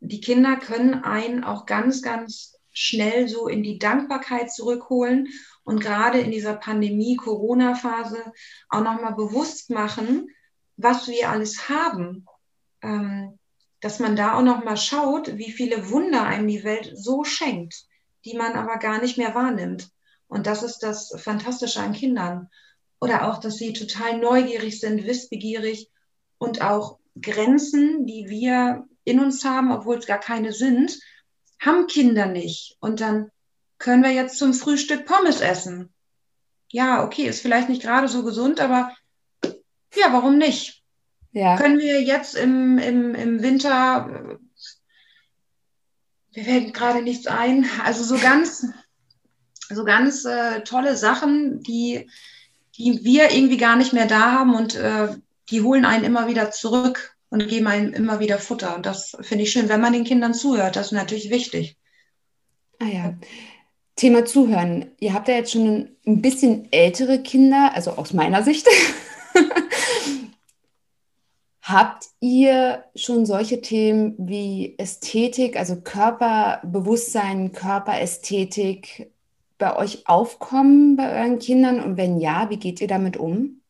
die 0.00 0.20
Kinder 0.20 0.56
können 0.56 0.94
einen 0.94 1.42
auch 1.42 1.66
ganz, 1.66 2.02
ganz 2.02 2.58
schnell 2.70 3.28
so 3.28 3.48
in 3.48 3.62
die 3.62 3.78
Dankbarkeit 3.78 4.52
zurückholen 4.52 5.28
und 5.64 5.80
gerade 5.80 6.20
in 6.20 6.30
dieser 6.30 6.54
Pandemie-Corona-Phase 6.54 8.32
auch 8.68 8.82
nochmal 8.82 9.14
bewusst 9.14 9.70
machen, 9.70 10.28
was 10.76 11.08
wir 11.08 11.30
alles 11.30 11.68
haben. 11.68 12.26
Ähm, 12.82 13.38
dass 13.80 13.98
man 13.98 14.16
da 14.16 14.34
auch 14.34 14.42
nochmal 14.42 14.76
schaut, 14.76 15.36
wie 15.36 15.52
viele 15.52 15.90
Wunder 15.90 16.24
einem 16.24 16.48
die 16.48 16.64
Welt 16.64 16.92
so 16.94 17.24
schenkt, 17.24 17.86
die 18.24 18.36
man 18.36 18.54
aber 18.54 18.78
gar 18.78 19.00
nicht 19.00 19.18
mehr 19.18 19.34
wahrnimmt. 19.34 19.90
Und 20.28 20.46
das 20.46 20.62
ist 20.62 20.78
das 20.78 21.14
Fantastische 21.18 21.80
an 21.80 21.92
Kindern. 21.92 22.48
Oder 23.00 23.28
auch, 23.28 23.38
dass 23.38 23.58
sie 23.58 23.72
total 23.72 24.18
neugierig 24.18 24.80
sind, 24.80 25.06
wissbegierig 25.06 25.90
und 26.38 26.62
auch 26.62 26.98
Grenzen, 27.20 28.06
die 28.06 28.28
wir 28.28 28.86
in 29.04 29.20
uns 29.20 29.44
haben, 29.44 29.70
obwohl 29.70 29.98
es 29.98 30.06
gar 30.06 30.18
keine 30.18 30.52
sind, 30.52 30.98
haben 31.60 31.86
Kinder 31.86 32.26
nicht. 32.26 32.76
Und 32.80 33.00
dann 33.00 33.30
können 33.78 34.02
wir 34.02 34.10
jetzt 34.10 34.38
zum 34.38 34.54
Frühstück 34.54 35.06
Pommes 35.06 35.40
essen. 35.40 35.92
Ja, 36.72 37.04
okay, 37.04 37.28
ist 37.28 37.40
vielleicht 37.40 37.68
nicht 37.68 37.82
gerade 37.82 38.08
so 38.08 38.24
gesund, 38.24 38.60
aber 38.60 38.92
ja, 39.96 40.12
warum 40.12 40.38
nicht? 40.38 40.82
Ja. 41.32 41.56
Können 41.56 41.78
wir 41.78 42.02
jetzt 42.02 42.34
im, 42.34 42.78
im, 42.78 43.14
im 43.14 43.42
Winter, 43.42 44.38
mir 46.34 46.44
fällt 46.44 46.74
gerade 46.74 47.02
nichts 47.02 47.26
ein, 47.26 47.66
also 47.84 48.02
so 48.04 48.16
ganz, 48.16 48.66
so 49.68 49.84
ganz 49.84 50.24
äh, 50.24 50.62
tolle 50.62 50.96
Sachen, 50.96 51.62
die, 51.62 52.08
die 52.76 53.04
wir 53.04 53.32
irgendwie 53.32 53.58
gar 53.58 53.76
nicht 53.76 53.92
mehr 53.92 54.06
da 54.06 54.32
haben 54.32 54.54
und 54.54 54.76
äh, 54.76 55.08
die 55.50 55.62
holen 55.62 55.84
einen 55.84 56.04
immer 56.04 56.26
wieder 56.28 56.50
zurück 56.50 57.16
und 57.28 57.48
geben 57.48 57.66
einem 57.66 57.92
immer 57.92 58.18
wieder 58.20 58.38
Futter. 58.38 58.74
Und 58.74 58.86
das 58.86 59.16
finde 59.20 59.44
ich 59.44 59.52
schön, 59.52 59.68
wenn 59.68 59.80
man 59.80 59.92
den 59.92 60.04
Kindern 60.04 60.34
zuhört. 60.34 60.76
Das 60.76 60.86
ist 60.86 60.92
natürlich 60.92 61.30
wichtig. 61.30 61.76
Ah 62.78 62.86
ja. 62.86 63.14
Thema 63.96 64.24
Zuhören. 64.24 64.90
Ihr 65.00 65.14
habt 65.14 65.28
ja 65.28 65.34
jetzt 65.34 65.52
schon 65.52 65.96
ein 66.06 66.20
bisschen 66.20 66.70
ältere 66.70 67.22
Kinder, 67.22 67.72
also 67.74 67.92
aus 67.92 68.12
meiner 68.12 68.42
Sicht. 68.42 68.66
Habt 71.68 72.10
ihr 72.20 72.84
schon 72.94 73.26
solche 73.26 73.60
Themen 73.60 74.14
wie 74.18 74.76
Ästhetik, 74.78 75.56
also 75.56 75.80
Körperbewusstsein, 75.80 77.50
Körperästhetik 77.50 79.10
bei 79.58 79.76
euch 79.76 80.06
aufkommen 80.06 80.94
bei 80.94 81.10
euren 81.10 81.40
Kindern? 81.40 81.82
Und 81.82 81.96
wenn 81.96 82.20
ja, 82.20 82.50
wie 82.50 82.58
geht 82.58 82.80
ihr 82.80 82.86
damit 82.86 83.16
um? 83.16 83.62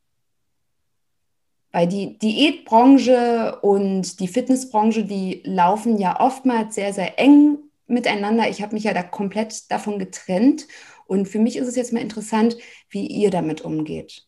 Weil 1.73 1.87
die 1.87 2.19
Diätbranche 2.19 3.61
und 3.63 4.21
die 4.21 4.29
Fitnessbranche, 4.29 5.05
die 5.05 5.41
laufen 5.47 5.97
ja 5.97 6.21
oftmals 6.21 6.75
sehr, 6.75 6.93
sehr 6.93 7.19
eng 7.19 7.57
miteinander. 7.87 8.47
Ich 8.51 8.61
habe 8.61 8.75
mich 8.75 8.85
ja 8.85 8.93
da 8.93 9.03
komplett 9.03 9.71
davon 9.71 9.99
getrennt. 9.99 10.69
Und 11.07 11.29
für 11.29 11.39
mich 11.39 11.57
ist 11.57 11.69
es 11.69 11.77
jetzt 11.77 11.95
mal 11.95 12.03
interessant, 12.03 12.59
wie 12.91 13.07
ihr 13.07 13.31
damit 13.31 13.63
umgeht. 13.63 14.26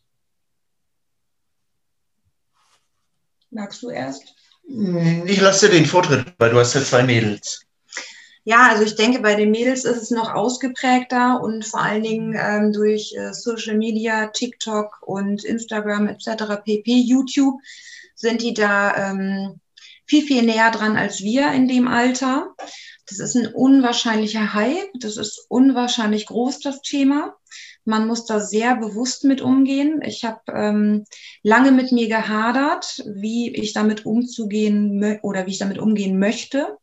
Magst 3.51 3.83
du 3.83 3.91
erst? 3.91 4.35
Ich 5.25 5.41
lasse 5.41 5.69
dir 5.69 5.77
den 5.77 5.87
Vortritt, 5.87 6.35
weil 6.39 6.51
du 6.51 6.59
hast 6.59 6.75
ja 6.75 6.83
zwei 6.83 7.03
Mädels. 7.03 7.63
Ja, 8.45 8.69
also 8.71 8.83
ich 8.85 8.97
denke, 8.97 9.21
bei 9.21 9.35
den 9.35 9.51
Mädels 9.51 9.85
ist 9.85 10.01
es 10.01 10.11
noch 10.11 10.33
ausgeprägter 10.33 11.41
und 11.43 11.67
vor 11.67 11.83
allen 11.83 12.03
Dingen 12.03 12.35
ähm, 12.39 12.73
durch 12.73 13.15
äh, 13.15 13.33
Social 13.33 13.77
Media, 13.77 14.29
TikTok 14.29 15.03
und 15.03 15.45
Instagram 15.45 16.09
etc., 16.09 16.63
pp, 16.65 16.91
YouTube 17.01 17.61
sind 18.15 18.43
die 18.43 18.55
da 18.55 19.11
ähm, 19.11 19.61
viel, 20.07 20.23
viel 20.23 20.43
näher 20.43 20.71
dran 20.71 20.97
als 20.97 21.21
wir 21.21 21.53
in 21.53 21.69
dem 21.69 21.89
Alter. 21.89 22.55
Das 23.07 23.19
ist 23.19 23.37
ein 23.37 23.49
unwahrscheinlicher 23.49 24.55
Hype, 24.55 24.93
das 25.01 25.19
ist 25.19 25.45
unwahrscheinlich 25.49 26.27
groß, 26.27 26.61
das 26.61 26.81
Thema. 26.81 27.37
Man 27.89 28.07
muss 28.07 28.27
da 28.27 28.39
sehr 28.39 28.77
bewusst 28.77 29.25
mit 29.25 29.41
umgehen. 29.41 30.03
Ich 30.05 30.23
habe 30.23 30.41
ähm, 30.49 31.05
lange 31.43 31.73
mit 31.73 31.91
mir 31.91 32.07
gehadert, 32.07 33.03
wie 33.07 33.51
ich 33.55 33.73
damit 33.73 34.05
umzugehen 34.05 35.19
oder 35.23 35.47
wie 35.47 35.53
ich 35.53 35.59
damit 35.59 35.79
umgehen 35.79 36.19
möchte. 36.19 36.77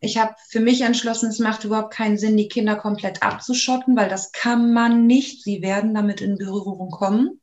Ich 0.00 0.18
habe 0.18 0.34
für 0.48 0.58
mich 0.58 0.80
entschlossen, 0.80 1.28
es 1.28 1.38
macht 1.38 1.62
überhaupt 1.62 1.94
keinen 1.94 2.18
Sinn, 2.18 2.36
die 2.36 2.48
Kinder 2.48 2.74
komplett 2.74 3.22
abzuschotten, 3.22 3.96
weil 3.96 4.08
das 4.08 4.32
kann 4.32 4.72
man 4.72 5.06
nicht. 5.06 5.44
Sie 5.44 5.62
werden 5.62 5.94
damit 5.94 6.20
in 6.20 6.36
Berührung 6.36 6.90
kommen. 6.90 7.40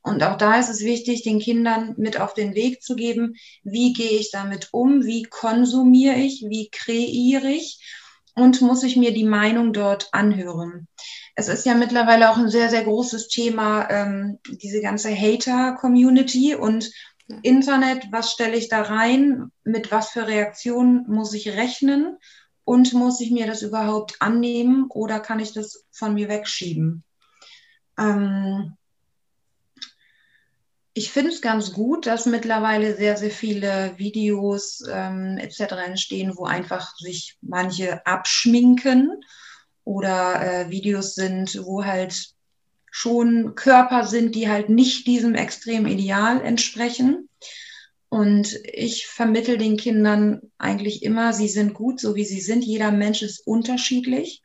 Und 0.00 0.22
auch 0.22 0.38
da 0.38 0.58
ist 0.58 0.70
es 0.70 0.80
wichtig, 0.80 1.22
den 1.22 1.40
Kindern 1.40 1.92
mit 1.98 2.18
auf 2.18 2.32
den 2.32 2.54
Weg 2.54 2.82
zu 2.82 2.96
geben, 2.96 3.34
wie 3.64 3.92
gehe 3.92 4.18
ich 4.18 4.30
damit 4.30 4.70
um, 4.72 5.04
wie 5.04 5.24
konsumiere 5.24 6.16
ich, 6.16 6.46
wie 6.48 6.70
kreiere 6.70 7.50
ich 7.50 7.84
und 8.34 8.62
muss 8.62 8.82
ich 8.82 8.96
mir 8.96 9.12
die 9.12 9.24
Meinung 9.24 9.74
dort 9.74 10.08
anhören. 10.12 10.88
Es 11.40 11.48
ist 11.48 11.64
ja 11.64 11.74
mittlerweile 11.74 12.30
auch 12.30 12.36
ein 12.36 12.50
sehr, 12.50 12.68
sehr 12.68 12.84
großes 12.84 13.28
Thema, 13.28 13.88
ähm, 13.88 14.38
diese 14.62 14.82
ganze 14.82 15.08
Hater-Community 15.08 16.54
und 16.54 16.92
Internet, 17.42 18.08
was 18.10 18.30
stelle 18.30 18.58
ich 18.58 18.68
da 18.68 18.82
rein, 18.82 19.50
mit 19.64 19.90
was 19.90 20.10
für 20.10 20.26
Reaktionen 20.26 21.06
muss 21.08 21.32
ich 21.32 21.48
rechnen 21.48 22.18
und 22.64 22.92
muss 22.92 23.22
ich 23.22 23.30
mir 23.30 23.46
das 23.46 23.62
überhaupt 23.62 24.16
annehmen 24.20 24.84
oder 24.90 25.18
kann 25.18 25.40
ich 25.40 25.54
das 25.54 25.86
von 25.90 26.12
mir 26.12 26.28
wegschieben? 26.28 27.04
Ähm 27.98 28.76
ich 30.92 31.10
finde 31.10 31.30
es 31.30 31.40
ganz 31.40 31.72
gut, 31.72 32.06
dass 32.06 32.26
mittlerweile 32.26 32.96
sehr, 32.96 33.16
sehr 33.16 33.30
viele 33.30 33.94
Videos 33.96 34.82
ähm, 34.92 35.38
etc. 35.38 35.72
entstehen, 35.86 36.34
wo 36.36 36.44
einfach 36.44 36.94
sich 36.98 37.38
manche 37.40 38.04
abschminken 38.04 39.22
oder 39.84 40.42
äh, 40.42 40.70
Videos 40.70 41.14
sind, 41.14 41.60
wo 41.64 41.84
halt 41.84 42.34
schon 42.90 43.54
Körper 43.54 44.06
sind, 44.06 44.34
die 44.34 44.48
halt 44.48 44.68
nicht 44.68 45.06
diesem 45.06 45.34
extremen 45.34 45.86
Ideal 45.86 46.40
entsprechen. 46.40 47.28
Und 48.08 48.58
ich 48.64 49.06
vermittel 49.06 49.56
den 49.56 49.76
Kindern 49.76 50.42
eigentlich 50.58 51.04
immer, 51.04 51.32
sie 51.32 51.48
sind 51.48 51.74
gut, 51.74 52.00
so 52.00 52.16
wie 52.16 52.24
sie 52.24 52.40
sind. 52.40 52.64
Jeder 52.64 52.90
Mensch 52.90 53.22
ist 53.22 53.46
unterschiedlich. 53.46 54.42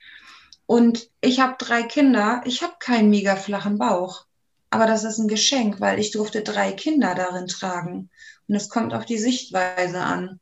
Und 0.68 1.10
ich 1.22 1.40
habe 1.40 1.56
drei 1.58 1.84
Kinder, 1.84 2.44
ich 2.46 2.62
habe 2.62 2.76
keinen 2.80 3.10
mega 3.10 3.36
flachen 3.36 3.78
Bauch. 3.78 4.26
Aber 4.70 4.86
das 4.86 5.04
ist 5.04 5.18
ein 5.18 5.28
Geschenk, 5.28 5.80
weil 5.80 6.00
ich 6.00 6.12
durfte 6.12 6.42
drei 6.42 6.72
Kinder 6.74 7.16
darin 7.16 7.48
tragen. 7.48 8.10
Und 8.48 8.56
es 8.56 8.70
kommt 8.70 8.94
auf 8.94 9.06
die 9.06 9.18
Sichtweise 9.18 10.00
an. 10.00 10.40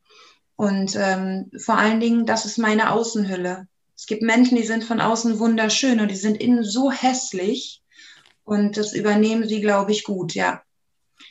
Und 0.56 0.96
ähm, 0.98 1.52
vor 1.58 1.78
allen 1.78 2.00
Dingen, 2.00 2.26
das 2.26 2.46
ist 2.46 2.58
meine 2.58 2.92
Außenhülle. 2.92 3.68
Es 3.96 4.06
gibt 4.06 4.22
Menschen, 4.22 4.58
die 4.58 4.66
sind 4.66 4.84
von 4.84 5.00
außen 5.00 5.40
wunderschön 5.40 6.00
und 6.00 6.10
die 6.10 6.16
sind 6.16 6.42
innen 6.42 6.64
so 6.64 6.92
hässlich. 6.92 7.82
Und 8.44 8.78
das 8.78 8.94
übernehmen 8.94 9.48
sie, 9.48 9.62
glaube 9.62 9.92
ich, 9.92 10.04
gut, 10.04 10.34
ja. 10.34 10.62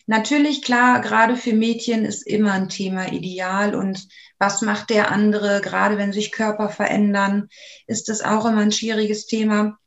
Natürlich, 0.06 0.62
klar, 0.62 1.00
gerade 1.00 1.36
für 1.36 1.52
Mädchen 1.52 2.04
ist 2.04 2.26
immer 2.26 2.52
ein 2.52 2.68
Thema 2.68 3.12
Ideal 3.12 3.74
und 3.74 4.08
was 4.38 4.62
macht 4.62 4.90
der 4.90 5.12
andere, 5.12 5.60
gerade 5.60 5.98
wenn 5.98 6.12
sich 6.12 6.32
Körper 6.32 6.68
verändern, 6.68 7.48
ist 7.86 8.08
das 8.08 8.22
auch 8.22 8.44
immer 8.44 8.62
ein 8.62 8.72
schwieriges 8.72 9.26
Thema. 9.26 9.78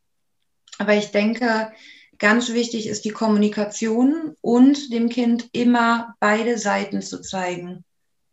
Aber 0.77 0.93
ich 0.95 1.11
denke, 1.11 1.73
ganz 2.17 2.53
wichtig 2.53 2.87
ist 2.87 3.03
die 3.03 3.11
Kommunikation 3.11 4.35
und 4.41 4.93
dem 4.93 5.09
Kind 5.09 5.49
immer 5.51 6.15
beide 6.19 6.57
Seiten 6.57 7.01
zu 7.01 7.21
zeigen, 7.21 7.83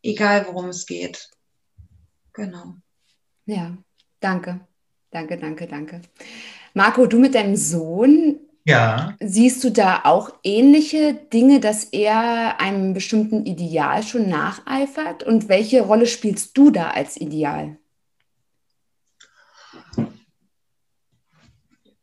egal 0.02 0.46
worum 0.46 0.68
es 0.68 0.86
geht. 0.86 1.30
Genau. 2.32 2.76
Ja, 3.46 3.76
danke. 4.22 4.60
Danke, 5.10 5.36
danke, 5.36 5.66
danke. 5.66 6.00
Marco, 6.74 7.06
du 7.06 7.18
mit 7.18 7.34
deinem 7.34 7.56
Sohn, 7.56 8.38
ja. 8.64 9.14
Siehst 9.18 9.64
du 9.64 9.70
da 9.70 10.02
auch 10.04 10.32
ähnliche 10.44 11.14
Dinge, 11.14 11.58
dass 11.58 11.84
er 11.84 12.60
einem 12.60 12.94
bestimmten 12.94 13.44
Ideal 13.44 14.02
schon 14.02 14.28
nacheifert? 14.28 15.24
Und 15.24 15.48
welche 15.48 15.82
Rolle 15.82 16.06
spielst 16.06 16.56
du 16.56 16.70
da 16.70 16.90
als 16.90 17.16
Ideal? 17.16 17.76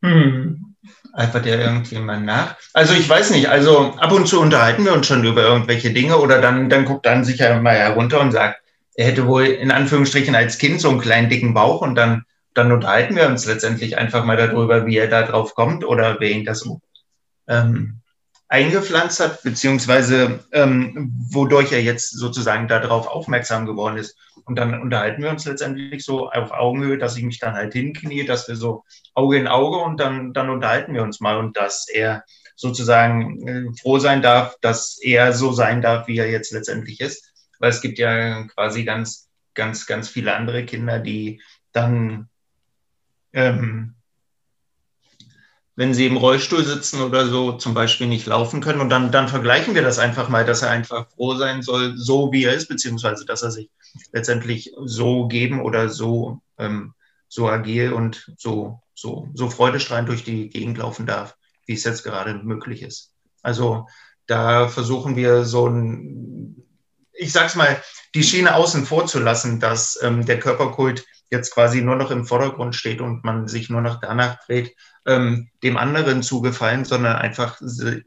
Hm. 0.02 0.74
Eifert 1.12 1.46
ja 1.46 1.56
irgendjemand 1.56 2.24
nach? 2.26 2.56
Also 2.72 2.94
ich 2.94 3.08
weiß 3.08 3.30
nicht, 3.30 3.48
also 3.48 3.94
ab 3.96 4.12
und 4.12 4.28
zu 4.28 4.40
unterhalten 4.40 4.84
wir 4.84 4.92
uns 4.92 5.06
schon 5.06 5.24
über 5.24 5.42
irgendwelche 5.42 5.92
Dinge 5.92 6.18
oder 6.18 6.40
dann, 6.40 6.68
dann 6.68 6.84
guckt 6.84 7.06
dann 7.06 7.24
sicher 7.24 7.60
mal 7.60 7.74
herunter 7.74 8.20
und 8.20 8.32
sagt, 8.32 8.62
er 9.00 9.06
hätte 9.06 9.26
wohl 9.26 9.46
in 9.46 9.70
Anführungsstrichen 9.70 10.34
als 10.34 10.58
Kind 10.58 10.78
so 10.78 10.90
einen 10.90 11.00
kleinen 11.00 11.30
dicken 11.30 11.54
Bauch 11.54 11.80
und 11.80 11.94
dann, 11.94 12.26
dann 12.52 12.70
unterhalten 12.70 13.16
wir 13.16 13.28
uns 13.28 13.46
letztendlich 13.46 13.96
einfach 13.96 14.26
mal 14.26 14.36
darüber, 14.36 14.84
wie 14.84 14.98
er 14.98 15.08
da 15.08 15.22
drauf 15.22 15.54
kommt 15.54 15.86
oder 15.86 16.20
wer 16.20 16.30
ihn 16.30 16.44
das 16.44 16.68
ähm, 17.48 18.00
eingepflanzt 18.48 19.20
hat, 19.20 19.42
beziehungsweise 19.42 20.40
ähm, 20.52 21.14
wodurch 21.32 21.72
er 21.72 21.82
jetzt 21.82 22.10
sozusagen 22.10 22.68
darauf 22.68 23.06
aufmerksam 23.06 23.64
geworden 23.64 23.96
ist. 23.96 24.18
Und 24.44 24.56
dann 24.56 24.78
unterhalten 24.78 25.22
wir 25.22 25.30
uns 25.30 25.46
letztendlich 25.46 26.04
so 26.04 26.28
auf 26.28 26.50
Augenhöhe, 26.50 26.98
dass 26.98 27.16
ich 27.16 27.22
mich 27.22 27.38
dann 27.38 27.54
halt 27.54 27.72
hinknie, 27.72 28.26
dass 28.26 28.48
wir 28.48 28.56
so 28.56 28.84
Auge 29.14 29.38
in 29.38 29.48
Auge 29.48 29.78
und 29.78 29.98
dann, 29.98 30.34
dann 30.34 30.50
unterhalten 30.50 30.92
wir 30.92 31.02
uns 31.02 31.20
mal 31.20 31.38
und 31.38 31.56
dass 31.56 31.88
er 31.88 32.22
sozusagen 32.54 33.48
äh, 33.48 33.80
froh 33.80 33.98
sein 33.98 34.20
darf, 34.20 34.56
dass 34.60 34.98
er 35.00 35.32
so 35.32 35.52
sein 35.52 35.80
darf, 35.80 36.06
wie 36.06 36.18
er 36.18 36.30
jetzt 36.30 36.52
letztendlich 36.52 37.00
ist. 37.00 37.29
Weil 37.60 37.70
es 37.70 37.80
gibt 37.80 38.00
ja 38.00 38.42
quasi 38.48 38.82
ganz, 38.82 39.30
ganz, 39.54 39.86
ganz 39.86 40.08
viele 40.08 40.34
andere 40.34 40.66
Kinder, 40.66 40.98
die 40.98 41.40
dann 41.72 42.28
ähm, 43.32 43.94
wenn 45.80 45.94
sie 45.94 46.06
im 46.06 46.18
Rollstuhl 46.18 46.62
sitzen 46.62 47.00
oder 47.00 47.26
so 47.26 47.52
zum 47.52 47.72
Beispiel 47.72 48.06
nicht 48.06 48.26
laufen 48.26 48.60
können. 48.60 48.82
Und 48.82 48.90
dann, 48.90 49.10
dann 49.10 49.28
vergleichen 49.28 49.74
wir 49.74 49.80
das 49.80 49.98
einfach 49.98 50.28
mal, 50.28 50.44
dass 50.44 50.60
er 50.60 50.68
einfach 50.68 51.08
froh 51.08 51.36
sein 51.36 51.62
soll, 51.62 51.96
so 51.96 52.32
wie 52.32 52.44
er 52.44 52.52
ist, 52.52 52.68
beziehungsweise 52.68 53.24
dass 53.24 53.40
er 53.42 53.50
sich 53.50 53.70
letztendlich 54.12 54.74
so 54.84 55.26
geben 55.26 55.62
oder 55.62 55.88
so, 55.88 56.42
ähm, 56.58 56.92
so 57.28 57.48
agil 57.48 57.94
und 57.94 58.30
so, 58.36 58.82
so, 58.94 59.30
so 59.32 59.48
freudestrahlend 59.48 60.10
durch 60.10 60.22
die 60.22 60.50
Gegend 60.50 60.76
laufen 60.76 61.06
darf, 61.06 61.34
wie 61.64 61.72
es 61.72 61.84
jetzt 61.84 62.04
gerade 62.04 62.34
möglich 62.34 62.82
ist. 62.82 63.14
Also 63.40 63.88
da 64.26 64.68
versuchen 64.68 65.16
wir 65.16 65.46
so 65.46 65.66
ein, 65.66 66.62
ich 67.20 67.32
sag's 67.32 67.54
mal, 67.54 67.82
die 68.14 68.24
Schiene 68.24 68.54
außen 68.54 68.86
vor 68.86 69.06
zu 69.06 69.20
lassen, 69.20 69.60
dass 69.60 69.98
ähm, 70.02 70.24
der 70.24 70.40
Körperkult 70.40 71.04
jetzt 71.30 71.52
quasi 71.52 71.80
nur 71.80 71.96
noch 71.96 72.10
im 72.10 72.26
Vordergrund 72.26 72.74
steht 72.74 73.00
und 73.00 73.22
man 73.24 73.46
sich 73.46 73.70
nur 73.70 73.82
noch 73.82 74.00
danach 74.00 74.44
dreht, 74.46 74.74
ähm, 75.06 75.48
dem 75.62 75.76
anderen 75.76 76.22
zu 76.22 76.40
gefallen, 76.40 76.84
sondern 76.84 77.16
einfach 77.16 77.60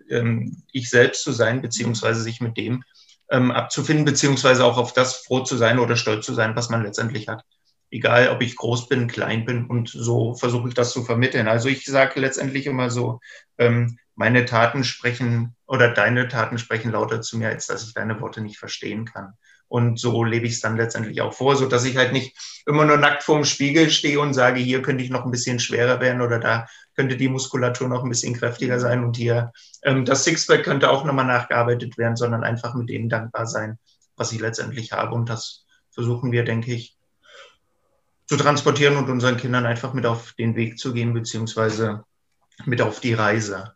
ähm, 0.10 0.64
ich 0.72 0.90
selbst 0.90 1.24
zu 1.24 1.32
sein, 1.32 1.62
beziehungsweise 1.62 2.22
sich 2.22 2.42
mit 2.42 2.58
dem 2.58 2.84
ähm, 3.30 3.52
abzufinden, 3.52 4.04
beziehungsweise 4.04 4.66
auch 4.66 4.78
auf 4.78 4.94
das 4.94 5.18
froh 5.18 5.40
zu 5.40 5.56
sein 5.58 5.80
oder 5.80 5.96
stolz 5.96 6.26
zu 6.26 6.34
sein, 6.34 6.56
was 6.56 6.70
man 6.70 6.84
letztendlich 6.84 7.30
hat. 7.30 7.44
Egal, 7.92 8.30
ob 8.30 8.42
ich 8.42 8.56
groß 8.56 8.90
bin, 8.90 9.08
klein 9.08 9.46
bin 9.46 9.68
und 9.68 9.90
so 9.90 10.34
versuche 10.34 10.68
ich 10.68 10.74
das 10.74 10.92
zu 10.92 11.04
vermitteln. 11.04 11.48
Also 11.48 11.70
ich 11.70 11.86
sage 11.86 12.20
letztendlich 12.20 12.66
immer 12.66 12.90
so, 12.90 13.20
ähm, 13.58 13.98
meine 14.16 14.46
Taten 14.46 14.84
sprechen 14.84 15.56
oder 15.74 15.90
deine 15.90 16.28
Taten 16.28 16.60
sprechen 16.60 16.92
lauter 16.92 17.22
zu 17.22 17.36
mir, 17.36 17.50
als 17.50 17.66
dass 17.66 17.84
ich 17.84 17.96
deine 17.96 18.22
Worte 18.22 18.42
nicht 18.42 18.60
verstehen 18.60 19.06
kann. 19.06 19.34
Und 19.68 20.00
so 20.00 20.24
lebe 20.24 20.46
ich 20.46 20.54
es 20.54 20.60
dann 20.60 20.78
letztendlich 20.78 21.20
auch 21.22 21.34
vor, 21.34 21.56
so 21.56 21.66
dass 21.66 21.84
ich 21.84 21.98
halt 21.98 22.14
nicht 22.14 22.38
immer 22.68 22.86
nur 22.86 22.98
nackt 22.98 23.24
vorm 23.24 23.44
Spiegel 23.44 23.90
stehe 23.90 24.20
und 24.20 24.36
sage, 24.36 24.60
hier 24.60 24.84
könnte 24.84 25.04
ich 25.04 25.10
noch 25.10 25.26
ein 25.26 25.32
bisschen 25.32 25.60
schwerer 25.60 26.00
werden 26.00 26.22
oder 26.22 26.38
da 26.38 26.68
könnte 26.96 27.18
die 27.18 27.28
Muskulatur 27.28 27.88
noch 27.90 28.04
ein 28.04 28.10
bisschen 28.10 28.36
kräftiger 28.36 28.80
sein 28.80 29.04
und 29.04 29.18
hier 29.18 29.52
ähm, 29.82 30.06
das 30.06 30.26
Sixpack 30.26 30.64
könnte 30.64 30.92
auch 30.92 31.06
nochmal 31.06 31.26
nachgearbeitet 31.26 31.98
werden, 31.98 32.18
sondern 32.18 32.44
einfach 32.44 32.76
mit 32.76 32.90
dem 32.90 33.10
dankbar 33.10 33.48
sein, 33.48 33.80
was 34.16 34.32
ich 34.32 34.42
letztendlich 34.42 34.92
habe. 34.92 35.16
Und 35.16 35.28
das 35.28 35.66
versuchen 35.90 36.32
wir, 36.32 36.44
denke 36.44 36.72
ich, 36.72 36.96
zu 38.28 38.38
transportieren 38.38 38.98
und 38.98 39.10
unseren 39.10 39.38
Kindern 39.38 39.66
einfach 39.66 39.94
mit 39.94 40.06
auf 40.06 40.34
den 40.34 40.56
Weg 40.56 40.78
zu 40.78 40.94
gehen, 40.94 41.16
beziehungsweise 41.16 42.04
mit 42.64 42.80
auf 42.80 43.00
die 43.00 43.16
Reise. 43.16 43.74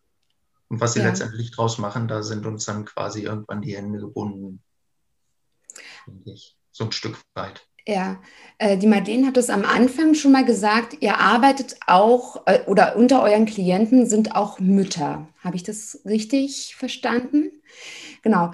Und 0.69 0.81
was 0.81 0.93
sie 0.93 0.99
ja. 0.99 1.07
letztendlich 1.07 1.51
draus 1.51 1.77
machen, 1.77 2.07
da 2.07 2.23
sind 2.23 2.45
uns 2.45 2.65
dann 2.65 2.85
quasi 2.85 3.21
irgendwann 3.23 3.61
die 3.61 3.75
Hände 3.75 3.99
gebunden 3.99 4.61
so 6.71 6.85
ein 6.85 6.91
Stück 6.91 7.17
weit. 7.33 7.65
Ja, 7.87 8.21
äh, 8.57 8.77
die 8.77 8.87
Madeleine 8.87 9.27
hat 9.27 9.37
es 9.37 9.49
am 9.49 9.63
Anfang 9.63 10.13
schon 10.13 10.33
mal 10.33 10.43
gesagt, 10.43 10.97
ihr 10.99 11.19
arbeitet 11.19 11.77
auch 11.87 12.45
äh, 12.45 12.59
oder 12.67 12.97
unter 12.97 13.21
euren 13.21 13.45
Klienten 13.45 14.05
sind 14.07 14.35
auch 14.35 14.59
Mütter. 14.59 15.27
Habe 15.41 15.55
ich 15.55 15.63
das 15.63 16.01
richtig 16.03 16.75
verstanden? 16.75 17.51
Genau. 18.23 18.51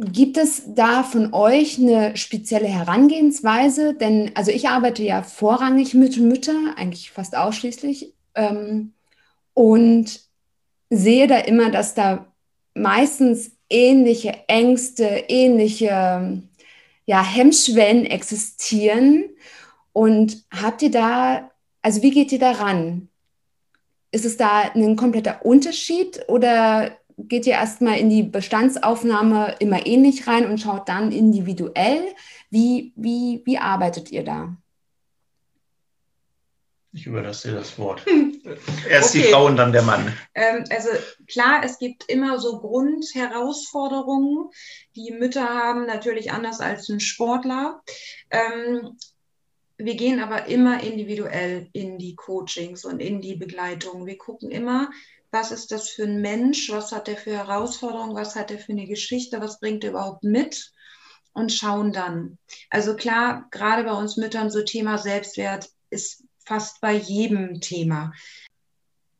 Gibt 0.00 0.36
es 0.36 0.74
da 0.74 1.04
von 1.04 1.32
euch 1.32 1.78
eine 1.78 2.16
spezielle 2.16 2.66
Herangehensweise? 2.66 3.94
Denn 3.94 4.32
also 4.34 4.50
ich 4.50 4.68
arbeite 4.68 5.04
ja 5.04 5.22
vorrangig 5.22 5.94
mit 5.94 6.18
Müttern, 6.18 6.74
eigentlich 6.76 7.12
fast 7.12 7.36
ausschließlich, 7.36 8.14
ähm, 8.34 8.94
und 9.54 10.23
sehe 10.90 11.26
da 11.26 11.38
immer, 11.38 11.70
dass 11.70 11.94
da 11.94 12.32
meistens 12.74 13.52
ähnliche 13.70 14.34
Ängste, 14.48 15.24
ähnliche 15.28 16.42
ja, 17.06 17.22
Hemmschwellen 17.22 18.06
existieren. 18.06 19.30
Und 19.92 20.44
habt 20.50 20.82
ihr 20.82 20.90
da, 20.90 21.50
also 21.82 22.02
wie 22.02 22.10
geht 22.10 22.32
ihr 22.32 22.38
daran? 22.38 23.08
Ist 24.10 24.24
es 24.24 24.36
da 24.36 24.72
ein 24.74 24.96
kompletter 24.96 25.44
Unterschied 25.44 26.24
oder 26.28 26.96
geht 27.18 27.46
ihr 27.46 27.54
erstmal 27.54 27.98
in 27.98 28.10
die 28.10 28.22
Bestandsaufnahme 28.22 29.56
immer 29.60 29.86
ähnlich 29.86 30.26
rein 30.26 30.46
und 30.46 30.60
schaut 30.60 30.88
dann 30.88 31.12
individuell? 31.12 32.02
Wie, 32.50 32.92
wie, 32.96 33.42
wie 33.44 33.58
arbeitet 33.58 34.10
ihr 34.10 34.24
da? 34.24 34.56
Ich 36.92 37.06
überlasse 37.06 37.48
dir 37.48 37.54
das 37.56 37.76
Wort. 37.78 38.04
Hm. 38.06 38.32
Erst 38.88 39.14
okay. 39.14 39.22
die 39.22 39.32
Frau 39.32 39.46
und 39.46 39.56
dann 39.56 39.72
der 39.72 39.82
Mann. 39.82 40.12
Ähm, 40.34 40.64
also 40.70 40.90
klar, 41.26 41.62
es 41.64 41.78
gibt 41.78 42.08
immer 42.08 42.38
so 42.38 42.60
Grundherausforderungen, 42.60 44.50
die 44.94 45.12
Mütter 45.12 45.48
haben, 45.48 45.86
natürlich 45.86 46.32
anders 46.32 46.60
als 46.60 46.88
ein 46.88 47.00
Sportler. 47.00 47.82
Ähm, 48.30 48.96
wir 49.76 49.96
gehen 49.96 50.20
aber 50.20 50.46
immer 50.46 50.82
individuell 50.82 51.68
in 51.72 51.98
die 51.98 52.14
Coachings 52.14 52.84
und 52.84 53.00
in 53.00 53.20
die 53.20 53.34
Begleitung. 53.34 54.06
Wir 54.06 54.18
gucken 54.18 54.50
immer, 54.50 54.90
was 55.30 55.50
ist 55.50 55.72
das 55.72 55.88
für 55.88 56.04
ein 56.04 56.20
Mensch, 56.20 56.70
was 56.70 56.92
hat 56.92 57.08
er 57.08 57.16
für 57.16 57.32
Herausforderungen, 57.32 58.14
was 58.14 58.36
hat 58.36 58.50
er 58.50 58.58
für 58.58 58.72
eine 58.72 58.86
Geschichte, 58.86 59.40
was 59.40 59.58
bringt 59.58 59.82
er 59.84 59.90
überhaupt 59.90 60.22
mit 60.22 60.72
und 61.32 61.52
schauen 61.52 61.92
dann. 61.92 62.38
Also 62.70 62.94
klar, 62.94 63.48
gerade 63.50 63.84
bei 63.84 63.92
uns 63.92 64.16
Müttern 64.16 64.50
so 64.50 64.62
Thema 64.62 64.98
Selbstwert 64.98 65.68
ist 65.90 66.23
fast 66.44 66.80
bei 66.80 66.94
jedem 66.94 67.60
Thema. 67.60 68.12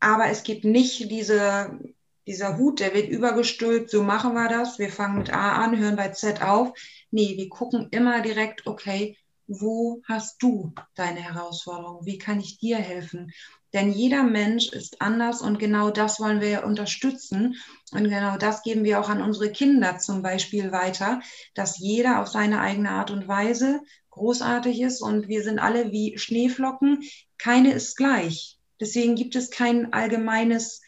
Aber 0.01 0.29
es 0.29 0.43
gibt 0.43 0.65
nicht 0.65 1.11
diese, 1.11 1.79
dieser 2.27 2.59
Hut, 2.59 2.81
der 2.81 2.95
wird 2.95 3.09
übergestülpt, 3.09 3.91
so 3.91 4.03
machen 4.03 4.35
wir 4.35 4.49
das. 4.49 4.79
Wir 4.79 4.91
fangen 4.91 5.19
mit 5.19 5.33
A 5.33 5.65
an, 5.65 5.79
hören 5.79 5.97
bei 5.97 6.09
Z 6.09 6.43
auf. 6.43 6.73
Nee, 7.11 7.37
wir 7.37 7.49
gucken 7.49 7.89
immer 7.91 8.21
direkt, 8.21 8.67
okay, 8.67 9.17
wo 9.47 10.03
hast 10.05 10.43
du 10.43 10.73
deine 10.95 11.21
Herausforderung? 11.21 12.07
Wie 12.07 12.19
kann 12.19 12.41
ich 12.41 12.59
dir 12.59 12.79
helfen? 12.79 13.33
Denn 13.75 13.91
jeder 13.91 14.23
Mensch 14.23 14.69
ist 14.73 15.03
anders 15.03 15.43
und 15.43 15.59
genau 15.59 15.91
das 15.91 16.21
wollen 16.21 16.41
wir 16.41 16.65
unterstützen. 16.65 17.57
Und 17.93 18.05
genau 18.05 18.39
das 18.39 18.63
geben 18.63 18.85
wir 18.85 19.01
auch 19.01 19.09
an 19.09 19.21
unsere 19.21 19.51
Kinder 19.51 19.99
zum 19.99 20.23
Beispiel 20.23 20.71
weiter, 20.71 21.21
dass 21.55 21.79
jeder 21.79 22.21
auf 22.21 22.29
seine 22.29 22.61
eigene 22.61 22.91
Art 22.91 23.11
und 23.11 23.27
Weise 23.27 23.81
großartig 24.14 24.81
ist 24.81 25.03
und 25.03 25.29
wir 25.29 25.42
sind 25.42 25.59
alle 25.59 25.90
wie 25.90 26.16
Schneeflocken. 26.16 27.03
Keine 27.37 27.72
ist 27.72 27.96
gleich. 27.96 28.59
Deswegen 28.81 29.16
gibt 29.16 29.37
es 29.37 29.50
kein 29.50 29.92
allgemeines, 29.92 30.81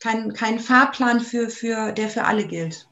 kein, 0.00 0.32
kein 0.32 0.58
Fahrplan 0.58 1.20
für, 1.20 1.48
für, 1.48 1.92
der 1.92 2.08
für 2.08 2.24
alle 2.24 2.46
gilt. 2.46 2.88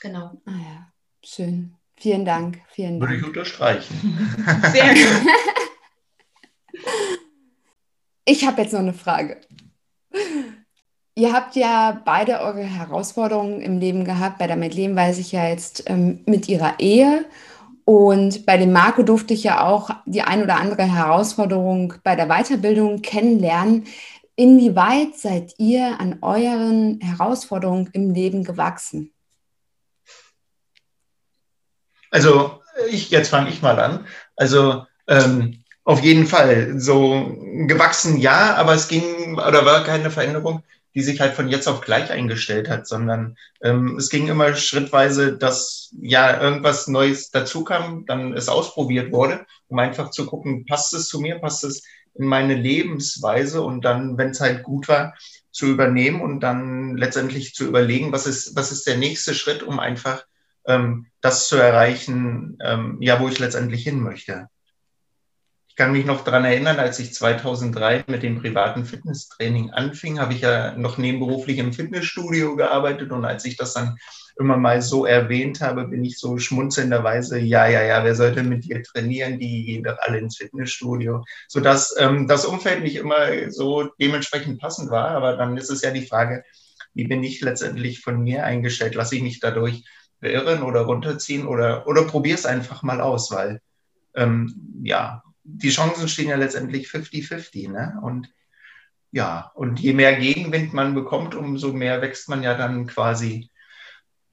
Genau. 0.00 0.40
Ah 0.44 0.52
ja, 0.52 0.92
schön. 1.24 1.74
Vielen 1.98 2.24
Dank. 2.24 2.60
Vielen 2.70 3.00
Würde 3.00 3.14
Dank. 3.14 3.22
ich 3.22 3.26
unterstreichen. 3.26 4.36
Sehr 4.72 4.94
gut. 4.94 5.32
ich 8.24 8.46
habe 8.46 8.62
jetzt 8.62 8.72
noch 8.72 8.80
eine 8.80 8.92
Frage. 8.94 9.40
Ihr 11.14 11.32
habt 11.32 11.56
ja 11.56 12.02
beide 12.04 12.40
eure 12.40 12.62
Herausforderungen 12.62 13.62
im 13.62 13.78
Leben 13.78 14.04
gehabt. 14.04 14.38
Bei 14.38 14.46
der 14.46 14.56
Madeleine 14.56 14.94
weiß 14.94 15.18
ich 15.18 15.32
ja 15.32 15.48
jetzt 15.48 15.84
ähm, 15.86 16.22
mit 16.26 16.48
ihrer 16.48 16.78
Ehe 16.78 17.24
und 17.86 18.44
bei 18.46 18.56
dem 18.56 18.72
Marco 18.72 19.04
durfte 19.04 19.32
ich 19.32 19.44
ja 19.44 19.64
auch 19.64 19.90
die 20.06 20.22
ein 20.22 20.42
oder 20.42 20.56
andere 20.56 20.82
Herausforderung 20.82 21.94
bei 22.02 22.16
der 22.16 22.26
Weiterbildung 22.26 23.00
kennenlernen. 23.00 23.84
Inwieweit 24.34 25.16
seid 25.16 25.54
ihr 25.58 26.00
an 26.00 26.18
euren 26.20 27.00
Herausforderungen 27.00 27.88
im 27.92 28.12
Leben 28.12 28.42
gewachsen? 28.42 29.12
Also 32.10 32.60
ich, 32.90 33.10
jetzt 33.10 33.28
fange 33.28 33.50
ich 33.50 33.62
mal 33.62 33.78
an. 33.78 34.04
Also 34.34 34.84
ähm, 35.06 35.62
auf 35.84 36.02
jeden 36.02 36.26
Fall 36.26 36.80
so 36.80 37.36
gewachsen 37.68 38.18
ja, 38.18 38.56
aber 38.56 38.74
es 38.74 38.88
ging 38.88 39.34
oder 39.34 39.64
war 39.64 39.84
keine 39.84 40.10
Veränderung 40.10 40.64
die 40.96 41.02
sich 41.02 41.20
halt 41.20 41.34
von 41.34 41.48
jetzt 41.48 41.68
auf 41.68 41.82
gleich 41.82 42.10
eingestellt 42.10 42.70
hat, 42.70 42.86
sondern 42.86 43.36
ähm, 43.62 43.96
es 43.98 44.08
ging 44.08 44.28
immer 44.28 44.54
schrittweise, 44.54 45.36
dass 45.36 45.90
ja 46.00 46.40
irgendwas 46.40 46.88
Neues 46.88 47.30
dazu 47.30 47.64
kam, 47.64 48.06
dann 48.06 48.32
es 48.32 48.48
ausprobiert 48.48 49.12
wurde, 49.12 49.44
um 49.68 49.78
einfach 49.78 50.10
zu 50.10 50.24
gucken, 50.24 50.64
passt 50.64 50.94
es 50.94 51.08
zu 51.08 51.20
mir, 51.20 51.38
passt 51.38 51.64
es 51.64 51.82
in 52.14 52.24
meine 52.26 52.54
Lebensweise 52.54 53.60
und 53.60 53.84
dann, 53.84 54.16
wenn 54.16 54.30
es 54.30 54.40
halt 54.40 54.62
gut 54.62 54.88
war, 54.88 55.14
zu 55.52 55.66
übernehmen 55.66 56.22
und 56.22 56.40
dann 56.40 56.96
letztendlich 56.96 57.54
zu 57.54 57.66
überlegen, 57.66 58.10
was 58.10 58.26
ist, 58.26 58.56
was 58.56 58.72
ist 58.72 58.86
der 58.86 58.96
nächste 58.96 59.34
Schritt, 59.34 59.62
um 59.62 59.78
einfach 59.78 60.24
ähm, 60.66 61.08
das 61.20 61.46
zu 61.48 61.56
erreichen, 61.56 62.56
ähm, 62.64 62.96
ja, 63.02 63.20
wo 63.20 63.28
ich 63.28 63.38
letztendlich 63.38 63.82
hin 63.82 64.00
möchte. 64.00 64.48
Kann 65.76 65.92
mich 65.92 66.06
noch 66.06 66.24
daran 66.24 66.44
erinnern, 66.44 66.78
als 66.78 66.98
ich 66.98 67.12
2003 67.12 68.04
mit 68.06 68.22
dem 68.22 68.40
privaten 68.40 68.86
Fitnesstraining 68.86 69.70
anfing, 69.70 70.18
habe 70.18 70.32
ich 70.32 70.40
ja 70.40 70.74
noch 70.76 70.96
nebenberuflich 70.96 71.58
im 71.58 71.74
Fitnessstudio 71.74 72.56
gearbeitet 72.56 73.12
und 73.12 73.24
als 73.26 73.44
ich 73.44 73.56
das 73.56 73.74
dann 73.74 73.98
immer 74.38 74.56
mal 74.56 74.82
so 74.82 75.06
erwähnt 75.06 75.60
habe, 75.60 75.88
bin 75.88 76.04
ich 76.04 76.18
so 76.18 76.38
schmunzelnderweise, 76.38 77.38
ja, 77.38 77.66
ja, 77.66 77.82
ja, 77.82 78.04
wer 78.04 78.14
sollte 78.14 78.42
mit 78.42 78.64
dir 78.64 78.82
trainieren? 78.82 79.38
Die 79.38 79.64
gehen 79.64 79.84
doch 79.84 79.96
alle 79.98 80.18
ins 80.18 80.36
Fitnessstudio. 80.36 81.24
Sodass 81.48 81.94
ähm, 81.98 82.28
das 82.28 82.44
Umfeld 82.44 82.82
nicht 82.82 82.96
immer 82.96 83.50
so 83.50 83.88
dementsprechend 84.00 84.60
passend 84.60 84.90
war. 84.90 85.10
Aber 85.10 85.36
dann 85.36 85.56
ist 85.56 85.70
es 85.70 85.82
ja 85.82 85.90
die 85.90 86.06
Frage, 86.06 86.44
wie 86.92 87.04
bin 87.04 87.22
ich 87.22 87.40
letztendlich 87.40 88.00
von 88.00 88.22
mir 88.22 88.44
eingestellt? 88.44 88.94
Lasse 88.94 89.16
ich 89.16 89.22
mich 89.22 89.40
dadurch 89.40 89.84
beirren 90.20 90.62
oder 90.62 90.82
runterziehen 90.82 91.46
oder, 91.46 91.86
oder 91.86 92.04
probiere 92.04 92.36
es 92.36 92.46
einfach 92.46 92.82
mal 92.82 93.00
aus, 93.00 93.30
weil 93.30 93.60
ähm, 94.14 94.80
ja, 94.82 95.22
die 95.46 95.70
Chancen 95.70 96.08
stehen 96.08 96.28
ja 96.28 96.36
letztendlich 96.36 96.88
50-50. 96.88 97.70
Ne? 97.70 97.98
Und 98.02 98.28
ja, 99.12 99.52
und 99.54 99.80
je 99.80 99.92
mehr 99.92 100.16
Gegenwind 100.16 100.74
man 100.74 100.94
bekommt, 100.94 101.34
umso 101.34 101.72
mehr 101.72 102.02
wächst 102.02 102.28
man 102.28 102.42
ja 102.42 102.54
dann 102.54 102.86
quasi 102.86 103.50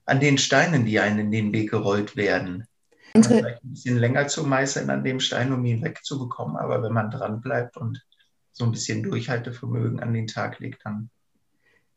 an 0.06 0.20
den 0.20 0.38
Steinen, 0.38 0.86
die 0.86 1.00
einem 1.00 1.20
in 1.20 1.32
den 1.32 1.54
Weg 1.54 1.72
gerollt 1.72 2.16
werden. 2.16 2.68
Vielleicht 3.16 3.64
ein 3.64 3.74
bisschen 3.74 3.98
länger 3.98 4.28
zu 4.28 4.44
meißeln 4.44 4.90
an 4.90 5.04
dem 5.04 5.20
Stein, 5.20 5.54
um 5.54 5.64
ihn 5.66 5.84
wegzubekommen, 5.84 6.58
aber 6.58 6.82
wenn 6.82 6.94
man 6.94 7.12
dran 7.12 7.42
bleibt 7.42 7.78
und 7.78 8.04
so 8.52 8.66
ein 8.66 8.72
bisschen 8.72 9.04
Durchhaltevermögen 9.04 10.00
an 10.00 10.14
den 10.14 10.28
Tag 10.28 10.60
legt, 10.60 10.84
dann 10.84 11.12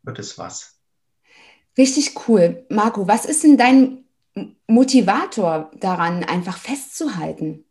wird 0.03 0.19
es 0.19 0.37
was. 0.39 0.79
Richtig 1.77 2.15
cool. 2.29 2.65
Marco, 2.69 3.09
was 3.09 3.25
ist 3.25 3.45
denn 3.45 3.57
dein 3.57 4.05
Motivator 4.67 5.71
daran, 5.81 6.23
einfach 6.25 6.59
festzuhalten? 6.59 7.66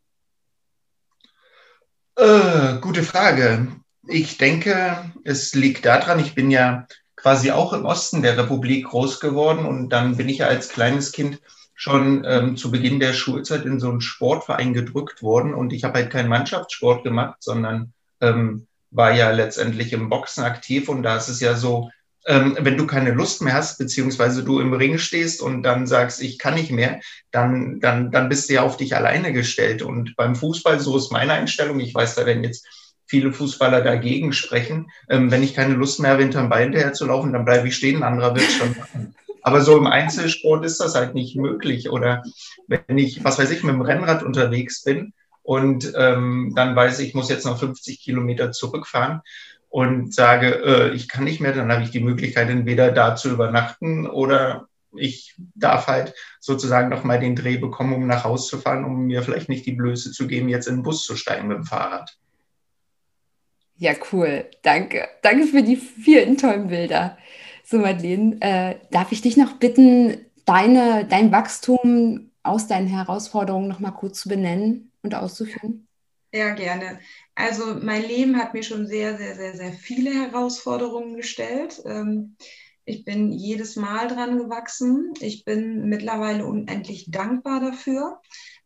Äh, 2.17 2.79
gute 2.79 3.03
Frage. 3.03 3.67
Ich 4.07 4.37
denke, 4.37 5.11
es 5.23 5.53
liegt 5.53 5.85
daran, 5.85 6.19
ich 6.19 6.33
bin 6.33 6.49
ja 6.49 6.87
quasi 7.15 7.51
auch 7.51 7.73
im 7.73 7.85
Osten 7.85 8.21
der 8.21 8.37
Republik 8.37 8.85
groß 8.85 9.19
geworden 9.19 9.65
und 9.65 9.89
dann 9.89 10.15
bin 10.15 10.29
ich 10.29 10.37
ja 10.37 10.47
als 10.47 10.69
kleines 10.69 11.11
Kind 11.11 11.41
schon 11.73 12.23
ähm, 12.25 12.55
zu 12.55 12.71
Beginn 12.71 13.01
der 13.01 13.13
Schulzeit 13.13 13.65
in 13.65 13.81
so 13.81 13.89
einen 13.89 13.99
Sportverein 13.99 14.73
gedrückt 14.73 15.23
worden 15.23 15.53
und 15.53 15.73
ich 15.73 15.83
habe 15.83 15.95
halt 15.95 16.09
keinen 16.09 16.29
Mannschaftssport 16.29 17.03
gemacht, 17.03 17.37
sondern 17.41 17.91
ähm, 18.21 18.67
war 18.91 19.11
ja 19.11 19.31
letztendlich 19.31 19.91
im 19.91 20.07
Boxen 20.07 20.45
aktiv 20.45 20.87
und 20.87 21.03
da 21.03 21.17
ist 21.17 21.27
es 21.27 21.41
ja 21.41 21.55
so, 21.55 21.91
ähm, 22.25 22.57
wenn 22.59 22.77
du 22.77 22.87
keine 22.87 23.11
Lust 23.11 23.41
mehr 23.41 23.53
hast, 23.53 23.77
beziehungsweise 23.77 24.43
du 24.43 24.59
im 24.59 24.73
Ring 24.73 24.97
stehst 24.97 25.41
und 25.41 25.63
dann 25.63 25.85
sagst, 25.85 26.21
ich 26.21 26.39
kann 26.39 26.55
nicht 26.55 26.71
mehr, 26.71 26.99
dann, 27.31 27.79
dann, 27.79 28.11
dann 28.11 28.29
bist 28.29 28.49
du 28.49 28.55
ja 28.55 28.63
auf 28.63 28.77
dich 28.77 28.95
alleine 28.95 29.31
gestellt. 29.31 29.81
Und 29.81 30.15
beim 30.15 30.35
Fußball, 30.35 30.79
so 30.79 30.97
ist 30.97 31.11
meine 31.11 31.33
Einstellung, 31.33 31.79
ich 31.79 31.93
weiß, 31.93 32.15
da 32.15 32.25
werden 32.25 32.43
jetzt 32.43 32.67
viele 33.07 33.31
Fußballer 33.31 33.81
dagegen 33.81 34.33
sprechen, 34.33 34.87
ähm, 35.09 35.29
wenn 35.29 35.43
ich 35.43 35.53
keine 35.53 35.75
Lust 35.75 35.99
mehr 35.99 36.11
habe, 36.11 36.23
hinterm 36.23 36.49
Bein 36.49 36.63
hinterher 36.63 36.93
zu 36.93 37.05
laufen, 37.05 37.33
dann 37.33 37.45
bleibe 37.45 37.67
ich 37.67 37.75
stehen, 37.75 37.97
ein 37.97 38.03
anderer 38.03 38.35
wird 38.35 38.51
schon 38.51 38.75
machen. 38.77 39.15
Aber 39.43 39.61
so 39.61 39.77
im 39.77 39.85
Einzelsport 39.85 40.65
ist 40.65 40.79
das 40.79 40.95
halt 40.95 41.13
nicht 41.13 41.35
möglich. 41.35 41.91
Oder 41.91 42.23
wenn 42.67 42.97
ich, 42.97 43.23
was 43.23 43.37
weiß 43.37 43.51
ich, 43.51 43.61
mit 43.61 43.75
dem 43.75 43.81
Rennrad 43.81 44.23
unterwegs 44.23 44.83
bin 44.83 45.13
und 45.43 45.93
ähm, 45.95 46.53
dann 46.55 46.75
weiß 46.75 46.97
ich, 46.97 47.09
ich 47.09 47.13
muss 47.13 47.29
jetzt 47.29 47.45
noch 47.45 47.59
50 47.59 48.01
Kilometer 48.01 48.51
zurückfahren, 48.51 49.21
und 49.75 50.13
sage, 50.13 50.63
äh, 50.63 50.95
ich 50.95 51.09
kann 51.09 51.25
nicht 51.25 51.41
mehr, 51.41 51.51
dann 51.51 51.69
habe 51.69 51.83
ich 51.83 51.91
die 51.91 51.99
Möglichkeit, 51.99 52.49
entweder 52.49 52.93
da 52.93 53.17
zu 53.17 53.29
übernachten 53.29 54.07
oder 54.07 54.69
ich 54.95 55.35
darf 55.53 55.87
halt 55.87 56.13
sozusagen 56.39 56.87
nochmal 56.87 57.19
den 57.19 57.35
Dreh 57.35 57.57
bekommen, 57.57 57.93
um 57.93 58.07
nach 58.07 58.23
Hause 58.23 58.47
zu 58.47 58.57
fahren, 58.57 58.85
um 58.85 59.07
mir 59.07 59.21
vielleicht 59.21 59.49
nicht 59.49 59.65
die 59.65 59.73
Blöße 59.73 60.13
zu 60.13 60.27
geben, 60.27 60.47
jetzt 60.47 60.69
in 60.69 60.77
den 60.77 60.83
Bus 60.83 61.03
zu 61.03 61.17
steigen 61.17 61.49
mit 61.49 61.57
dem 61.57 61.65
Fahrrad. 61.65 62.17
Ja, 63.75 63.91
cool. 64.13 64.45
Danke. 64.63 65.09
Danke 65.21 65.45
für 65.47 65.61
die 65.61 65.75
vielen 65.75 66.37
tollen 66.37 66.69
Bilder. 66.69 67.17
So, 67.65 67.77
Madeleine, 67.77 68.37
äh, 68.39 68.75
darf 68.91 69.11
ich 69.11 69.23
dich 69.23 69.35
noch 69.35 69.57
bitten, 69.57 70.19
deine, 70.45 71.03
dein 71.03 71.33
Wachstum 71.33 72.31
aus 72.43 72.67
deinen 72.67 72.87
Herausforderungen 72.87 73.67
nochmal 73.67 73.91
kurz 73.91 74.21
zu 74.21 74.29
benennen 74.29 74.93
und 75.01 75.15
auszuführen? 75.15 75.84
Ja, 76.35 76.53
gerne. 76.53 76.99
Also 77.33 77.75
mein 77.75 78.01
Leben 78.03 78.35
hat 78.35 78.53
mir 78.53 78.61
schon 78.63 78.87
sehr, 78.87 79.17
sehr, 79.17 79.35
sehr, 79.35 79.55
sehr 79.55 79.71
viele 79.71 80.11
Herausforderungen 80.13 81.15
gestellt. 81.15 81.81
Ähm, 81.85 82.35
ich 82.83 83.05
bin 83.05 83.31
jedes 83.31 83.77
Mal 83.77 84.09
dran 84.09 84.37
gewachsen. 84.37 85.13
Ich 85.21 85.45
bin 85.45 85.87
mittlerweile 85.87 86.45
unendlich 86.45 87.09
dankbar 87.09 87.61
dafür, 87.61 88.19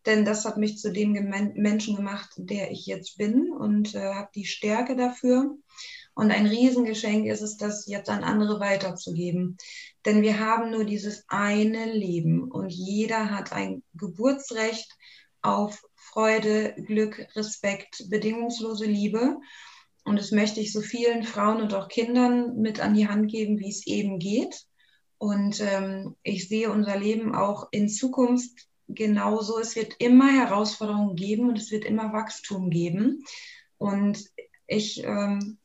denn 0.08 0.26
das 0.26 0.46
hat 0.46 0.58
mich 0.58 0.80
zu 0.80 0.92
dem 0.92 1.12
Menschen 1.12 1.96
gemacht, 1.96 2.32
der 2.38 2.72
ich 2.72 2.88
jetzt 2.88 3.20
bin 3.20 3.52
und 3.52 3.94
äh, 3.94 4.16
habe 4.16 4.30
die 4.34 4.46
Stärke 4.46 4.96
dafür. 4.96 5.56
Und 6.16 6.32
ein 6.32 6.48
Riesengeschenk 6.48 7.28
ist 7.28 7.42
es, 7.42 7.58
das 7.58 7.86
jetzt 7.86 8.10
an 8.10 8.24
andere 8.24 8.60
weiterzugeben. 8.60 9.58
Denn 10.08 10.24
wir 10.24 10.40
haben 10.40 10.72
nur 10.72 10.86
dieses 10.86 11.24
eine 11.28 11.86
Leben 11.86 12.50
und 12.50 12.70
jeder 12.70 13.30
hat 13.30 13.54
ein 13.54 13.84
Geburtsrecht 13.94 14.92
auf 15.44 15.84
Freude, 16.12 16.76
Glück, 16.86 17.28
Respekt, 17.36 18.10
bedingungslose 18.10 18.86
Liebe. 18.86 19.38
Und 20.04 20.18
das 20.18 20.32
möchte 20.32 20.60
ich 20.60 20.72
so 20.72 20.82
vielen 20.82 21.24
Frauen 21.24 21.62
und 21.62 21.74
auch 21.74 21.88
Kindern 21.88 22.56
mit 22.58 22.80
an 22.80 22.94
die 22.94 23.08
Hand 23.08 23.30
geben, 23.30 23.60
wie 23.60 23.70
es 23.70 23.86
eben 23.86 24.18
geht. 24.18 24.66
Und 25.20 25.62
ähm, 25.62 26.16
ich 26.24 26.48
sehe 26.48 26.72
unser 26.72 26.98
Leben 26.98 27.36
auch 27.36 27.68
in 27.72 27.90
Zukunft 27.90 28.68
genauso. 28.88 29.60
Es 29.60 29.76
wird 29.76 29.96
immer 30.00 30.32
Herausforderungen 30.32 31.16
geben 31.16 31.50
und 31.50 31.58
es 31.58 31.72
wird 31.72 31.86
immer 31.86 32.12
Wachstum 32.14 32.70
geben. 32.70 33.24
Und 33.78 34.24
ich 34.66 35.04
ähm, 35.04 35.58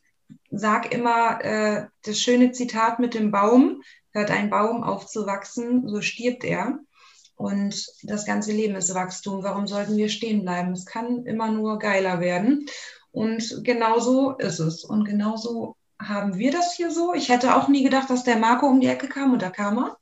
sage 0.50 0.88
immer 0.88 1.42
äh, 1.42 1.86
das 2.02 2.18
schöne 2.18 2.52
Zitat 2.52 2.98
mit 2.98 3.14
dem 3.14 3.30
Baum, 3.30 3.82
hört 4.12 4.30
ein 4.30 4.50
Baum 4.50 4.82
auf 4.82 5.06
zu 5.06 5.26
wachsen, 5.26 5.88
so 5.88 6.00
stirbt 6.00 6.44
er. 6.44 6.80
Und 7.36 7.86
das 8.02 8.24
ganze 8.24 8.52
Leben 8.52 8.76
ist 8.76 8.94
Wachstum. 8.94 9.42
Warum 9.42 9.66
sollten 9.66 9.96
wir 9.96 10.08
stehen 10.08 10.42
bleiben? 10.42 10.72
Es 10.72 10.86
kann 10.86 11.24
immer 11.26 11.50
nur 11.50 11.78
geiler 11.78 12.20
werden. 12.20 12.66
Und 13.10 13.60
genauso 13.64 14.32
ist 14.32 14.60
es. 14.60 14.84
Und 14.84 15.04
genauso 15.04 15.76
haben 16.00 16.38
wir 16.38 16.52
das 16.52 16.74
hier 16.74 16.90
so. 16.90 17.14
Ich 17.14 17.28
hätte 17.28 17.56
auch 17.56 17.68
nie 17.68 17.82
gedacht, 17.82 18.10
dass 18.10 18.24
der 18.24 18.36
Marco 18.36 18.66
um 18.66 18.80
die 18.80 18.88
Ecke 18.88 19.08
kam 19.08 19.32
und 19.32 19.42
da 19.42 19.50
kam 19.50 19.78
er. 19.78 19.98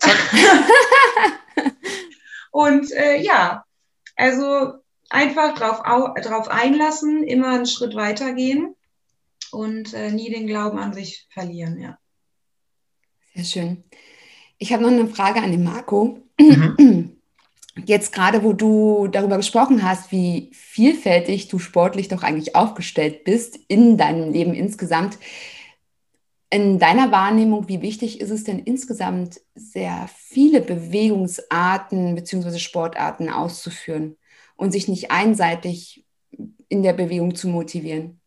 und 2.50 2.90
äh, 2.92 3.20
ja, 3.20 3.64
also 4.16 4.74
einfach 5.10 5.54
drauf, 5.54 5.82
drauf 6.22 6.48
einlassen, 6.48 7.22
immer 7.22 7.48
einen 7.50 7.66
Schritt 7.66 7.94
weitergehen 7.94 8.74
und 9.50 9.94
äh, 9.94 10.10
nie 10.10 10.30
den 10.30 10.46
Glauben 10.46 10.78
an 10.78 10.92
sich 10.92 11.26
verlieren, 11.32 11.80
ja. 11.80 11.98
Sehr 13.34 13.44
schön. 13.44 13.84
Ich 14.58 14.72
habe 14.72 14.82
noch 14.82 14.90
eine 14.90 15.08
Frage 15.08 15.40
an 15.40 15.52
den 15.52 15.64
Marco. 15.64 16.27
Mhm. 16.40 17.14
Jetzt 17.86 18.12
gerade, 18.12 18.42
wo 18.42 18.52
du 18.52 19.06
darüber 19.06 19.36
gesprochen 19.36 19.84
hast, 19.84 20.10
wie 20.10 20.50
vielfältig 20.52 21.46
du 21.46 21.60
sportlich 21.60 22.08
doch 22.08 22.24
eigentlich 22.24 22.56
aufgestellt 22.56 23.22
bist 23.22 23.56
in 23.68 23.96
deinem 23.96 24.32
Leben 24.32 24.52
insgesamt, 24.52 25.18
in 26.50 26.78
deiner 26.80 27.12
Wahrnehmung, 27.12 27.68
wie 27.68 27.82
wichtig 27.82 28.20
ist 28.20 28.30
es 28.30 28.42
denn 28.42 28.58
insgesamt, 28.58 29.40
sehr 29.54 30.08
viele 30.16 30.60
Bewegungsarten 30.60 32.16
bzw. 32.16 32.58
Sportarten 32.58 33.28
auszuführen 33.28 34.16
und 34.56 34.72
sich 34.72 34.88
nicht 34.88 35.12
einseitig 35.12 36.04
in 36.68 36.82
der 36.82 36.94
Bewegung 36.94 37.36
zu 37.36 37.48
motivieren? 37.48 38.18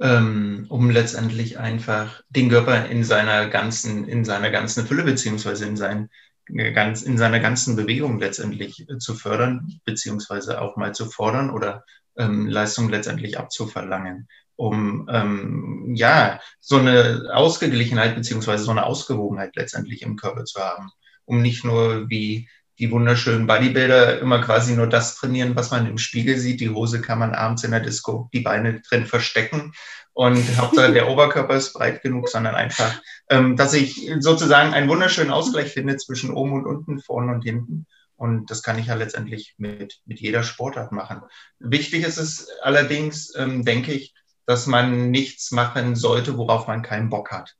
ähm, 0.00 0.66
um 0.68 0.90
letztendlich 0.90 1.58
einfach 1.58 2.22
den 2.28 2.48
Körper 2.48 2.86
in 2.86 3.02
seiner 3.04 3.48
ganzen, 3.48 4.06
in 4.06 4.24
seiner 4.24 4.50
ganzen 4.50 4.86
Fülle 4.86 5.02
beziehungsweise 5.02 5.66
in 5.66 5.76
seinen 5.76 6.10
ganz, 6.48 7.02
in 7.02 7.18
seiner 7.18 7.40
ganzen 7.40 7.76
Bewegung 7.76 8.18
letztendlich 8.18 8.88
äh, 8.88 8.98
zu 8.98 9.14
fördern, 9.14 9.80
beziehungsweise 9.84 10.60
auch 10.60 10.76
mal 10.76 10.94
zu 10.94 11.06
fordern 11.06 11.50
oder 11.50 11.84
ähm, 12.16 12.46
Leistung 12.46 12.88
letztendlich 12.88 13.38
abzuverlangen, 13.38 14.28
um 14.56 15.08
ähm, 15.10 15.94
ja 15.94 16.40
so 16.60 16.76
eine 16.76 17.30
Ausgeglichenheit 17.32 18.14
beziehungsweise 18.14 18.64
so 18.64 18.70
eine 18.70 18.84
Ausgewogenheit 18.84 19.54
letztendlich 19.56 20.02
im 20.02 20.16
Körper 20.16 20.44
zu 20.44 20.60
haben, 20.60 20.90
um 21.24 21.42
nicht 21.42 21.64
nur 21.64 22.08
wie 22.08 22.48
die 22.78 22.90
wunderschönen 22.92 23.46
Bodybuilder 23.46 24.20
immer 24.20 24.40
quasi 24.40 24.74
nur 24.74 24.86
das 24.86 25.16
trainieren, 25.16 25.56
was 25.56 25.72
man 25.72 25.86
im 25.86 25.98
Spiegel 25.98 26.38
sieht. 26.38 26.60
Die 26.60 26.70
Hose 26.70 27.00
kann 27.00 27.18
man 27.18 27.34
abends 27.34 27.64
in 27.64 27.72
der 27.72 27.80
Disco, 27.80 28.30
die 28.32 28.40
Beine 28.40 28.80
drin 28.82 29.04
verstecken 29.04 29.72
und 30.18 30.36
Hauptsache 30.58 30.92
der 30.92 31.08
Oberkörper 31.08 31.54
ist 31.54 31.74
breit 31.74 32.02
genug, 32.02 32.28
sondern 32.28 32.56
einfach, 32.56 33.00
ähm, 33.30 33.54
dass 33.54 33.72
ich 33.72 34.10
sozusagen 34.18 34.74
einen 34.74 34.88
wunderschönen 34.88 35.30
Ausgleich 35.30 35.72
finde 35.72 35.96
zwischen 35.96 36.32
oben 36.32 36.54
und 36.54 36.66
unten, 36.66 36.98
vorne 36.98 37.32
und 37.32 37.42
hinten 37.42 37.86
Und 38.16 38.50
das 38.50 38.64
kann 38.64 38.80
ich 38.80 38.86
ja 38.86 38.94
letztendlich 38.94 39.54
mit, 39.58 40.00
mit 40.06 40.18
jeder 40.18 40.42
Sportart 40.42 40.90
machen. 40.90 41.22
Wichtig 41.60 42.02
ist 42.04 42.18
es 42.18 42.48
allerdings, 42.62 43.32
ähm, 43.36 43.64
denke 43.64 43.92
ich, 43.92 44.12
dass 44.44 44.66
man 44.66 45.12
nichts 45.12 45.52
machen 45.52 45.94
sollte, 45.94 46.36
worauf 46.36 46.66
man 46.66 46.82
keinen 46.82 47.10
Bock 47.10 47.30
hat. 47.30 47.54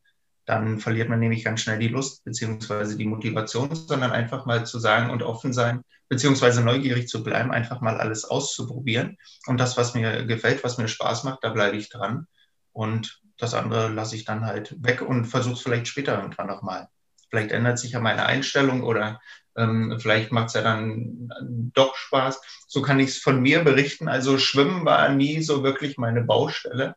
Dann 0.44 0.80
verliert 0.80 1.09
man 1.09 1.20
nämlich 1.20 1.44
ganz 1.44 1.61
schnell 1.61 1.78
die 1.78 1.86
Lust 1.86 2.24
beziehungsweise 2.24 2.96
die 2.96 3.06
Motivation, 3.06 3.72
sondern 3.72 4.11
einfach 4.11 4.46
mal 4.46 4.66
zu 4.66 4.80
sagen 4.80 5.11
und 5.11 5.22
offen 5.22 5.52
sein, 5.52 5.82
beziehungsweise 6.09 6.64
neugierig 6.64 7.06
zu 7.06 7.22
bleiben, 7.22 7.52
einfach 7.52 7.80
mal 7.80 7.98
alles 7.98 8.24
auszuprobieren. 8.24 9.16
Und 9.46 9.61
das, 9.61 9.76
was 9.76 9.94
mir 9.94 10.26
gefällt, 10.26 10.64
was 10.64 10.76
mir 10.76 10.88
Spaß 10.88 11.22
macht, 11.22 11.44
da 11.44 11.50
bleibe 11.50 11.76
ich 11.76 11.88
dran. 11.88 12.26
Und 12.72 13.20
das 13.38 13.54
andere 13.54 13.88
lasse 13.88 14.16
ich 14.16 14.24
dann 14.24 14.44
halt 14.44 14.82
weg 14.82 15.02
und 15.02 15.24
versuche 15.24 15.54
es 15.54 15.60
vielleicht 15.60 15.88
später 15.88 16.16
irgendwann 16.16 16.48
nochmal. 16.48 16.88
Vielleicht 17.30 17.52
ändert 17.52 17.78
sich 17.78 17.92
ja 17.92 18.00
meine 18.00 18.26
Einstellung 18.26 18.82
oder 18.82 19.20
ähm, 19.56 19.98
vielleicht 20.00 20.32
macht 20.32 20.48
es 20.48 20.54
ja 20.54 20.62
dann 20.62 21.30
doch 21.74 21.94
Spaß. 21.96 22.40
So 22.66 22.82
kann 22.82 23.00
ich 23.00 23.10
es 23.10 23.18
von 23.18 23.40
mir 23.40 23.64
berichten. 23.64 24.08
Also 24.08 24.38
Schwimmen 24.38 24.84
war 24.84 25.08
nie 25.10 25.42
so 25.42 25.62
wirklich 25.62 25.98
meine 25.98 26.22
Baustelle. 26.22 26.96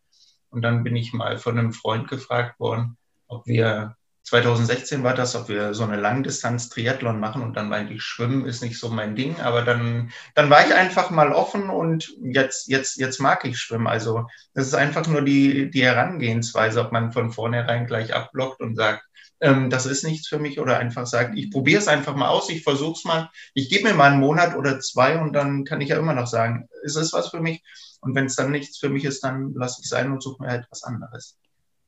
Und 0.49 0.61
dann 0.61 0.83
bin 0.83 0.95
ich 0.95 1.13
mal 1.13 1.37
von 1.37 1.57
einem 1.57 1.73
Freund 1.73 2.07
gefragt 2.07 2.59
worden, 2.59 2.97
ob 3.27 3.45
wir 3.47 3.95
2016 4.23 5.03
war 5.03 5.15
das, 5.15 5.35
ob 5.35 5.49
wir 5.49 5.73
so 5.73 5.83
eine 5.83 5.97
Langdistanz-Triathlon 5.97 7.19
machen 7.19 7.41
und 7.41 7.57
dann 7.57 7.69
meinte 7.69 7.93
ich, 7.93 8.03
Schwimmen 8.03 8.45
ist 8.45 8.61
nicht 8.61 8.79
so 8.79 8.89
mein 8.89 9.15
Ding, 9.15 9.39
aber 9.39 9.63
dann, 9.63 10.11
dann 10.35 10.49
war 10.49 10.65
ich 10.65 10.73
einfach 10.73 11.09
mal 11.09 11.31
offen 11.33 11.69
und 11.69 12.13
jetzt, 12.21 12.67
jetzt, 12.67 12.97
jetzt 12.97 13.19
mag 13.19 13.43
ich 13.45 13.57
Schwimmen. 13.57 13.87
Also 13.87 14.27
das 14.53 14.67
ist 14.67 14.75
einfach 14.75 15.07
nur 15.07 15.23
die, 15.23 15.71
die 15.71 15.83
Herangehensweise, 15.83 16.81
ob 16.81 16.91
man 16.91 17.11
von 17.11 17.31
vornherein 17.31 17.87
gleich 17.87 18.13
abblockt 18.13 18.61
und 18.61 18.75
sagt, 18.75 19.03
ähm, 19.41 19.71
das 19.71 19.87
ist 19.87 20.03
nichts 20.03 20.27
für 20.27 20.39
mich 20.39 20.59
oder 20.59 20.77
einfach 20.77 21.07
sagt, 21.07 21.35
ich 21.37 21.49
probiere 21.51 21.79
es 21.79 21.87
einfach 21.87 22.15
mal 22.15 22.29
aus, 22.29 22.49
ich 22.49 22.63
versuche 22.63 22.93
es 22.99 23.05
mal, 23.05 23.29
ich 23.55 23.69
gebe 23.69 23.89
mir 23.89 23.95
mal 23.95 24.11
einen 24.11 24.19
Monat 24.19 24.55
oder 24.55 24.79
zwei 24.79 25.19
und 25.19 25.33
dann 25.33 25.65
kann 25.65 25.81
ich 25.81 25.89
ja 25.89 25.97
immer 25.97 26.13
noch 26.13 26.27
sagen, 26.27 26.69
ist 26.83 26.95
es 26.95 27.11
was 27.11 27.29
für 27.29 27.41
mich? 27.41 27.63
Und 28.01 28.15
wenn 28.15 28.25
es 28.25 28.35
dann 28.35 28.51
nichts 28.51 28.77
für 28.77 28.89
mich 28.89 29.03
ist, 29.03 29.23
dann 29.23 29.53
lasse 29.55 29.77
ich 29.79 29.85
es 29.85 29.89
sein 29.89 30.11
und 30.11 30.21
suche 30.21 30.43
mir 30.43 30.49
halt 30.49 30.67
was 30.69 30.83
anderes 30.83 31.40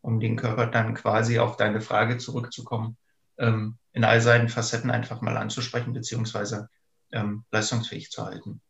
um 0.04 0.20
den 0.20 0.36
Körper 0.36 0.68
dann 0.68 0.94
quasi 0.94 1.40
auf 1.40 1.58
deine 1.58 1.82
Frage 1.82 2.18
zurückzukommen, 2.18 2.98
ähm, 3.38 3.78
in 3.94 4.04
all 4.04 4.22
seinen 4.22 4.50
Facetten 4.50 4.92
einfach 4.92 5.22
mal 5.22 5.38
anzusprechen, 5.38 5.94
beziehungsweise 5.94 6.70
ähm, 7.12 7.46
leistungsfähig 7.52 8.12
zu 8.12 8.24
halten. 8.24 8.62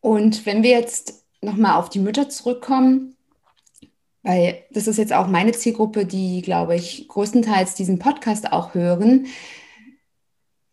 Und 0.00 0.44
wenn 0.46 0.62
wir 0.62 0.70
jetzt 0.70 1.24
nochmal 1.40 1.76
auf 1.76 1.88
die 1.88 1.98
Mütter 1.98 2.28
zurückkommen, 2.28 3.16
weil 4.22 4.64
das 4.70 4.86
ist 4.86 4.98
jetzt 4.98 5.12
auch 5.12 5.26
meine 5.26 5.52
Zielgruppe, 5.52 6.04
die, 6.06 6.42
glaube 6.42 6.76
ich, 6.76 7.08
größtenteils 7.08 7.74
diesen 7.74 7.98
Podcast 7.98 8.52
auch 8.52 8.74
hören. 8.74 9.26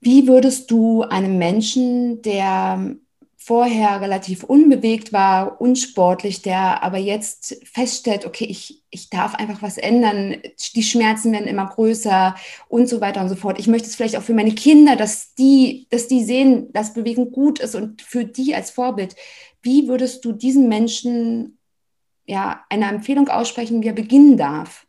Wie 0.02 0.28
würdest 0.28 0.70
du 0.70 1.04
einem 1.04 1.38
Menschen, 1.38 2.22
der 2.22 2.96
vorher 3.38 4.02
relativ 4.02 4.44
unbewegt 4.44 5.14
war, 5.14 5.60
unsportlich, 5.62 6.42
der 6.42 6.84
aber 6.84 6.98
jetzt 6.98 7.58
feststellt, 7.64 8.26
okay, 8.26 8.46
ich, 8.46 8.79
ich 8.92 9.10
darf 9.10 9.36
einfach 9.36 9.62
was 9.62 9.78
ändern, 9.78 10.38
die 10.76 10.84
Schmerzen 10.84 11.32
werden 11.32 11.48
immer 11.48 11.68
größer 11.68 12.36
und 12.68 12.88
so 12.88 13.02
weiter 13.02 13.22
und 13.22 13.30
so 13.30 13.36
fort. 13.36 13.60
Ich 13.60 13.68
möchte 13.68 13.88
es 13.88 13.96
vielleicht 13.96 14.18
auch 14.18 14.24
für 14.24 14.34
meine 14.34 14.56
Kinder, 14.56 14.96
dass 14.96 15.36
die, 15.36 15.88
dass 15.90 16.08
die 16.08 16.24
sehen, 16.24 16.72
dass 16.74 16.94
Bewegung 16.94 17.32
gut 17.32 17.60
ist 17.60 17.76
und 17.76 18.02
für 18.02 18.26
die 18.26 18.56
als 18.56 18.72
Vorbild. 18.72 19.16
Wie 19.62 19.88
würdest 19.88 20.26
du 20.26 20.32
diesen 20.32 20.70
Menschen 20.70 21.60
ja 22.26 22.64
eine 22.70 22.88
Empfehlung 22.88 23.30
aussprechen, 23.30 23.84
wie 23.84 23.88
er 23.88 23.94
beginnen 23.94 24.38
darf? 24.38 24.88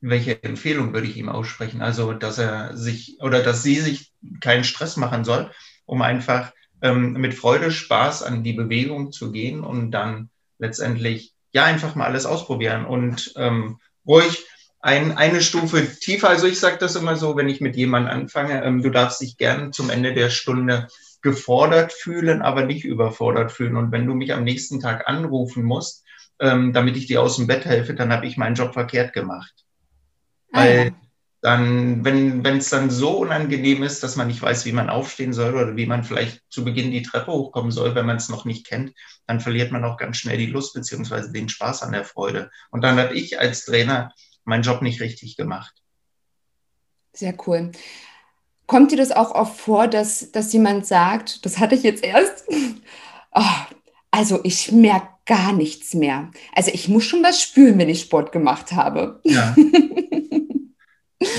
Welche 0.00 0.40
Empfehlung 0.44 0.92
würde 0.92 1.08
ich 1.08 1.16
ihm 1.16 1.28
aussprechen? 1.28 1.82
Also, 1.82 2.12
dass 2.12 2.38
er 2.38 2.76
sich 2.76 3.18
oder 3.20 3.42
dass 3.42 3.64
sie 3.64 3.76
sich 3.76 4.12
keinen 4.40 4.62
Stress 4.62 4.96
machen 4.96 5.24
soll, 5.24 5.50
um 5.86 6.02
einfach 6.02 6.52
ähm, 6.82 7.14
mit 7.14 7.34
Freude, 7.34 7.72
Spaß 7.72 8.22
an 8.22 8.44
die 8.44 8.52
Bewegung 8.52 9.10
zu 9.10 9.32
gehen 9.32 9.64
und 9.64 9.90
dann 9.90 10.30
letztendlich 10.58 11.34
ja 11.52 11.64
einfach 11.64 11.94
mal 11.94 12.06
alles 12.06 12.26
ausprobieren 12.26 12.84
und 12.84 13.32
ähm, 13.36 13.78
ruhig 14.06 14.46
ein, 14.80 15.16
eine 15.16 15.40
Stufe 15.40 15.86
tiefer. 15.98 16.28
Also 16.28 16.46
ich 16.46 16.60
sage 16.60 16.78
das 16.78 16.96
immer 16.96 17.16
so, 17.16 17.36
wenn 17.36 17.48
ich 17.48 17.60
mit 17.60 17.76
jemandem 17.76 18.12
anfange, 18.12 18.62
ähm, 18.62 18.82
du 18.82 18.90
darfst 18.90 19.20
dich 19.20 19.36
gern 19.36 19.72
zum 19.72 19.90
Ende 19.90 20.14
der 20.14 20.30
Stunde 20.30 20.88
gefordert 21.20 21.92
fühlen, 21.92 22.42
aber 22.42 22.64
nicht 22.64 22.84
überfordert 22.84 23.50
fühlen. 23.50 23.76
Und 23.76 23.90
wenn 23.90 24.06
du 24.06 24.14
mich 24.14 24.32
am 24.32 24.44
nächsten 24.44 24.80
Tag 24.80 25.08
anrufen 25.08 25.64
musst, 25.64 26.04
ähm, 26.38 26.72
damit 26.72 26.96
ich 26.96 27.06
dir 27.06 27.22
aus 27.22 27.36
dem 27.36 27.48
Bett 27.48 27.64
helfe, 27.64 27.94
dann 27.94 28.12
habe 28.12 28.26
ich 28.26 28.36
meinen 28.36 28.54
Job 28.54 28.72
verkehrt 28.72 29.12
gemacht. 29.12 29.52
Ah, 30.52 30.60
Weil 30.60 30.86
ja 30.86 31.07
dann, 31.40 32.04
wenn 32.04 32.44
es 32.44 32.68
dann 32.68 32.90
so 32.90 33.18
unangenehm 33.18 33.84
ist, 33.84 34.02
dass 34.02 34.16
man 34.16 34.26
nicht 34.26 34.42
weiß, 34.42 34.64
wie 34.66 34.72
man 34.72 34.90
aufstehen 34.90 35.32
soll 35.32 35.54
oder 35.54 35.76
wie 35.76 35.86
man 35.86 36.02
vielleicht 36.02 36.42
zu 36.50 36.64
Beginn 36.64 36.90
die 36.90 37.02
Treppe 37.02 37.32
hochkommen 37.32 37.70
soll, 37.70 37.94
wenn 37.94 38.06
man 38.06 38.16
es 38.16 38.28
noch 38.28 38.44
nicht 38.44 38.66
kennt, 38.66 38.92
dann 39.26 39.40
verliert 39.40 39.70
man 39.70 39.84
auch 39.84 39.96
ganz 39.96 40.16
schnell 40.16 40.36
die 40.36 40.46
Lust 40.46 40.74
beziehungsweise 40.74 41.30
den 41.30 41.48
Spaß 41.48 41.82
an 41.82 41.92
der 41.92 42.04
Freude. 42.04 42.50
Und 42.70 42.82
dann 42.82 42.98
habe 42.98 43.14
ich 43.14 43.38
als 43.38 43.64
Trainer 43.64 44.12
meinen 44.44 44.62
Job 44.62 44.82
nicht 44.82 45.00
richtig 45.00 45.36
gemacht. 45.36 45.74
Sehr 47.12 47.34
cool. 47.46 47.70
Kommt 48.66 48.90
dir 48.90 48.96
das 48.96 49.12
auch 49.12 49.30
oft 49.30 49.60
vor, 49.60 49.86
dass, 49.86 50.32
dass 50.32 50.52
jemand 50.52 50.86
sagt, 50.86 51.46
das 51.46 51.58
hatte 51.58 51.76
ich 51.76 51.84
jetzt 51.84 52.02
erst, 52.02 52.44
oh, 53.32 53.42
also 54.10 54.40
ich 54.42 54.72
merke 54.72 55.08
gar 55.24 55.52
nichts 55.52 55.94
mehr. 55.94 56.30
Also 56.54 56.72
ich 56.72 56.88
muss 56.88 57.04
schon 57.04 57.22
was 57.22 57.40
spüren, 57.40 57.78
wenn 57.78 57.88
ich 57.88 58.00
Sport 58.00 58.32
gemacht 58.32 58.72
habe. 58.72 59.20
Ja. 59.24 59.54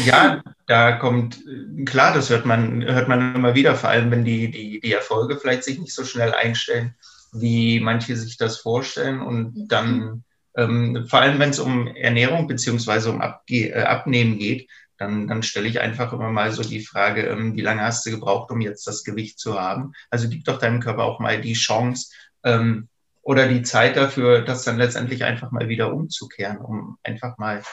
Ja, 0.06 0.42
da 0.68 0.94
kommt, 0.94 1.40
klar, 1.86 2.14
das 2.14 2.30
hört 2.30 2.46
man, 2.46 2.84
hört 2.84 3.08
man 3.08 3.36
immer 3.36 3.56
wieder, 3.56 3.76
vor 3.76 3.90
allem 3.90 4.12
wenn 4.12 4.26
die, 4.26 4.52
die, 4.52 4.80
die 4.80 4.94
Erfolge 4.94 5.38
vielleicht 5.38 5.64
sich 5.64 5.80
nicht 5.80 5.94
so 5.94 6.04
schnell 6.04 6.34
einstellen, 6.34 6.96
wie 7.32 7.80
manche 7.80 8.16
sich 8.16 8.38
das 8.38 8.58
vorstellen. 8.58 9.22
Und 9.22 9.68
dann, 9.70 10.24
ähm, 10.56 11.06
vor 11.08 11.22
allem 11.22 11.40
wenn 11.40 11.52
es 11.52 11.60
um 11.60 11.88
Ernährung 11.88 12.48
beziehungsweise 12.48 13.10
um 13.10 13.22
Abge 13.22 13.70
äh, 13.70 13.84
Abnehmen 13.84 14.38
geht, 14.38 14.70
dann, 14.98 15.28
dann 15.30 15.44
stelle 15.44 15.70
ich 15.70 15.80
einfach 15.80 16.12
immer 16.12 16.30
mal 16.30 16.52
so 16.52 16.62
die 16.62 16.84
Frage, 16.84 17.28
ähm, 17.28 17.56
wie 17.56 17.62
lange 17.62 17.82
hast 17.82 18.06
du 18.06 18.12
gebraucht, 18.12 18.52
um 18.52 18.60
jetzt 18.60 18.86
das 18.86 19.06
Gewicht 19.06 19.40
zu 19.40 19.60
haben? 19.60 19.94
Also 20.10 20.28
gib 20.28 20.44
doch 20.44 20.60
deinem 20.60 20.82
Körper 20.82 21.06
auch 21.06 21.20
mal 21.20 21.40
die 21.40 21.54
Chance 21.54 22.12
ähm, 22.44 22.90
oder 23.22 23.48
die 23.48 23.64
Zeit 23.64 23.96
dafür, 23.96 24.42
das 24.42 24.66
dann 24.66 24.78
letztendlich 24.78 25.24
einfach 25.24 25.52
mal 25.52 25.70
wieder 25.70 25.94
umzukehren, 25.94 26.58
um 26.58 26.98
einfach 27.04 27.38
mal 27.38 27.64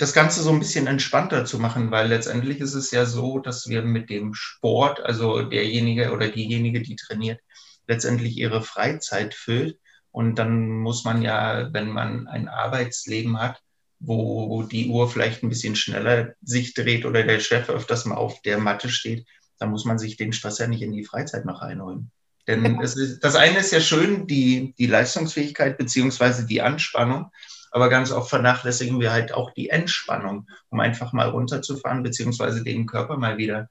das 0.00 0.14
Ganze 0.14 0.42
so 0.42 0.50
ein 0.50 0.58
bisschen 0.58 0.86
entspannter 0.86 1.44
zu 1.44 1.58
machen, 1.58 1.90
weil 1.90 2.08
letztendlich 2.08 2.60
ist 2.60 2.72
es 2.72 2.90
ja 2.90 3.04
so, 3.04 3.38
dass 3.38 3.68
wir 3.68 3.82
mit 3.82 4.08
dem 4.08 4.32
Sport, 4.32 5.00
also 5.00 5.42
derjenige 5.42 6.12
oder 6.12 6.28
diejenige, 6.28 6.80
die 6.80 6.96
trainiert, 6.96 7.40
letztendlich 7.86 8.38
ihre 8.38 8.62
Freizeit 8.62 9.34
füllt. 9.34 9.78
Und 10.10 10.36
dann 10.36 10.68
muss 10.68 11.04
man 11.04 11.20
ja, 11.20 11.68
wenn 11.72 11.90
man 11.90 12.28
ein 12.28 12.48
Arbeitsleben 12.48 13.38
hat, 13.38 13.60
wo 13.98 14.62
die 14.62 14.88
Uhr 14.88 15.10
vielleicht 15.10 15.42
ein 15.42 15.50
bisschen 15.50 15.76
schneller 15.76 16.32
sich 16.40 16.72
dreht 16.72 17.04
oder 17.04 17.22
der 17.22 17.38
Chef 17.38 17.68
öfters 17.68 18.06
mal 18.06 18.16
auf 18.16 18.40
der 18.40 18.56
Matte 18.56 18.88
steht, 18.88 19.26
dann 19.58 19.70
muss 19.70 19.84
man 19.84 19.98
sich 19.98 20.16
den 20.16 20.32
Stress 20.32 20.58
ja 20.58 20.66
nicht 20.66 20.80
in 20.80 20.92
die 20.92 21.04
Freizeit 21.04 21.44
noch 21.44 21.60
einholen. 21.60 22.10
Denn 22.46 22.80
es 22.80 22.96
ist, 22.96 23.20
das 23.20 23.36
eine 23.36 23.58
ist 23.58 23.70
ja 23.70 23.80
schön, 23.80 24.26
die, 24.26 24.74
die 24.78 24.86
Leistungsfähigkeit 24.86 25.76
beziehungsweise 25.76 26.46
die 26.46 26.62
Anspannung. 26.62 27.30
Aber 27.70 27.88
ganz 27.88 28.10
oft 28.10 28.28
vernachlässigen 28.28 29.00
wir 29.00 29.12
halt 29.12 29.32
auch 29.32 29.52
die 29.52 29.68
Entspannung, 29.68 30.48
um 30.70 30.80
einfach 30.80 31.12
mal 31.12 31.28
runterzufahren, 31.28 32.02
beziehungsweise 32.02 32.64
dem 32.64 32.86
Körper 32.86 33.16
mal 33.16 33.38
wieder 33.38 33.68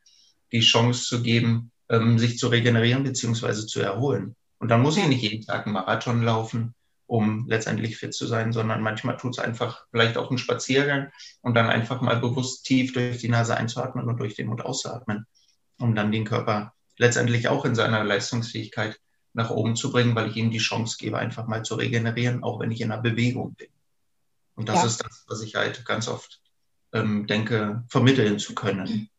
die 0.52 0.62
Chance 0.62 1.04
zu 1.04 1.22
geben, 1.22 1.72
ähm, 1.90 2.18
sich 2.18 2.38
zu 2.38 2.48
regenerieren, 2.48 3.04
beziehungsweise 3.04 3.68
zu 3.68 3.82
erholen. 3.82 4.36
Und 4.60 4.70
dann 4.70 4.82
muss 4.82 4.98
ich 4.98 5.08
nicht 5.08 5.22
jeden 5.22 5.46
Tag 5.46 5.66
einen 5.66 5.74
Marathon 5.74 6.22
laufen, 6.24 6.74
um 7.08 7.48
letztendlich 7.48 7.98
fit 7.98 8.14
zu 8.14 8.28
sein, 8.28 8.54
sondern 8.54 8.82
manchmal 8.82 9.18
tut 9.18 9.38
es 9.38 9.44
einfach 9.44 9.86
vielleicht 9.90 10.18
auch 10.18 10.30
einen 10.30 10.38
Spaziergang 10.38 11.10
und 11.42 11.56
dann 11.56 11.68
einfach 11.68 12.02
mal 12.02 12.18
bewusst 12.18 12.66
tief 12.66 12.94
durch 12.94 13.18
die 13.18 13.30
Nase 13.30 13.58
einzuatmen 13.58 14.08
und 14.08 14.20
durch 14.20 14.36
den 14.36 14.48
Mund 14.48 14.64
auszuatmen, 14.64 15.26
um 15.80 15.96
dann 15.96 16.12
den 16.12 16.26
Körper 16.26 16.74
letztendlich 16.98 17.48
auch 17.48 17.66
in 17.66 17.74
seiner 17.74 18.04
Leistungsfähigkeit 18.04 19.00
nach 19.34 19.50
oben 19.50 19.76
zu 19.76 19.92
bringen, 19.92 20.16
weil 20.16 20.30
ich 20.30 20.36
ihm 20.36 20.52
die 20.52 20.60
Chance 20.60 20.98
gebe, 21.00 21.18
einfach 21.18 21.48
mal 21.48 21.64
zu 21.64 21.76
regenerieren, 21.76 22.44
auch 22.44 22.60
wenn 22.60 22.72
ich 22.72 22.82
in 22.82 22.92
einer 22.92 23.02
Bewegung 23.02 23.56
bin. 23.56 23.70
Und 24.60 24.68
das 24.68 24.82
ja. 24.82 24.86
ist 24.88 25.02
das, 25.02 25.24
was 25.30 25.42
ich 25.42 25.56
halt 25.56 25.86
ganz 25.86 26.10
oft 26.10 26.42
ähm, 26.92 27.28
denke, 27.28 27.84
vermitteln 27.88 28.40
zu 28.40 28.54
können. 28.54 29.10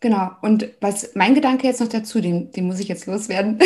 Genau. 0.00 0.30
Und 0.40 0.70
was 0.80 1.10
mein 1.14 1.34
Gedanke 1.34 1.66
jetzt 1.66 1.80
noch 1.80 1.88
dazu, 1.88 2.22
den, 2.22 2.50
den 2.52 2.64
muss 2.64 2.80
ich 2.80 2.88
jetzt 2.88 3.04
loswerden, 3.04 3.58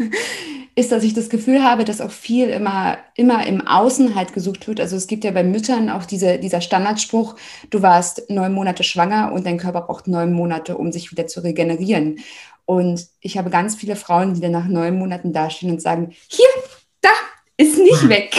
ist, 0.74 0.92
dass 0.92 1.04
ich 1.04 1.12
das 1.12 1.28
Gefühl 1.28 1.62
habe, 1.62 1.84
dass 1.84 2.00
auch 2.00 2.10
viel 2.10 2.48
immer, 2.48 2.96
immer 3.16 3.46
im 3.46 3.66
Außen 3.66 4.14
halt 4.14 4.32
gesucht 4.32 4.66
wird. 4.66 4.80
Also 4.80 4.96
es 4.96 5.08
gibt 5.08 5.24
ja 5.24 5.30
bei 5.30 5.42
Müttern 5.42 5.90
auch 5.90 6.06
diese, 6.06 6.38
dieser 6.38 6.62
Standardspruch, 6.62 7.36
du 7.68 7.82
warst 7.82 8.30
neun 8.30 8.54
Monate 8.54 8.84
schwanger 8.84 9.32
und 9.34 9.44
dein 9.44 9.58
Körper 9.58 9.82
braucht 9.82 10.08
neun 10.08 10.32
Monate, 10.32 10.78
um 10.78 10.90
sich 10.90 11.10
wieder 11.10 11.26
zu 11.26 11.40
regenerieren. 11.40 12.20
Und 12.64 13.08
ich 13.20 13.36
habe 13.36 13.50
ganz 13.50 13.76
viele 13.76 13.94
Frauen, 13.94 14.32
die 14.32 14.40
dann 14.40 14.52
nach 14.52 14.68
neun 14.68 14.98
Monaten 14.98 15.34
dastehen 15.34 15.70
und 15.70 15.82
sagen, 15.82 16.14
hier, 16.28 16.48
da, 17.02 17.10
ist 17.58 17.76
nicht 17.76 18.02
hm. 18.02 18.08
weg. 18.08 18.34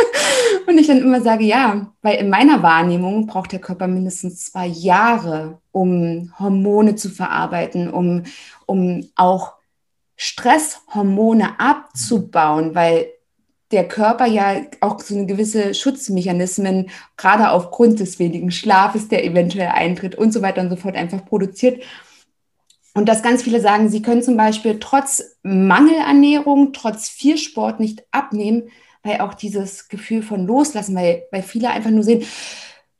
und 0.66 0.78
ich 0.78 0.86
dann 0.86 0.98
immer 0.98 1.20
sage, 1.20 1.44
ja, 1.44 1.92
weil 2.00 2.18
in 2.18 2.30
meiner 2.30 2.62
Wahrnehmung 2.62 3.26
braucht 3.26 3.52
der 3.52 3.58
Körper 3.58 3.88
mindestens 3.88 4.46
zwei 4.46 4.66
Jahre, 4.66 5.60
um 5.72 6.32
Hormone 6.38 6.94
zu 6.94 7.10
verarbeiten, 7.10 7.90
um, 7.90 8.22
um 8.64 9.06
auch 9.16 9.54
Stresshormone 10.16 11.60
abzubauen, 11.60 12.74
weil 12.74 13.08
der 13.72 13.88
Körper 13.88 14.26
ja 14.26 14.62
auch 14.80 15.00
so 15.00 15.16
eine 15.16 15.26
gewisse 15.26 15.74
Schutzmechanismen, 15.74 16.88
gerade 17.16 17.50
aufgrund 17.50 17.98
des 17.98 18.20
wenigen 18.20 18.52
Schlafes, 18.52 19.08
der 19.08 19.24
eventuell 19.24 19.68
eintritt 19.68 20.14
und 20.14 20.32
so 20.32 20.40
weiter 20.40 20.60
und 20.60 20.70
so 20.70 20.76
fort, 20.76 20.94
einfach 20.94 21.24
produziert. 21.24 21.82
Und 22.96 23.10
dass 23.10 23.22
ganz 23.22 23.42
viele 23.42 23.60
sagen, 23.60 23.90
sie 23.90 24.00
können 24.00 24.22
zum 24.22 24.38
Beispiel 24.38 24.78
trotz 24.80 25.36
Mangelernährung, 25.42 26.72
trotz 26.72 27.10
viel 27.10 27.36
Sport 27.36 27.78
nicht 27.78 28.02
abnehmen, 28.10 28.70
weil 29.02 29.20
auch 29.20 29.34
dieses 29.34 29.88
Gefühl 29.88 30.22
von 30.22 30.46
Loslassen, 30.46 30.96
weil, 30.96 31.24
weil 31.30 31.42
viele 31.42 31.68
einfach 31.68 31.90
nur 31.90 32.02
sehen, 32.02 32.24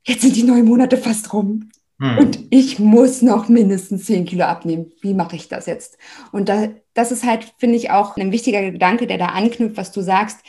jetzt 0.05 0.21
sind 0.21 0.37
die 0.37 0.43
neun 0.43 0.67
Monate 0.67 0.99
fast 0.99 1.33
rum. 1.33 1.71
Hm. 1.99 2.19
Und 2.19 2.39
ich 2.51 2.79
muss 2.79 3.23
noch 3.23 3.49
mindestens 3.49 4.05
zehn 4.05 4.27
Kilo 4.27 4.45
abnehmen. 4.45 4.93
Wie 5.01 5.15
mache 5.15 5.35
ich 5.35 5.49
das 5.49 5.65
jetzt? 5.65 5.97
Und 6.31 6.51
da, 6.51 6.69
das 6.93 7.11
ist 7.11 7.25
halt, 7.25 7.55
finde 7.57 7.77
ich, 7.77 7.91
auch 7.91 8.19
ein 8.19 8.33
wichtiger 8.33 8.71
Gedanke, 8.71 9.07
der 9.07 9.17
da 9.17 9.29
anknüpft, 9.29 9.79
was 9.79 9.93
du 9.93 10.03
sagst, 10.03 10.41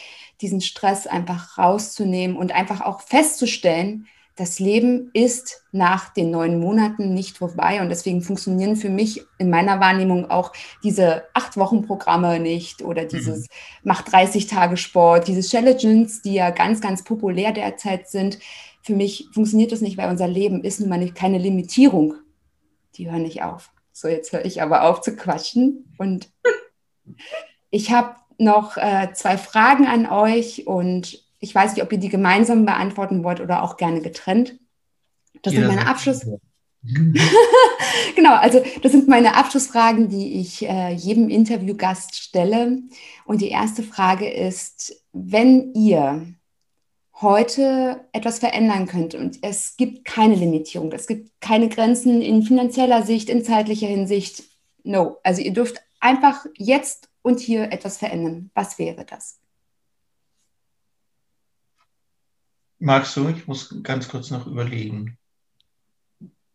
diesen 0.41 0.59
Stress 0.59 1.07
einfach 1.07 1.57
rauszunehmen 1.57 2.35
und 2.35 2.53
einfach 2.53 2.81
auch 2.81 2.99
festzustellen, 2.99 4.07
das 4.37 4.59
Leben 4.59 5.09
ist 5.13 5.65
nach 5.71 6.13
den 6.13 6.29
neun 6.29 6.59
Monaten 6.59 7.13
nicht 7.15 7.39
vorbei 7.39 7.81
und 7.81 7.89
deswegen 7.89 8.21
funktionieren 8.21 8.75
für 8.75 8.89
mich 8.89 9.23
in 9.39 9.49
meiner 9.49 9.79
Wahrnehmung 9.79 10.29
auch 10.29 10.53
diese 10.83 11.23
acht 11.33 11.57
Wochen 11.57 11.81
Programme 11.87 12.39
nicht 12.39 12.83
oder 12.83 13.03
mhm. 13.03 13.07
dieses 13.09 13.39
mhm. 13.41 13.45
macht 13.83 14.11
30 14.11 14.45
Tage 14.45 14.77
Sport, 14.77 15.27
diese 15.27 15.41
Challenges, 15.41 16.21
die 16.21 16.35
ja 16.35 16.51
ganz, 16.51 16.81
ganz 16.81 17.03
populär 17.03 17.51
derzeit 17.51 18.09
sind. 18.09 18.37
Für 18.83 18.93
mich 18.93 19.27
funktioniert 19.33 19.71
das 19.71 19.81
nicht, 19.81 19.97
weil 19.97 20.09
unser 20.09 20.27
Leben 20.27 20.63
ist 20.63 20.79
nun 20.79 20.89
mal 20.89 21.11
keine 21.13 21.39
Limitierung. 21.39 22.13
Die 22.95 23.09
hören 23.09 23.23
nicht 23.23 23.41
auf. 23.41 23.71
So, 23.91 24.07
jetzt 24.07 24.31
höre 24.31 24.45
ich 24.45 24.61
aber 24.61 24.83
auf 24.83 25.01
zu 25.01 25.15
quatschen 25.15 25.91
und 25.97 26.29
ich 27.71 27.91
habe 27.91 28.15
noch 28.37 28.77
äh, 28.77 29.11
zwei 29.13 29.35
Fragen 29.39 29.87
an 29.87 30.05
euch 30.05 30.67
und 30.67 31.26
ich 31.39 31.53
weiß 31.53 31.73
nicht, 31.73 31.83
ob 31.83 31.91
ihr 31.91 31.99
die 31.99 32.09
gemeinsam 32.09 32.65
beantworten 32.65 33.23
wollt 33.23 33.41
oder 33.41 33.63
auch 33.63 33.77
gerne 33.77 34.01
getrennt. 34.01 34.57
Das 35.43 35.53
ja, 35.53 35.59
sind 35.59 35.69
meine 35.69 35.87
Abschluss. 35.87 36.25
genau, 38.15 38.35
also 38.35 38.63
das 38.81 38.91
sind 38.91 39.07
meine 39.07 39.35
Abschlussfragen, 39.35 40.09
die 40.09 40.39
ich 40.39 40.67
äh, 40.67 40.93
jedem 40.93 41.29
Interviewgast 41.29 42.15
stelle. 42.15 42.81
Und 43.25 43.41
die 43.41 43.49
erste 43.49 43.83
Frage 43.83 44.29
ist, 44.29 45.03
wenn 45.11 45.73
ihr 45.73 46.33
heute 47.19 48.05
etwas 48.13 48.39
verändern 48.39 48.85
könnt 48.85 49.15
und 49.15 49.39
es 49.41 49.75
gibt 49.75 50.05
keine 50.05 50.35
Limitierung, 50.35 50.91
es 50.91 51.07
gibt 51.07 51.41
keine 51.41 51.67
Grenzen 51.67 52.21
in 52.21 52.43
finanzieller 52.43 53.03
Sicht, 53.03 53.29
in 53.29 53.43
zeitlicher 53.43 53.87
Hinsicht, 53.87 54.43
no. 54.83 55.17
Also 55.23 55.41
ihr 55.41 55.53
dürft 55.53 55.81
einfach 55.99 56.45
jetzt 56.55 57.09
und 57.23 57.39
hier 57.39 57.71
etwas 57.71 57.97
verändern. 57.97 58.51
Was 58.53 58.77
wäre 58.77 59.03
das? 59.03 59.39
Magst 62.79 63.15
du? 63.17 63.27
Ich 63.29 63.47
muss 63.47 63.75
ganz 63.83 64.07
kurz 64.07 64.29
noch 64.31 64.47
überlegen. 64.47 65.17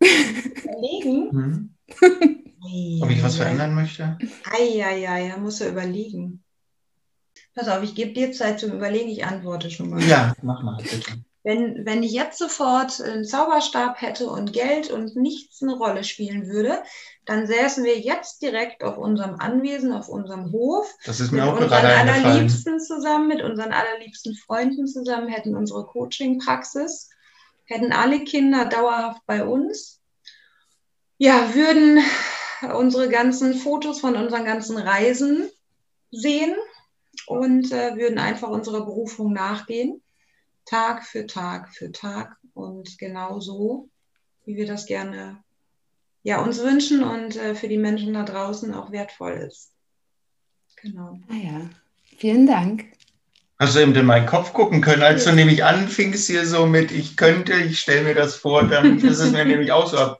Überlegen? 0.00 1.30
Hm? 1.30 1.74
Ob 3.02 3.10
ich 3.10 3.22
was 3.22 3.36
verändern 3.36 3.74
möchte? 3.74 4.18
Eieiei, 4.44 5.28
da 5.28 5.36
muss 5.38 5.60
er 5.60 5.70
überlegen. 5.70 6.44
Pass 7.54 7.68
auf, 7.68 7.82
ich 7.82 7.94
gebe 7.94 8.12
dir 8.12 8.32
Zeit 8.32 8.60
zum 8.60 8.72
Überlegen, 8.72 9.10
ich 9.10 9.24
antworte 9.24 9.70
schon 9.70 9.90
mal. 9.90 10.02
Ja, 10.02 10.34
mach 10.42 10.62
mal, 10.62 10.76
bitte. 10.76 11.22
Wenn, 11.44 11.84
wenn 11.84 12.04
ich 12.04 12.12
jetzt 12.12 12.38
sofort 12.38 13.00
einen 13.00 13.24
Zauberstab 13.24 14.00
hätte 14.00 14.28
und 14.28 14.52
Geld 14.52 14.90
und 14.90 15.16
nichts 15.16 15.60
eine 15.60 15.74
Rolle 15.74 16.04
spielen 16.04 16.46
würde, 16.46 16.82
dann 17.24 17.48
säßen 17.48 17.82
wir 17.84 17.98
jetzt 17.98 18.42
direkt 18.42 18.84
auf 18.84 18.96
unserem 18.96 19.34
Anwesen, 19.40 19.92
auf 19.92 20.08
unserem 20.08 20.52
Hof. 20.52 20.88
Das 21.04 21.18
ist 21.18 21.32
mir 21.32 21.44
mit 21.44 21.52
auch 21.52 21.60
unseren 21.60 21.84
allerliebsten 21.84 22.78
zusammen, 22.78 23.26
mit 23.26 23.42
unseren 23.42 23.72
allerliebsten 23.72 24.36
Freunden 24.36 24.86
zusammen, 24.86 25.28
hätten 25.28 25.56
unsere 25.56 25.84
Coaching-Praxis, 25.84 27.10
hätten 27.64 27.92
alle 27.92 28.22
Kinder 28.22 28.66
dauerhaft 28.66 29.22
bei 29.26 29.44
uns. 29.44 30.00
Ja, 31.18 31.54
würden 31.54 32.04
unsere 32.76 33.08
ganzen 33.08 33.54
Fotos 33.54 34.00
von 34.00 34.14
unseren 34.14 34.44
ganzen 34.44 34.78
Reisen 34.78 35.50
sehen 36.12 36.54
und 37.26 37.72
äh, 37.72 37.96
würden 37.96 38.18
einfach 38.18 38.48
unserer 38.48 38.84
Berufung 38.84 39.32
nachgehen. 39.32 40.02
Tag 40.64 41.04
für 41.04 41.26
Tag 41.26 41.74
für 41.74 41.92
Tag 41.92 42.36
und 42.54 42.98
genau 42.98 43.40
so, 43.40 43.88
wie 44.44 44.56
wir 44.56 44.66
das 44.66 44.86
gerne 44.86 45.42
ja, 46.22 46.40
uns 46.40 46.62
wünschen 46.62 47.02
und 47.02 47.36
äh, 47.36 47.54
für 47.54 47.68
die 47.68 47.78
Menschen 47.78 48.14
da 48.14 48.22
draußen 48.22 48.72
auch 48.74 48.92
wertvoll 48.92 49.32
ist. 49.32 49.72
Genau. 50.76 51.18
Ah 51.28 51.34
ja, 51.34 51.70
vielen 52.16 52.46
Dank. 52.46 52.84
Hast 53.58 53.76
du 53.76 53.80
eben 53.80 53.94
in 53.94 54.06
meinen 54.06 54.26
Kopf 54.26 54.52
gucken 54.52 54.80
können, 54.80 55.02
als 55.02 55.24
du 55.24 55.32
nämlich 55.32 55.64
anfingst 55.64 56.26
hier 56.26 56.46
so 56.46 56.66
mit, 56.66 56.90
ich 56.90 57.16
könnte, 57.16 57.54
ich 57.54 57.78
stelle 57.78 58.02
mir 58.02 58.14
das 58.14 58.34
vor, 58.34 58.64
dann 58.64 58.98
ist 59.04 59.20
es 59.20 59.30
mir 59.30 59.44
nämlich 59.44 59.70
auch 59.70 59.86
so, 59.86 60.16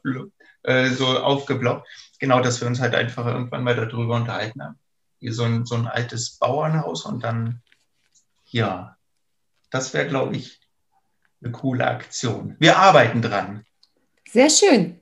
äh, 0.63 0.91
so 0.91 1.07
aufgeblockt. 1.07 1.89
Genau, 2.21 2.41
dass 2.41 2.61
wir 2.61 2.69
uns 2.69 2.81
halt 2.81 2.95
einfach 2.95 3.27
irgendwann 3.27 3.65
mal 3.65 3.75
darüber 3.75 4.15
unterhalten 4.15 4.63
haben. 4.63 4.79
Hier 5.19 5.35
so 5.35 5.43
ein, 5.43 5.67
so 5.67 5.75
ein 5.75 5.89
altes 5.89 6.39
Bauernhaus 6.39 7.05
und 7.05 7.25
dann, 7.25 7.63
ja, 8.47 8.97
das 9.73 9.93
wäre, 9.95 10.07
glaube 10.07 10.37
ich, 10.37 10.61
eine 11.43 11.53
coole 11.53 11.87
Aktion. 11.87 12.57
Wir 12.61 12.79
arbeiten 12.79 13.21
dran. 13.21 13.65
Sehr 14.31 14.51
schön. 14.51 15.01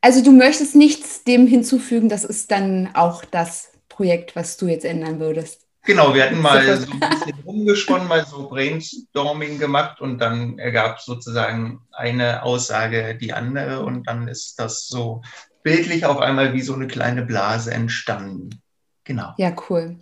Also 0.00 0.22
du 0.22 0.32
möchtest 0.32 0.76
nichts 0.76 1.24
dem 1.24 1.46
hinzufügen, 1.46 2.08
das 2.08 2.24
ist 2.24 2.50
dann 2.50 2.94
auch 2.94 3.24
das 3.24 3.72
Projekt, 3.88 4.36
was 4.36 4.56
du 4.56 4.66
jetzt 4.66 4.84
ändern 4.84 5.18
würdest. 5.18 5.66
Genau, 5.84 6.14
wir 6.14 6.24
hatten 6.24 6.40
mal 6.40 6.76
so 6.76 6.92
ein 6.92 7.00
bisschen 7.00 7.40
rumgesponnen, 7.44 8.06
mal 8.06 8.24
so 8.24 8.48
Brainstorming 8.48 9.58
gemacht 9.58 10.00
und 10.00 10.18
dann 10.18 10.58
ergab 10.58 11.00
sozusagen 11.00 11.80
eine 11.90 12.44
Aussage 12.44 13.16
die 13.16 13.32
andere 13.32 13.84
und 13.84 14.06
dann 14.06 14.28
ist 14.28 14.60
das 14.60 14.86
so 14.86 15.22
bildlich 15.64 16.04
auf 16.04 16.18
einmal 16.18 16.52
wie 16.52 16.62
so 16.62 16.74
eine 16.74 16.86
kleine 16.86 17.22
Blase 17.22 17.72
entstanden. 17.72 18.62
Genau. 19.04 19.34
Ja, 19.38 19.54
cool. 19.68 19.96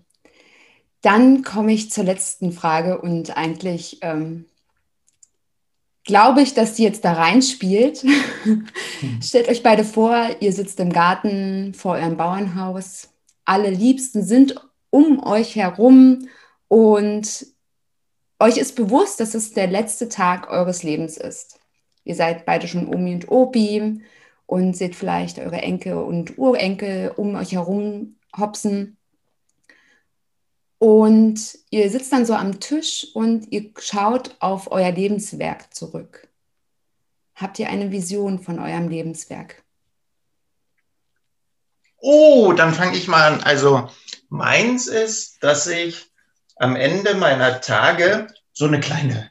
Dann 1.03 1.43
komme 1.43 1.73
ich 1.73 1.91
zur 1.91 2.05
letzten 2.05 2.53
Frage 2.53 3.01
und 3.01 3.37
eigentlich 3.37 3.99
ähm, 4.03 4.45
glaube 6.05 6.43
ich, 6.43 6.55
dass 6.55 6.75
die 6.75 6.83
jetzt 6.83 7.05
da 7.05 7.13
reinspielt. 7.13 8.05
Stellt 9.23 9.49
euch 9.49 9.63
beide 9.63 9.85
vor, 9.85 10.29
ihr 10.41 10.53
sitzt 10.53 10.81
im 10.81 10.93
Garten 10.93 11.73
vor 11.75 11.95
eurem 11.95 12.17
Bauernhaus. 12.17 13.09
Alle 13.45 13.71
Liebsten 13.71 14.23
sind 14.23 14.57
um 14.91 15.25
euch 15.25 15.57
herum 15.57 16.29
und 16.69 17.47
euch 18.39 18.57
ist 18.57 18.75
bewusst, 18.75 19.21
dass 19.21 19.35
es 19.35 19.53
der 19.53 19.67
letzte 19.67 20.09
Tag 20.09 20.51
eures 20.51 20.83
Lebens 20.83 21.17
ist. 21.17 21.61
Ihr 22.05 22.15
seid 22.15 22.47
beide 22.47 22.67
schon 22.67 22.93
Omi 22.93 23.15
und 23.15 23.31
Opi 23.31 24.03
und 24.47 24.77
seht 24.77 24.97
vielleicht 24.97 25.39
eure 25.39 25.59
Enkel 25.59 25.95
und 25.95 26.39
Urenkel 26.39 27.13
um 27.17 27.35
euch 27.35 27.53
herum 27.53 28.17
hopsen. 28.37 28.97
Und 30.81 31.59
ihr 31.69 31.91
sitzt 31.91 32.11
dann 32.11 32.25
so 32.25 32.33
am 32.33 32.59
Tisch 32.59 33.09
und 33.13 33.53
ihr 33.53 33.71
schaut 33.79 34.35
auf 34.39 34.73
euer 34.73 34.91
Lebenswerk 34.91 35.75
zurück. 35.75 36.27
Habt 37.35 37.59
ihr 37.59 37.69
eine 37.69 37.93
Vision 37.93 38.39
von 38.39 38.59
eurem 38.59 38.89
Lebenswerk? 38.89 39.63
Oh, 41.99 42.55
dann 42.55 42.73
fange 42.73 42.97
ich 42.97 43.09
mal 43.09 43.31
an. 43.31 43.43
Also 43.43 43.91
meins 44.31 44.87
ist, 44.87 45.45
dass 45.45 45.67
ich 45.67 46.11
am 46.57 46.77
Ende 46.77 47.15
meiner 47.15 47.61
Tage 47.61 48.29
so 48.55 48.65
eine 48.65 48.81
kleine 48.81 49.31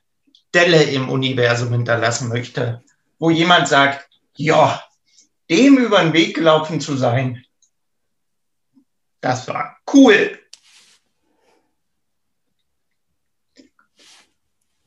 Delle 0.54 0.84
im 0.84 1.10
Universum 1.10 1.72
hinterlassen 1.72 2.30
möchte, 2.30 2.84
wo 3.18 3.32
jemand 3.32 3.68
sagt, 3.68 4.08
ja, 4.36 4.84
dem 5.50 5.80
über 5.80 6.04
den 6.04 6.14
Weg 6.14 6.36
gelaufen 6.36 6.80
zu 6.80 6.96
sein, 6.96 7.44
das 9.20 9.48
war 9.48 9.80
cool. 9.92 10.40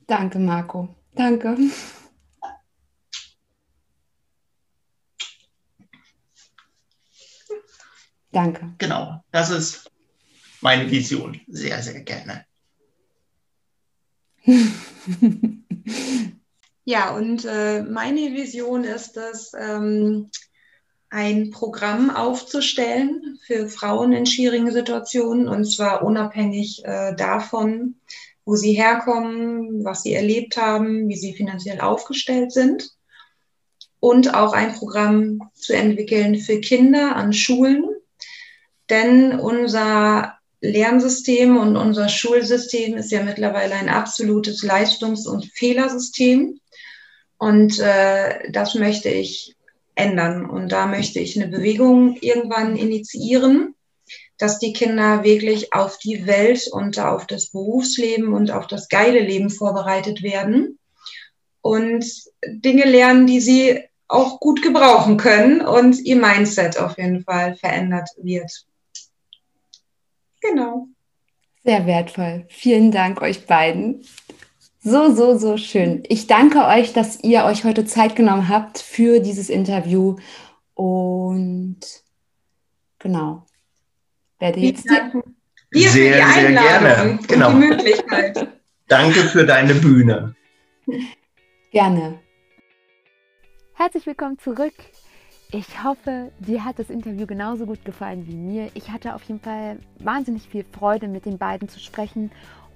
Danke, 0.07 0.39
Marco. 0.39 0.95
Danke. 1.15 1.57
Danke. 8.31 8.73
Genau, 8.79 9.23
das 9.31 9.51
ist 9.51 9.91
meine 10.61 10.89
Vision. 10.89 11.39
Sehr, 11.47 11.81
sehr 11.83 12.01
gerne. 12.01 12.45
ja, 16.83 17.15
und 17.15 17.45
äh, 17.45 17.83
meine 17.83 18.33
Vision 18.33 18.83
ist 18.83 19.15
es, 19.17 19.53
ähm, 19.57 20.31
ein 21.13 21.51
Programm 21.51 22.09
aufzustellen 22.09 23.37
für 23.45 23.69
Frauen 23.69 24.13
in 24.13 24.25
schwierigen 24.25 24.71
Situationen 24.71 25.47
und 25.47 25.65
zwar 25.65 26.01
unabhängig 26.01 26.81
äh, 26.85 27.15
davon, 27.15 28.01
wo 28.45 28.55
sie 28.55 28.73
herkommen, 28.73 29.83
was 29.83 30.03
sie 30.03 30.13
erlebt 30.13 30.57
haben, 30.57 31.07
wie 31.07 31.15
sie 31.15 31.33
finanziell 31.33 31.79
aufgestellt 31.81 32.51
sind. 32.51 32.89
und 33.99 34.33
auch 34.33 34.51
ein 34.51 34.73
Programm 34.73 35.39
zu 35.53 35.73
entwickeln 35.73 36.35
für 36.35 36.59
Kinder 36.59 37.15
an 37.15 37.31
Schulen. 37.31 37.85
Denn 38.89 39.39
unser 39.39 40.37
Lernsystem 40.59 41.55
und 41.55 41.77
unser 41.77 42.09
Schulsystem 42.09 42.97
ist 42.97 43.11
ja 43.11 43.23
mittlerweile 43.23 43.75
ein 43.75 43.87
absolutes 43.87 44.61
Leistungs- 44.61 45.25
und 45.25 45.45
Fehlersystem. 45.45 46.59
Und 47.37 47.79
äh, 47.79 48.51
das 48.51 48.75
möchte 48.75 49.07
ich 49.07 49.55
ändern. 49.95 50.49
Und 50.49 50.73
da 50.73 50.85
möchte 50.85 51.21
ich 51.21 51.39
eine 51.39 51.49
Bewegung 51.49 52.17
irgendwann 52.19 52.75
initiieren, 52.75 53.73
dass 54.37 54.59
die 54.59 54.73
Kinder 54.73 55.23
wirklich 55.23 55.73
auf 55.73 55.97
die 55.97 56.25
Welt 56.25 56.67
und 56.71 56.99
auf 56.99 57.27
das 57.27 57.51
Berufsleben 57.51 58.33
und 58.33 58.51
auf 58.51 58.67
das 58.67 58.89
geile 58.89 59.19
Leben 59.19 59.49
vorbereitet 59.49 60.23
werden 60.23 60.79
und 61.61 62.05
Dinge 62.45 62.85
lernen, 62.85 63.25
die 63.27 63.39
sie 63.39 63.79
auch 64.07 64.39
gut 64.39 64.61
gebrauchen 64.61 65.17
können 65.17 65.61
und 65.61 65.99
ihr 65.99 66.17
Mindset 66.17 66.77
auf 66.77 66.97
jeden 66.97 67.23
Fall 67.23 67.55
verändert 67.55 68.09
wird. 68.17 68.65
Genau. 70.41 70.87
Sehr 71.63 71.85
wertvoll. 71.85 72.45
Vielen 72.49 72.91
Dank 72.91 73.21
euch 73.21 73.47
beiden. 73.47 74.05
So, 74.81 75.15
so, 75.15 75.37
so 75.37 75.55
schön. 75.55 76.03
Ich 76.09 76.27
danke 76.27 76.65
euch, 76.65 76.91
dass 76.91 77.23
ihr 77.23 77.45
euch 77.45 77.63
heute 77.63 77.85
Zeit 77.85 78.17
genommen 78.17 78.49
habt 78.49 78.79
für 78.79 79.21
dieses 79.21 79.49
Interview. 79.49 80.17
Und 80.73 81.79
genau. 82.99 83.45
Werde 84.43 84.59
jetzt 84.59 84.83
dir 84.89 85.89
sehr, 85.89 86.27
sehr 86.27 86.51
gerne. 86.51 87.17
Genau. 87.29 87.51
die 87.51 87.59
Möglichkeit. 87.59 88.45
Danke 88.89 89.21
für 89.21 89.45
deine 89.45 89.73
Bühne. 89.73 90.35
Gerne. 91.71 92.19
Herzlich 93.73 94.05
willkommen 94.05 94.37
zurück. 94.39 94.73
Ich 95.53 95.81
hoffe, 95.81 96.33
dir 96.39 96.65
hat 96.65 96.77
das 96.77 96.89
Interview 96.89 97.25
genauso 97.25 97.65
gut 97.65 97.85
gefallen 97.85 98.27
wie 98.27 98.35
mir. 98.35 98.69
Ich 98.73 98.91
hatte 98.91 99.15
auf 99.15 99.23
jeden 99.23 99.39
Fall 99.39 99.79
wahnsinnig 99.99 100.49
viel 100.49 100.65
Freude, 100.73 101.07
mit 101.07 101.25
den 101.25 101.37
beiden 101.37 101.69
zu 101.69 101.79
sprechen 101.79 102.29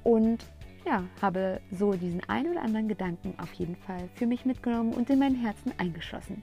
und 0.05 0.45
ja, 0.85 1.03
habe 1.21 1.59
so 1.69 1.91
diesen 1.91 2.21
einen 2.29 2.51
oder 2.53 2.61
anderen 2.61 2.87
Gedanken 2.87 3.33
auf 3.39 3.51
jeden 3.55 3.75
Fall 3.75 4.07
für 4.15 4.25
mich 4.25 4.45
mitgenommen 4.45 4.93
und 4.93 5.09
in 5.09 5.19
mein 5.19 5.35
Herzen 5.35 5.73
eingeschlossen. 5.77 6.39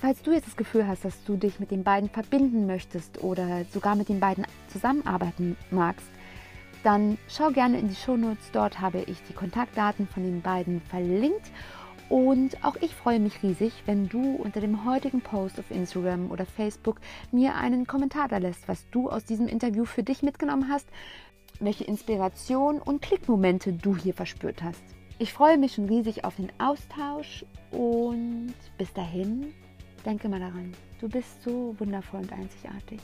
Falls 0.00 0.22
du 0.22 0.32
jetzt 0.32 0.46
das 0.46 0.56
Gefühl 0.56 0.86
hast, 0.86 1.04
dass 1.04 1.24
du 1.24 1.36
dich 1.36 1.58
mit 1.60 1.70
den 1.70 1.82
beiden 1.82 2.08
verbinden 2.08 2.66
möchtest 2.66 3.22
oder 3.22 3.64
sogar 3.72 3.96
mit 3.96 4.08
den 4.08 4.20
beiden 4.20 4.46
zusammenarbeiten 4.68 5.56
magst, 5.70 6.06
dann 6.84 7.18
schau 7.28 7.50
gerne 7.50 7.78
in 7.78 7.88
die 7.88 7.96
Shownotes. 7.96 8.50
Dort 8.52 8.80
habe 8.80 9.00
ich 9.00 9.20
die 9.28 9.32
Kontaktdaten 9.32 10.06
von 10.06 10.22
den 10.22 10.40
beiden 10.40 10.80
verlinkt. 10.82 11.50
Und 12.08 12.64
auch 12.64 12.76
ich 12.76 12.94
freue 12.94 13.20
mich 13.20 13.42
riesig, 13.42 13.72
wenn 13.84 14.08
du 14.08 14.36
unter 14.36 14.60
dem 14.60 14.86
heutigen 14.86 15.20
Post 15.20 15.58
auf 15.58 15.70
Instagram 15.70 16.30
oder 16.30 16.46
Facebook 16.46 17.00
mir 17.32 17.56
einen 17.56 17.86
Kommentar 17.86 18.28
da 18.28 18.38
lässt, 18.38 18.66
was 18.66 18.88
du 18.90 19.10
aus 19.10 19.24
diesem 19.24 19.46
Interview 19.46 19.84
für 19.84 20.02
dich 20.02 20.22
mitgenommen 20.22 20.70
hast 20.70 20.88
welche 21.60 21.84
Inspiration 21.84 22.80
und 22.80 23.02
Klickmomente 23.02 23.72
du 23.72 23.96
hier 23.96 24.14
verspürt 24.14 24.62
hast. 24.62 24.82
Ich 25.18 25.32
freue 25.32 25.58
mich 25.58 25.74
schon 25.74 25.86
riesig 25.86 26.24
auf 26.24 26.36
den 26.36 26.50
Austausch 26.58 27.44
und 27.72 28.54
bis 28.76 28.92
dahin, 28.92 29.52
denke 30.02 30.28
mal 30.28 30.40
daran, 30.40 30.72
du 31.00 31.08
bist 31.08 31.42
so 31.42 31.74
wundervoll 31.78 32.20
und 32.20 32.32
einzigartig. 32.32 33.00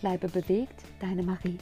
Bleibe 0.00 0.28
bewegt, 0.28 0.82
deine 1.00 1.22
Marie. 1.22 1.58